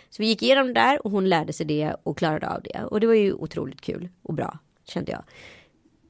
Så 0.10 0.22
vi 0.22 0.28
gick 0.28 0.44
igenom 0.44 0.68
det 0.68 0.74
där 0.74 1.06
och 1.06 1.12
hon 1.12 1.30
lärde 1.30 1.54
sig 1.54 1.66
det 1.66 1.96
och 2.04 2.18
klarade 2.18 2.50
av 2.50 2.62
det. 2.62 2.84
Och 2.84 3.00
det 3.00 3.08
var 3.08 3.14
ju 3.14 3.34
otroligt 3.34 3.82
kul 3.82 4.10
och 4.22 4.34
bra 4.34 4.60
kände 4.86 5.12
jag. 5.12 5.24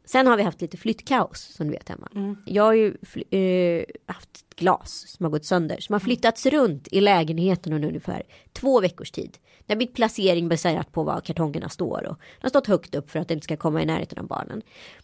Sen 0.07 0.27
har 0.27 0.37
vi 0.37 0.43
haft 0.43 0.61
lite 0.61 0.77
flyttkaos 0.77 1.41
som 1.41 1.67
du 1.67 1.73
vet 1.73 1.89
hemma. 1.89 2.07
Jag 2.45 2.63
har 2.63 2.73
ju 2.73 2.97
eh, 3.29 3.85
haft 4.05 4.29
ett 4.35 4.55
glas 4.55 5.05
som 5.07 5.23
har 5.23 5.31
gått 5.31 5.45
sönder. 5.45 5.77
Som 5.79 5.93
har 5.93 5.99
flyttats 5.99 6.45
runt 6.45 6.87
i 6.91 7.01
lägenheten 7.01 7.73
under 7.73 7.87
ungefär 7.87 8.23
två 8.53 8.81
veckors 8.81 9.11
tid. 9.11 9.37
Det 9.65 9.73
har 9.73 9.77
blivit 9.77 9.95
placering 9.95 10.49
baserat 10.49 10.91
på 10.91 11.03
var 11.03 11.21
kartongerna 11.21 11.69
står. 11.69 11.97
Och 12.07 12.17
de 12.39 12.41
har 12.41 12.49
stått 12.49 12.67
högt 12.67 12.95
upp 12.95 13.11
för 13.11 13.19
att 13.19 13.27
det 13.27 13.33
inte 13.33 13.43
ska 13.43 13.57
komma 13.57 13.81
i 13.81 13.85
närheten 13.85 14.19
av 14.19 14.27
barnen. 14.27 14.61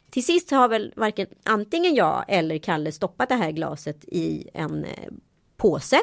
Till 0.09 0.25
sist 0.25 0.51
har 0.51 0.67
väl 0.67 0.93
varken 0.95 1.27
antingen 1.43 1.95
jag 1.95 2.25
eller 2.27 2.57
Kalle 2.57 2.91
stoppat 2.91 3.29
det 3.29 3.35
här 3.35 3.51
glaset 3.51 4.05
i 4.07 4.49
en 4.53 4.85
eh, 4.85 5.09
påse. 5.57 5.99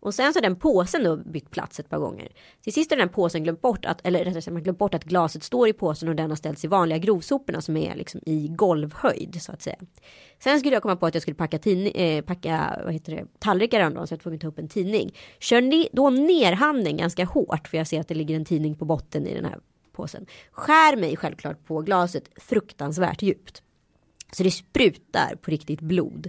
Och 0.00 0.14
sen 0.14 0.32
så 0.32 0.36
har 0.36 0.42
den 0.42 0.56
påsen 0.56 1.04
då 1.04 1.16
bytt 1.16 1.50
plats 1.50 1.80
ett 1.80 1.88
par 1.88 1.98
gånger. 1.98 2.28
Till 2.64 2.72
sist 2.72 2.90
har 2.90 2.98
den 2.98 3.08
påsen 3.08 3.42
glömt 3.42 3.60
bort 3.60 3.84
att, 3.84 4.06
eller 4.06 4.24
rättare 4.24 4.42
sagt 4.42 4.52
man 4.52 4.62
glömt 4.62 4.78
bort 4.78 4.94
att 4.94 5.04
glaset 5.04 5.42
står 5.42 5.68
i 5.68 5.72
påsen 5.72 6.08
och 6.08 6.16
den 6.16 6.30
har 6.30 6.36
ställts 6.36 6.64
i 6.64 6.68
vanliga 6.68 6.98
grovsoporna 6.98 7.60
som 7.60 7.76
är 7.76 7.94
liksom 7.96 8.20
i 8.26 8.48
golvhöjd 8.48 9.42
så 9.42 9.52
att 9.52 9.62
säga. 9.62 9.76
Sen 10.38 10.58
skulle 10.58 10.76
jag 10.76 10.82
komma 10.82 10.96
på 10.96 11.06
att 11.06 11.14
jag 11.14 11.22
skulle 11.22 11.34
packa, 11.34 11.58
tidning, 11.58 11.92
eh, 11.92 12.24
packa 12.24 12.80
vad 12.84 12.92
heter 12.92 13.16
det, 13.16 13.26
tallrikar 13.38 13.78
häromdagen 13.78 14.06
så 14.06 14.12
jag 14.12 14.18
var 14.18 14.22
tvungen 14.22 14.36
att 14.36 14.42
ta 14.42 14.48
upp 14.48 14.58
en 14.58 14.68
tidning. 14.68 15.14
Kör 15.38 15.60
ni 15.60 15.88
då 15.92 16.10
ner 16.10 16.52
handen 16.52 16.96
ganska 16.96 17.24
hårt 17.24 17.68
för 17.68 17.78
jag 17.78 17.86
ser 17.86 18.00
att 18.00 18.08
det 18.08 18.14
ligger 18.14 18.36
en 18.36 18.44
tidning 18.44 18.74
på 18.74 18.84
botten 18.84 19.26
i 19.26 19.34
den 19.34 19.44
här 19.44 19.58
påsen. 19.92 20.26
Skär 20.50 20.96
mig 20.96 21.16
självklart 21.16 21.64
på 21.64 21.80
glaset 21.80 22.24
fruktansvärt 22.36 23.22
djupt. 23.22 23.62
Så 24.32 24.42
det 24.42 24.50
sprutar 24.50 25.34
på 25.40 25.50
riktigt 25.50 25.80
blod 25.80 26.28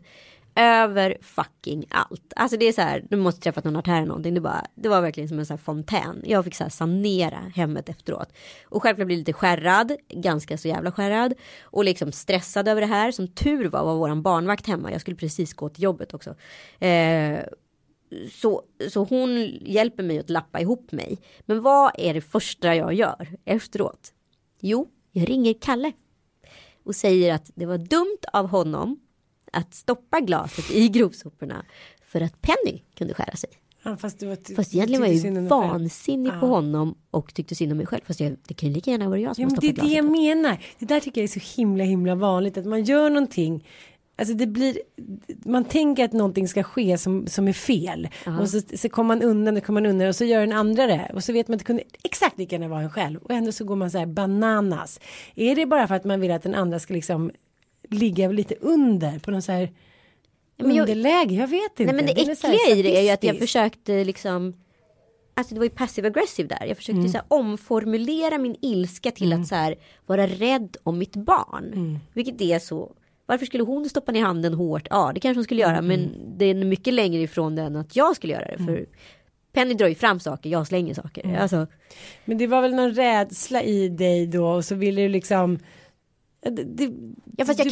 över 0.55 1.17
fucking 1.21 1.85
allt. 1.89 2.33
Alltså 2.35 2.57
det 2.57 2.67
är 2.67 2.73
så 2.73 2.81
här, 2.81 3.05
du 3.09 3.17
måste 3.17 3.41
träffat 3.41 3.63
någon 3.63 3.75
artär 3.75 3.95
eller 3.95 4.07
någonting. 4.07 4.33
Det, 4.33 4.41
bara, 4.41 4.65
det 4.75 4.89
var 4.89 5.01
verkligen 5.01 5.29
som 5.29 5.39
en 5.39 5.45
så 5.45 5.53
här 5.53 5.57
fontän. 5.57 6.21
Jag 6.25 6.43
fick 6.43 6.55
så 6.55 6.63
här 6.63 6.69
sanera 6.69 7.51
hemmet 7.55 7.89
efteråt. 7.89 8.33
Och 8.65 8.83
självklart 8.83 9.05
blev 9.05 9.19
lite 9.19 9.33
skärrad, 9.33 9.91
ganska 10.09 10.57
så 10.57 10.67
jävla 10.67 10.91
skärrad. 10.91 11.33
Och 11.63 11.85
liksom 11.85 12.11
stressad 12.11 12.67
över 12.67 12.81
det 12.81 12.87
här. 12.87 13.11
Som 13.11 13.27
tur 13.27 13.69
var 13.69 13.83
var 13.83 13.95
våran 13.95 14.21
barnvakt 14.21 14.67
hemma. 14.67 14.91
Jag 14.91 15.01
skulle 15.01 15.17
precis 15.17 15.53
gå 15.53 15.69
till 15.69 15.83
jobbet 15.83 16.13
också. 16.13 16.35
Eh, 16.79 17.39
så, 18.31 18.61
så 18.89 19.03
hon 19.03 19.37
hjälper 19.61 20.03
mig 20.03 20.19
att 20.19 20.29
lappa 20.29 20.59
ihop 20.59 20.91
mig. 20.91 21.17
Men 21.41 21.61
vad 21.61 21.91
är 21.97 22.13
det 22.13 22.21
första 22.21 22.75
jag 22.75 22.93
gör 22.93 23.27
efteråt? 23.45 24.13
Jo, 24.59 24.87
jag 25.11 25.29
ringer 25.29 25.53
Kalle. 25.61 25.91
Och 26.83 26.95
säger 26.95 27.33
att 27.33 27.51
det 27.55 27.65
var 27.65 27.77
dumt 27.77 28.19
av 28.33 28.47
honom 28.47 28.99
att 29.51 29.73
stoppa 29.73 30.19
glaset 30.19 30.71
i 30.71 30.89
grovsoporna 30.89 31.65
för 32.05 32.21
att 32.21 32.41
Penny 32.41 32.81
kunde 32.97 33.13
skära 33.13 33.35
sig. 33.35 33.49
Ja, 33.83 33.97
fast, 33.97 34.19
du 34.19 34.25
var, 34.25 34.55
Fast 34.55 34.73
egentligen 34.75 35.01
var 35.01 35.07
jag 35.07 35.15
ju 35.15 35.47
vansinnig 35.47 36.31
på 36.39 36.47
honom 36.47 36.95
och 37.11 37.33
tyckte 37.33 37.55
synd 37.55 37.71
om 37.71 37.77
mig 37.77 37.87
själv. 37.87 38.01
Fast 38.05 38.19
jag, 38.19 38.35
det 38.47 38.53
kan 38.53 38.69
ju 38.69 38.75
lika 38.75 38.91
gärna 38.91 39.09
vara 39.09 39.19
jag 39.19 39.35
som 39.35 39.41
Ja, 39.41 39.45
har 39.47 39.51
men 39.51 39.59
det 39.61 39.67
är 39.67 39.71
stoppat 39.73 39.89
det 39.89 39.95
jag 39.95 40.05
glaset. 40.05 40.21
menar. 40.21 40.63
Det 40.79 40.85
där 40.85 40.99
tycker 40.99 41.21
jag 41.21 41.23
är 41.23 41.39
så 41.39 41.55
himla 41.61 41.83
himla 41.83 42.15
vanligt 42.15 42.57
att 42.57 42.65
man 42.65 42.83
gör 42.83 43.09
någonting. 43.09 43.67
Alltså 44.15 44.33
det 44.35 44.47
blir, 44.47 44.77
man 45.45 45.65
tänker 45.65 46.05
att 46.05 46.13
någonting 46.13 46.47
ska 46.47 46.63
ske 46.63 46.97
som, 46.97 47.27
som 47.27 47.47
är 47.47 47.53
fel. 47.53 48.09
Och 48.39 48.49
så, 48.49 48.61
så 48.77 48.89
kommer 48.89 49.07
man 49.07 49.21
undan, 49.21 49.53
det 49.55 49.61
kommer 49.61 49.81
man 49.81 49.89
undan 49.91 50.07
och 50.07 50.15
så 50.15 50.25
gör 50.25 50.39
den 50.41 50.53
andra 50.53 50.87
det. 50.87 51.11
Och 51.13 51.23
så 51.23 51.33
vet 51.33 51.47
man 51.47 51.53
att 51.55 51.59
det 51.59 51.65
kunde 51.65 51.83
exakt 52.03 52.37
lika 52.37 52.55
gärna 52.55 52.67
vara 52.67 52.81
en 52.81 52.89
själv. 52.89 53.19
Och 53.23 53.31
ändå 53.31 53.51
så 53.51 53.63
går 53.65 53.75
man 53.75 53.91
så 53.91 53.97
här 53.97 54.05
bananas. 54.05 54.99
Är 55.35 55.55
det 55.55 55.65
bara 55.65 55.87
för 55.87 55.95
att 55.95 56.03
man 56.05 56.19
vill 56.19 56.31
att 56.31 56.43
den 56.43 56.55
andra 56.55 56.79
ska 56.79 56.93
liksom 56.93 57.31
ligga 57.93 58.27
lite 58.27 58.55
under 58.61 59.19
på 59.19 59.31
någon 59.31 59.41
så 59.41 59.51
här 59.51 59.71
men 60.57 60.75
jag- 60.75 60.89
underläge? 60.89 61.35
Jag 61.35 61.47
vet 61.47 61.79
inte. 61.79 61.93
Nej 61.93 62.05
men 62.15 62.25
det, 62.25 62.35
så 62.35 62.47
här 62.47 62.53
äckliga 62.53 62.75
i 62.77 62.81
det 62.81 62.97
är 62.97 63.01
ju 63.01 63.09
att 63.09 63.23
jag 63.23 63.37
försökte 63.37 64.03
liksom 64.03 64.53
Alltså 65.33 65.53
det 65.53 65.59
var 65.59 65.65
ju 65.65 65.69
passive 65.69 66.07
aggressive 66.07 66.47
där. 66.47 66.65
Jag 66.65 66.77
försökte 66.77 67.09
så 67.09 67.17
här, 67.17 67.25
omformulera 67.27 68.37
min 68.37 68.55
ilska 68.61 69.11
till 69.11 69.33
att 69.33 69.47
så 69.47 69.55
här, 69.55 69.75
vara 70.05 70.27
rädd 70.27 70.77
om 70.83 70.97
mitt 70.97 71.15
barn. 71.15 71.99
Vilket 72.13 72.41
är 72.41 72.59
så. 72.59 72.91
Varför 73.25 73.45
skulle 73.45 73.63
hon 73.63 73.89
stoppa 73.89 74.11
ner 74.11 74.21
handen 74.21 74.53
hårt? 74.53 74.87
Ja 74.89 75.11
det 75.13 75.19
kanske 75.19 75.37
hon 75.37 75.43
skulle 75.43 75.61
göra 75.61 75.81
men 75.81 76.11
det 76.37 76.45
är 76.45 76.53
mycket 76.53 76.93
längre 76.93 77.21
ifrån 77.21 77.55
det 77.55 77.61
än 77.61 77.75
att 77.75 77.95
jag 77.95 78.15
skulle 78.15 78.33
göra 78.33 78.45
det. 78.45 78.63
För 78.63 78.85
Penny 79.53 79.73
drar 79.73 79.87
ju 79.87 79.95
fram 79.95 80.19
saker, 80.19 80.49
jag 80.49 80.67
slänger 80.67 80.93
saker. 80.93 81.37
Alltså, 81.37 81.67
Men 82.25 82.37
det 82.37 82.47
var 82.47 82.61
väl 82.61 82.75
någon 82.75 82.93
rädsla 82.93 83.63
i 83.63 83.89
dig 83.89 84.27
då 84.27 84.47
och 84.47 84.65
så 84.65 84.75
ville 84.75 85.01
du 85.01 85.09
liksom 85.09 85.59
det, 86.41 86.63
det, 86.63 86.91
ja 87.37 87.45
fast 87.45 87.59
jag 87.59 87.67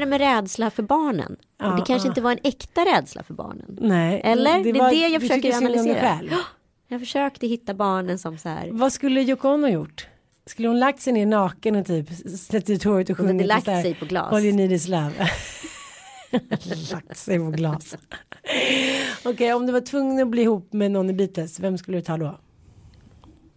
det 0.00 0.06
med 0.06 0.18
rädsla 0.20 0.70
för 0.70 0.82
barnen. 0.82 1.36
Ja, 1.58 1.70
och 1.70 1.76
det 1.76 1.86
kanske 1.86 2.08
ja. 2.08 2.10
inte 2.10 2.20
var 2.20 2.32
en 2.32 2.38
äkta 2.42 2.80
rädsla 2.80 3.22
för 3.22 3.34
barnen. 3.34 3.78
Nej, 3.80 4.20
Eller? 4.24 4.64
Det 4.64 4.70
är 4.70 4.74
var- 4.74 4.90
det 4.90 5.08
jag 5.08 5.22
försöker 5.22 5.56
analysera. 5.56 6.00
själv. 6.00 6.30
Jag 6.88 7.00
försökte 7.00 7.46
hitta 7.46 7.74
barnen 7.74 8.18
som 8.18 8.38
så 8.38 8.48
här. 8.48 8.68
Vad 8.72 8.92
skulle 8.92 9.20
Yoko 9.20 9.48
Ono 9.48 9.68
gjort? 9.68 10.08
Skulle 10.46 10.68
hon 10.68 10.78
lagt 10.78 11.00
sig 11.00 11.12
ner 11.12 11.26
naken 11.26 11.76
och 11.76 11.86
typ 11.86 12.08
släppt 12.38 12.70
ut 12.70 12.84
håret 12.84 13.10
och 13.10 13.16
Hon 13.16 13.26
hade 13.26 13.38
sjungit 13.38 13.46
lagt 13.46 13.64
sig 13.64 13.94
på 13.94 14.04
glas. 14.04 14.32
All 14.32 14.44
you 14.44 14.56
need 14.56 14.72
is 14.72 14.88
love. 14.88 15.12
lagt 16.92 17.16
sig 17.16 17.38
på 17.38 17.50
glas. 17.50 17.96
Okej, 19.24 19.54
om 19.54 19.66
du 19.66 19.72
var 19.72 19.80
tvungen 19.80 20.22
att 20.22 20.28
bli 20.28 20.42
ihop 20.42 20.72
med 20.72 20.90
någon 20.90 21.10
i 21.10 21.12
Beatles, 21.12 21.60
vem 21.60 21.78
skulle 21.78 21.98
du 21.98 22.02
ta 22.02 22.16
då? 22.16 22.38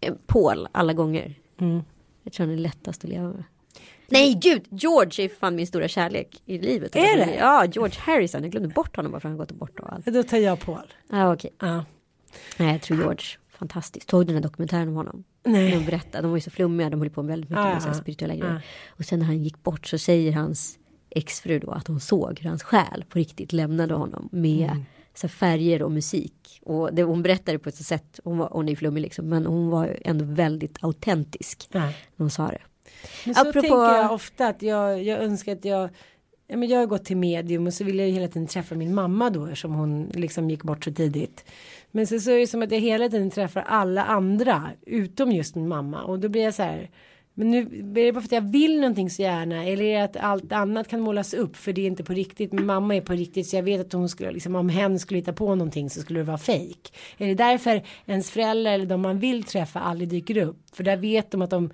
Eh, 0.01 0.13
Paul 0.27 0.67
alla 0.71 0.93
gånger. 0.93 1.35
Mm. 1.59 1.83
Jag 2.23 2.33
tror 2.33 2.45
han 2.45 2.55
är 2.55 2.59
lättast 2.59 3.03
att 3.03 3.09
leva 3.09 3.27
med. 3.27 3.43
Nej 4.07 4.33
gud, 4.41 4.61
George 4.69 5.25
är 5.25 5.29
fan 5.29 5.55
min 5.55 5.67
stora 5.67 5.87
kärlek 5.87 6.41
i 6.45 6.57
livet. 6.57 6.95
Är 6.95 7.17
det? 7.17 7.35
Ja, 7.35 7.65
George 7.65 7.95
Harrison. 7.99 8.41
Jag 8.43 8.51
glömde 8.51 8.69
bort 8.69 8.95
honom 8.95 9.11
bara 9.11 9.19
för 9.21 9.29
han 9.29 9.37
gått 9.37 9.51
bort 9.51 9.79
och 9.79 9.93
allt. 9.93 10.05
Då 10.05 10.23
tar 10.23 10.37
jag 10.37 10.59
Paul. 10.59 10.93
Ja, 11.09 11.33
okej. 11.33 11.51
Ja. 11.59 11.85
Nej, 12.57 12.71
jag 12.71 12.81
tror 12.81 12.97
George. 12.99 13.23
Fantastiskt. 13.49 14.09
Såg 14.09 14.21
du 14.21 14.25
den 14.25 14.35
här 14.35 14.41
dokumentären 14.43 14.87
om 14.87 14.95
honom? 14.95 15.23
Nej. 15.45 15.71
De 15.71 15.85
berättade, 15.85 16.21
de 16.21 16.29
var 16.31 16.37
ju 16.37 16.41
så 16.41 16.51
flummiga, 16.51 16.89
de 16.89 16.99
höll 17.01 17.09
på 17.09 17.23
med 17.23 17.29
väldigt 17.31 17.49
mycket 17.49 17.65
Ah, 17.65 17.73
med 17.73 17.87
ah, 17.89 17.93
spirituella 17.93 18.35
grejer. 18.35 18.55
ah. 18.55 18.61
Och 18.97 19.05
sen 19.05 19.19
när 19.19 19.25
han 19.25 19.43
gick 19.43 19.63
bort 19.63 19.87
så 19.87 19.97
säger 19.97 20.31
hans 20.33 20.79
exfru 21.09 21.59
då 21.59 21.71
att 21.71 21.87
hon 21.87 21.99
såg 21.99 22.39
hur 22.39 22.49
hans 22.49 22.63
själ 22.63 23.05
på 23.09 23.19
riktigt 23.19 23.53
lämnade 23.53 23.93
honom 23.93 24.29
med 24.31 24.69
Mm. 24.71 24.85
så 25.13 25.27
färger 25.27 25.81
och 25.83 25.91
musik. 25.91 26.59
Och 26.63 26.93
det, 26.93 27.03
hon 27.03 27.23
berättade 27.23 27.59
på 27.59 27.69
ett 27.69 27.75
sätt, 27.75 28.19
hon, 28.23 28.37
var, 28.37 28.49
hon 28.51 28.69
är 28.69 28.75
flummig 28.75 29.01
liksom, 29.01 29.29
men 29.29 29.45
hon 29.45 29.69
var 29.69 29.97
ändå 30.01 30.25
väldigt 30.25 30.77
autentisk 30.81 31.67
Ja. 31.71 31.89
hon 32.17 32.29
sa 32.29 32.47
det. 32.47 32.61
Men 33.25 33.35
så 33.35 33.41
Apropå- 33.41 33.61
tänker 33.61 33.75
jag 33.77 34.11
ofta 34.11 34.47
att 34.47 34.61
jag, 34.61 35.03
jag 35.03 35.19
önskar 35.23 35.51
att 35.51 35.65
jag 35.65 35.89
Ja, 36.51 36.57
men 36.57 36.69
jag 36.69 36.79
har 36.79 36.85
gått 36.85 37.05
till 37.05 37.17
medium 37.17 37.67
och 37.67 37.73
så 37.73 37.83
vill 37.83 37.99
jag 37.99 38.07
ju 38.07 38.13
hela 38.13 38.27
tiden 38.27 38.47
träffa 38.47 38.75
min 38.75 38.93
mamma 38.95 39.29
då 39.29 39.45
eftersom 39.45 39.73
hon 39.73 40.11
liksom 40.13 40.49
gick 40.49 40.63
bort 40.63 40.83
så 40.83 40.91
tidigt. 40.93 41.45
Men 41.91 42.07
så, 42.07 42.19
så 42.19 42.31
är 42.31 42.39
det 42.39 42.47
som 42.47 42.61
att 42.61 42.71
jag 42.71 42.79
hela 42.79 43.09
tiden 43.09 43.29
träffar 43.31 43.61
alla 43.61 44.03
andra 44.03 44.69
utom 44.85 45.31
just 45.31 45.55
min 45.55 45.67
mamma 45.67 46.03
och 46.03 46.19
då 46.19 46.29
blir 46.29 46.43
jag 46.43 46.53
så 46.53 46.63
här. 46.63 46.89
Men 47.33 47.51
nu 47.51 47.59
är 48.01 48.05
det 48.05 48.11
bara 48.11 48.21
för 48.21 48.27
att 48.27 48.31
jag 48.31 48.51
vill 48.51 48.79
någonting 48.79 49.09
så 49.09 49.21
gärna 49.21 49.65
eller 49.65 49.83
är 49.83 49.97
det 49.97 50.03
att 50.03 50.17
allt 50.17 50.51
annat 50.51 50.87
kan 50.87 50.99
målas 51.01 51.33
upp 51.33 51.55
för 51.57 51.73
det 51.73 51.81
är 51.81 51.87
inte 51.87 52.03
på 52.03 52.13
riktigt. 52.13 52.51
Min 52.53 52.65
mamma 52.65 52.95
är 52.95 53.01
på 53.01 53.13
riktigt 53.13 53.47
så 53.47 53.55
jag 53.55 53.63
vet 53.63 53.81
att 53.81 53.93
hon 53.93 54.09
skulle 54.09 54.31
liksom 54.31 54.55
om 54.55 54.69
hen 54.69 54.99
skulle 54.99 55.19
hitta 55.19 55.33
på 55.33 55.55
någonting 55.55 55.89
så 55.89 56.01
skulle 56.01 56.19
det 56.19 56.23
vara 56.23 56.37
fejk. 56.37 56.93
Är 57.17 57.27
det 57.27 57.35
därför 57.35 57.81
ens 58.05 58.31
föräldrar 58.31 58.71
eller 58.71 58.85
de 58.85 59.01
man 59.01 59.19
vill 59.19 59.43
träffa 59.43 59.79
aldrig 59.79 60.09
dyker 60.09 60.37
upp? 60.37 60.57
För 60.73 60.83
där 60.83 60.97
vet 60.97 61.31
de 61.31 61.41
att 61.41 61.49
de 61.49 61.69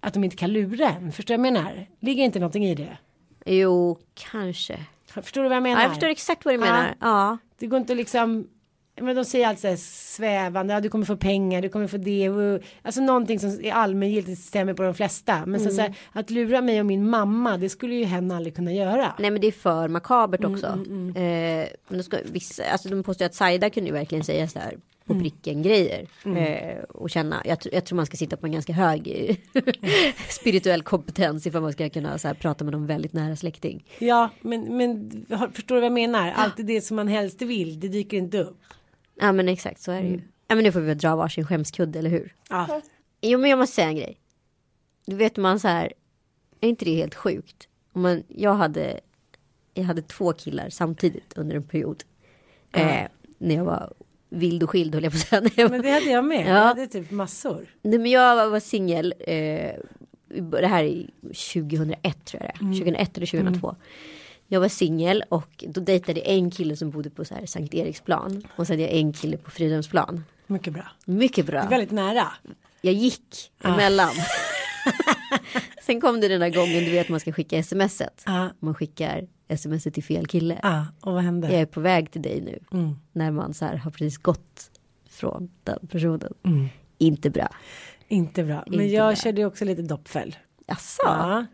att 0.00 0.14
de 0.14 0.24
inte 0.24 0.36
kan 0.36 0.52
lura 0.52 0.88
en. 0.90 1.12
Förstår 1.12 1.34
du 1.34 1.38
vad 1.42 1.46
jag 1.46 1.52
menar? 1.52 1.86
Ligger 2.00 2.24
inte 2.24 2.38
någonting 2.38 2.64
i 2.64 2.74
det? 2.74 2.98
Jo, 3.46 3.98
kanske. 4.14 4.78
Förstår 5.06 5.42
du 5.42 5.48
vad 5.48 5.56
jag 5.56 5.62
menar? 5.62 5.76
Ja, 5.80 5.82
jag 5.84 5.90
förstår 5.92 6.08
exakt 6.08 6.44
vad 6.44 6.54
du 6.54 6.58
menar. 6.58 6.94
Ja. 7.00 7.38
Det 7.58 7.66
går 7.66 7.78
inte 7.80 7.94
liksom 7.94 8.48
men 9.00 9.16
de 9.16 9.24
säger 9.24 9.46
alltid 9.48 9.60
så 9.60 9.68
här 9.68 9.76
svävande, 9.76 10.74
ja, 10.74 10.80
du 10.80 10.88
kommer 10.88 11.04
få 11.04 11.16
pengar, 11.16 11.62
du 11.62 11.68
kommer 11.68 11.86
få 11.86 11.96
det. 11.96 12.28
Alltså 12.82 13.00
någonting 13.00 13.40
som 13.40 13.50
är 13.64 13.72
allmängiltigt 13.72 14.40
stämmer 14.42 14.74
på 14.74 14.82
de 14.82 14.94
flesta. 14.94 15.46
Men 15.46 15.60
så, 15.60 15.70
så 15.70 15.80
Mm. 15.80 15.92
här, 16.12 16.20
att 16.20 16.30
lura 16.30 16.60
mig 16.60 16.80
och 16.80 16.86
min 16.86 17.10
mamma, 17.10 17.56
det 17.56 17.68
skulle 17.68 17.94
ju 17.94 18.04
hen 18.04 18.30
aldrig 18.30 18.56
kunna 18.56 18.72
göra. 18.72 19.14
Nej 19.18 19.30
men 19.30 19.40
det 19.40 19.46
är 19.46 19.52
för 19.52 19.88
makabert 19.88 20.40
Mm, 20.40 20.52
också. 20.54 20.66
Eh, 20.66 21.68
men 21.88 21.96
då 21.98 22.02
ska, 22.02 22.16
vissa, 22.32 22.62
alltså 22.72 22.88
de 22.88 23.02
påstår 23.02 23.24
att 23.26 23.34
Saida 23.34 23.70
kunde 23.70 23.88
ju 23.90 23.94
verkligen 23.94 24.24
säga 24.24 24.48
så 24.48 24.58
här 24.58 24.74
på 25.10 25.14
Mm. 25.14 25.22
pricken 25.24 25.62
grejer. 25.62 26.06
Eh, 26.36 26.82
och 26.84 27.10
känna, 27.10 27.42
jag, 27.44 27.58
jag 27.72 27.84
tror 27.84 27.96
man 27.96 28.06
ska 28.06 28.16
sitta 28.16 28.36
på 28.36 28.46
en 28.46 28.52
ganska 28.52 28.72
hög 28.72 29.36
spirituell 30.28 30.82
kompetens 30.82 31.46
ifall 31.46 31.62
man 31.62 31.72
ska 31.72 31.90
kunna 31.90 32.18
så 32.18 32.28
här, 32.28 32.34
prata 32.34 32.64
med 32.64 32.72
någon 32.72 32.86
väldigt 32.86 33.12
nära 33.12 33.36
släkting. 33.36 33.84
Ja, 33.98 34.30
men, 34.40 34.76
men 34.76 35.10
förstår 35.54 35.74
du 35.74 35.80
vad 35.80 35.86
jag 35.86 35.92
menar? 35.92 36.32
Alltid 36.32 36.66
det 36.66 36.80
som 36.80 36.96
man 36.96 37.08
helst 37.08 37.42
vill, 37.42 37.80
det 37.80 37.88
dyker 37.88 38.16
inte 38.16 38.38
upp. 38.38 38.58
Ja 39.20 39.32
men 39.32 39.48
exakt 39.48 39.80
så 39.80 39.92
är 39.92 39.94
det 40.02 40.06
Mm. 40.08 40.12
ju. 40.12 40.20
Ja 40.48 40.54
men 40.54 40.64
nu 40.64 40.72
får 40.72 40.80
vi 40.80 40.86
väl 40.86 40.98
dra 40.98 41.16
varsin 41.16 41.46
skämskudde 41.46 41.98
eller 41.98 42.10
hur? 42.10 42.34
Ja. 42.50 42.80
Jo 43.20 43.38
men 43.38 43.50
jag 43.50 43.58
måste 43.58 43.74
säga 43.74 43.88
en 43.88 43.96
grej. 43.96 44.16
Du 45.06 45.16
vet 45.16 45.36
man 45.36 45.60
så 45.60 45.68
här, 45.68 45.92
är 46.60 46.68
inte 46.68 46.84
det 46.84 46.94
helt 46.94 47.14
sjukt? 47.14 47.68
Om 47.92 48.02
man, 48.02 48.22
jag 48.28 48.54
hade, 48.54 49.00
jag 49.74 49.84
hade 49.84 50.02
två 50.02 50.32
killar 50.32 50.68
samtidigt 50.70 51.32
under 51.36 51.56
en 51.56 51.62
period. 51.62 52.04
Eh, 52.72 53.02
när 53.38 53.54
jag 53.54 53.64
var 53.64 53.92
vild 54.30 54.62
och 54.62 54.70
skild 54.70 54.94
höll 54.94 55.04
jag 55.04 55.12
på 55.12 55.36
att 55.36 55.52
säga. 55.54 55.68
Men 55.68 55.82
det 55.82 55.90
hade 55.90 56.10
jag 56.10 56.24
med. 56.24 56.46
Ja. 56.46 56.48
Jag 56.48 56.64
hade 56.64 56.86
typ 56.86 57.10
massor. 57.10 57.66
Nej, 57.82 57.98
men 57.98 58.10
jag 58.10 58.50
var, 58.50 58.60
singel, 58.60 59.14
eh, 59.18 59.72
det 60.60 60.66
här 60.66 60.84
är 60.84 61.06
2001 61.22 62.24
tror 62.24 62.42
jag 62.42 62.52
det 62.54 62.66
är. 62.66 62.72
2001 62.78 63.16
eller 63.16 63.26
2002. 63.26 63.76
Jag 64.46 64.60
var 64.60 64.68
singel 64.68 65.24
och 65.28 65.64
då 65.68 65.80
dejtade 65.80 66.20
jag 66.20 66.28
en 66.28 66.50
kille 66.50 66.76
som 66.76 66.90
bodde 66.90 67.10
på 67.10 67.24
så 67.24 67.34
här 67.34 67.46
Sankt 67.46 67.74
Eriksplan. 67.74 68.42
Och 68.56 68.66
sen 68.66 68.74
hade 68.74 68.82
jag 68.82 68.92
en 69.00 69.12
kille 69.12 69.36
på 69.36 69.50
Fridhemsplan. 69.50 70.24
Mycket 70.46 70.72
bra. 70.72 70.88
Mycket 71.04 71.46
bra. 71.46 71.66
Väldigt 71.68 71.90
nära. 71.90 72.28
Jag 72.80 72.94
gick 72.94 73.50
emellan. 73.62 74.10
sen 75.82 76.00
kom 76.00 76.20
det 76.20 76.28
den 76.28 76.40
där 76.40 76.50
gången 76.50 76.84
du 76.84 76.90
vet 76.90 77.08
man 77.08 77.20
ska 77.20 77.32
skicka 77.32 77.62
smset. 77.62 78.22
Ja. 78.26 78.50
Man 78.60 78.74
skickar 78.74 79.26
smset 79.56 79.94
till 79.94 80.04
fel 80.04 80.26
kille. 80.26 80.58
Ja, 80.62 80.86
och 81.00 81.12
vad 81.12 81.22
hände? 81.22 81.52
Jag 81.52 81.60
är 81.60 81.66
på 81.66 81.80
väg 81.80 82.10
till 82.10 82.22
dig 82.22 82.40
nu. 82.40 82.78
Mm. 82.78 82.96
När 83.12 83.30
man 83.30 83.54
så 83.54 83.64
här 83.64 83.76
har 83.76 83.90
precis 83.90 84.18
gått 84.18 84.70
från 85.10 85.50
den 85.64 85.78
personen. 85.88 86.32
Mm. 86.44 86.68
Inte 86.98 87.30
bra. 87.30 87.48
Inte 88.08 88.44
bra. 88.44 88.64
Men 88.66 88.80
Inte 88.80 88.94
jag 88.94 89.08
bra. 89.08 89.16
körde 89.16 89.44
också 89.44 89.64
lite 89.64 89.82
doppfäll. 89.82 90.36
Jaså? 90.66 91.02
Ja. 91.04 91.46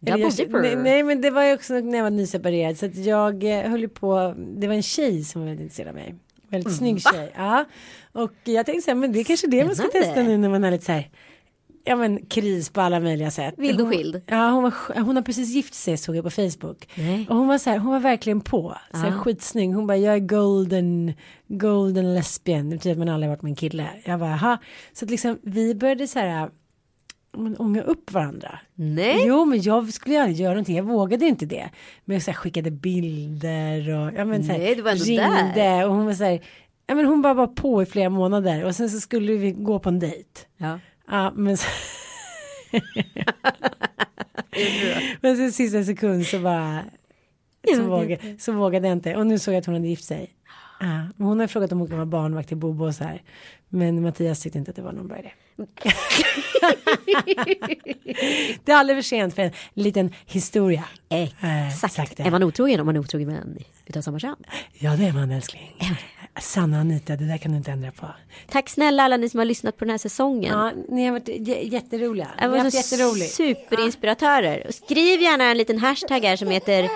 Jag, 0.00 0.20
nej, 0.50 0.76
nej 0.76 1.02
men 1.02 1.20
det 1.20 1.30
var 1.30 1.44
ju 1.44 1.54
också 1.54 1.74
när 1.74 1.96
jag 1.96 2.02
var 2.02 2.10
nyseparerad 2.10 2.78
så 2.78 2.86
att 2.86 2.96
jag 2.96 3.44
eh, 3.44 3.70
höll 3.70 3.80
ju 3.80 3.88
på, 3.88 4.34
det 4.36 4.66
var 4.66 4.74
en 4.74 4.82
tjej 4.82 5.24
som 5.24 5.40
var 5.40 5.48
väldigt 5.48 5.62
intresserad 5.62 5.88
av 5.88 5.94
mig. 5.94 6.14
Väldigt 6.48 6.76
snygg 6.76 7.02
tjej. 7.02 7.32
Ja. 7.36 7.64
Och 8.12 8.32
jag 8.44 8.66
tänkte 8.66 8.82
så 8.82 8.90
här, 8.90 8.94
men 8.94 9.12
det 9.12 9.20
är 9.20 9.24
kanske 9.24 9.46
det 9.46 9.64
man 9.64 9.76
ska 9.76 9.88
Spännande. 9.88 10.08
testa 10.14 10.22
nu 10.22 10.36
när 10.38 10.48
man 10.48 10.62
har 10.62 10.70
lite 10.70 10.84
så 10.84 10.92
här, 10.92 11.10
ja 11.84 11.96
men 11.96 12.26
kris 12.26 12.70
på 12.70 12.80
alla 12.80 13.00
möjliga 13.00 13.30
sätt. 13.30 13.54
Vild 13.58 13.80
och 13.80 13.88
skild. 13.88 14.22
Ja 14.26 14.50
hon, 14.50 14.62
var, 14.62 15.00
hon 15.02 15.16
har 15.16 15.22
precis 15.22 15.48
gift 15.54 15.74
sig 15.74 15.96
såg 15.96 16.16
jag 16.16 16.24
på 16.24 16.30
Facebook. 16.30 16.88
Nej. 16.94 17.26
Och 17.30 17.36
hon 17.36 17.48
var 17.48 17.58
så 17.58 17.70
här, 17.70 17.78
hon 17.78 17.92
var 17.92 18.00
verkligen 18.00 18.40
på. 18.40 18.76
Så 18.92 18.96
här, 18.98 19.06
Ja. 19.10 19.18
skitsnygg. 19.18 19.74
Hon 19.74 19.86
bara, 19.86 19.96
jag 19.96 20.14
är 20.14 20.18
golden, 20.18 21.12
golden 21.48 22.14
lesbian. 22.14 22.70
Det 22.70 22.76
betyder 22.76 22.92
att 22.92 22.98
man 22.98 23.08
aldrig 23.08 23.30
varit 23.30 23.42
med 23.42 23.50
en 23.50 23.56
kille. 23.56 23.88
Jag 24.04 24.20
bara, 24.20 24.30
jaha. 24.30 24.58
Så 24.92 25.04
att 25.04 25.10
liksom 25.10 25.38
vi 25.42 25.74
började 25.74 26.06
så 26.06 26.18
här 26.18 26.50
men, 27.36 27.56
ånga 27.56 27.82
upp 27.82 28.12
varandra. 28.12 28.58
Nej. 28.74 29.24
Jo, 29.26 29.44
men 29.44 29.62
jag 29.62 29.92
skulle 29.92 30.20
aldrig 30.20 30.36
göra 30.40 30.52
någonting. 30.52 30.76
Jag 30.76 30.84
vågade 30.84 31.26
inte 31.26 31.46
det. 31.46 31.70
Men 32.04 32.14
jag 32.14 32.22
så 32.22 32.30
här, 32.30 32.38
skickade 32.38 32.70
bilder 32.70 33.90
och 33.98 34.12
ja, 34.16 34.24
men, 34.24 34.44
så 34.44 34.52
här, 34.52 34.58
Nej, 34.58 34.74
du 34.74 34.82
var 34.82 34.90
ändå 34.90 35.04
ringde. 35.04 35.52
där. 35.54 35.88
Och 35.88 35.94
hon 35.94 36.06
var 36.06 36.12
så 36.12 36.24
här, 36.24 36.40
ja, 36.86 36.94
men 36.94 37.04
hon 37.06 37.22
bara 37.22 37.34
var 37.34 37.46
på 37.46 37.82
i 37.82 37.86
flera 37.86 38.10
månader 38.10 38.64
och 38.64 38.74
sen 38.76 38.90
så 38.90 39.00
skulle 39.00 39.32
vi 39.32 39.50
gå 39.52 39.78
på 39.78 39.88
en 39.88 39.98
dejt. 39.98 40.40
Ja. 40.56 40.78
Ja, 41.06 41.32
men 41.36 41.56
men 45.20 45.36
sen 45.36 45.52
sista 45.52 45.84
sekund 45.84 46.26
så 46.26 46.38
bara 46.38 46.84
så, 47.76 47.82
vågade, 47.82 48.36
så 48.38 48.52
vågade 48.52 48.88
jag 48.88 48.96
inte. 48.96 49.16
Och 49.16 49.26
nu 49.26 49.38
såg 49.38 49.54
jag 49.54 49.58
att 49.58 49.66
hon 49.66 49.74
hade 49.74 49.88
gift 49.88 50.04
sig. 50.04 50.34
Ja, 50.80 51.06
hon 51.18 51.40
har 51.40 51.46
frågat 51.46 51.72
om 51.72 51.78
hon 51.78 51.88
kan 51.88 51.96
vara 51.96 52.06
barnvakt 52.06 52.48
till 52.48 52.56
Bobo 52.56 52.86
och 52.86 52.94
så 52.94 53.04
här. 53.04 53.22
Men 53.68 54.02
Mattias 54.02 54.40
tyckte 54.40 54.58
inte 54.58 54.70
att 54.70 54.76
det 54.76 54.82
var 54.82 54.92
någon 54.92 55.08
bra 55.08 55.18
idé. 55.18 55.32
det 58.64 58.72
är 58.72 58.76
aldrig 58.76 58.96
för 58.96 59.02
sent 59.02 59.34
för 59.34 59.42
en 59.42 59.52
liten 59.74 60.12
historia. 60.26 60.84
Eh, 61.08 61.68
Exakt. 61.68 62.16
det. 62.16 62.22
Är 62.22 62.30
man 62.30 62.42
otrogen 62.42 62.80
om 62.80 62.86
man 62.86 62.96
är 62.96 63.00
otrogen 63.00 63.28
med 63.28 63.36
en 63.36 63.58
utav 63.86 64.02
samma 64.02 64.18
kön? 64.18 64.36
Ja 64.72 64.96
det 64.96 65.04
är 65.04 65.12
man 65.12 65.30
älskling. 65.30 65.76
Sanna 66.40 66.80
Anita, 66.80 67.16
det 67.16 67.24
där 67.26 67.38
kan 67.38 67.50
du 67.50 67.56
inte 67.56 67.70
ändra 67.70 67.92
på. 67.92 68.06
Tack 68.48 68.68
snälla 68.68 69.02
alla 69.02 69.16
ni 69.16 69.28
som 69.28 69.38
har 69.38 69.44
lyssnat 69.44 69.76
på 69.76 69.84
den 69.84 69.90
här 69.90 69.98
säsongen. 69.98 70.58
Ja, 70.58 70.72
ni 70.88 71.04
har 71.04 71.12
varit 71.12 71.28
jätteroliga. 71.72 72.28
Ni 72.36 72.42
har 72.42 72.48
var 72.48 72.58
haft 72.58 72.84
så 72.84 72.94
jätteroligt. 72.94 73.30
superinspiratörer. 73.32 74.66
Och 74.68 74.74
Skriv 74.74 75.20
gärna 75.20 75.44
en 75.44 75.56
liten 75.56 75.78
hashtag 75.78 76.20
här 76.20 76.36
som 76.36 76.48
heter 76.48 76.88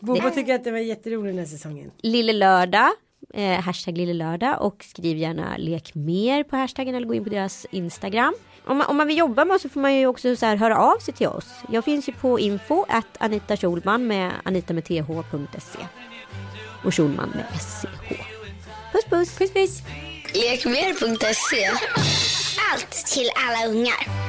Bobo 0.00 0.30
tycker 0.30 0.54
att 0.54 0.64
det 0.64 0.70
var 0.70 0.78
jätteroligt 0.78 1.36
den 1.36 1.38
här 1.38 1.46
säsongen. 1.46 1.90
Lille 2.02 2.32
Lördag. 2.32 2.90
Eh, 3.34 3.60
hashtag 3.60 3.98
Lille 3.98 4.12
Lördag 4.14 4.62
och 4.62 4.84
skriv 4.84 5.16
gärna 5.16 5.56
lek 5.56 5.94
mer 5.94 6.44
på 6.44 6.56
hashtaggen 6.56 6.94
eller 6.94 7.06
gå 7.06 7.14
in 7.14 7.24
på 7.24 7.30
deras 7.30 7.66
Instagram. 7.70 8.34
Om 8.64 8.78
man, 8.78 8.86
om 8.86 8.96
man 8.96 9.06
vill 9.06 9.18
jobba 9.18 9.44
med 9.44 9.54
oss 9.54 9.62
så 9.62 9.68
får 9.68 9.80
man 9.80 9.94
ju 9.94 10.06
också 10.06 10.36
så 10.36 10.46
här 10.46 10.56
höra 10.56 10.78
av 10.78 10.98
sig 10.98 11.14
till 11.14 11.26
oss. 11.26 11.50
Jag 11.72 11.84
finns 11.84 12.08
ju 12.08 12.12
på 12.12 12.38
info 12.38 12.84
att 12.88 13.16
Anita 13.20 13.56
Schulman 13.56 14.06
med 14.06 14.32
anita 14.42 14.74
med 14.74 14.84
th.se 14.84 15.86
och 16.84 16.94
Schulman 16.94 17.32
med 17.34 17.44
sch. 17.60 17.86
Puss 18.92 19.04
puss! 19.10 19.38
Puss 19.38 19.52
puss! 19.52 19.82
Lekmer.se 20.34 21.70
Allt 22.72 22.90
till 23.06 23.30
alla 23.34 23.66
ungar. 23.66 24.28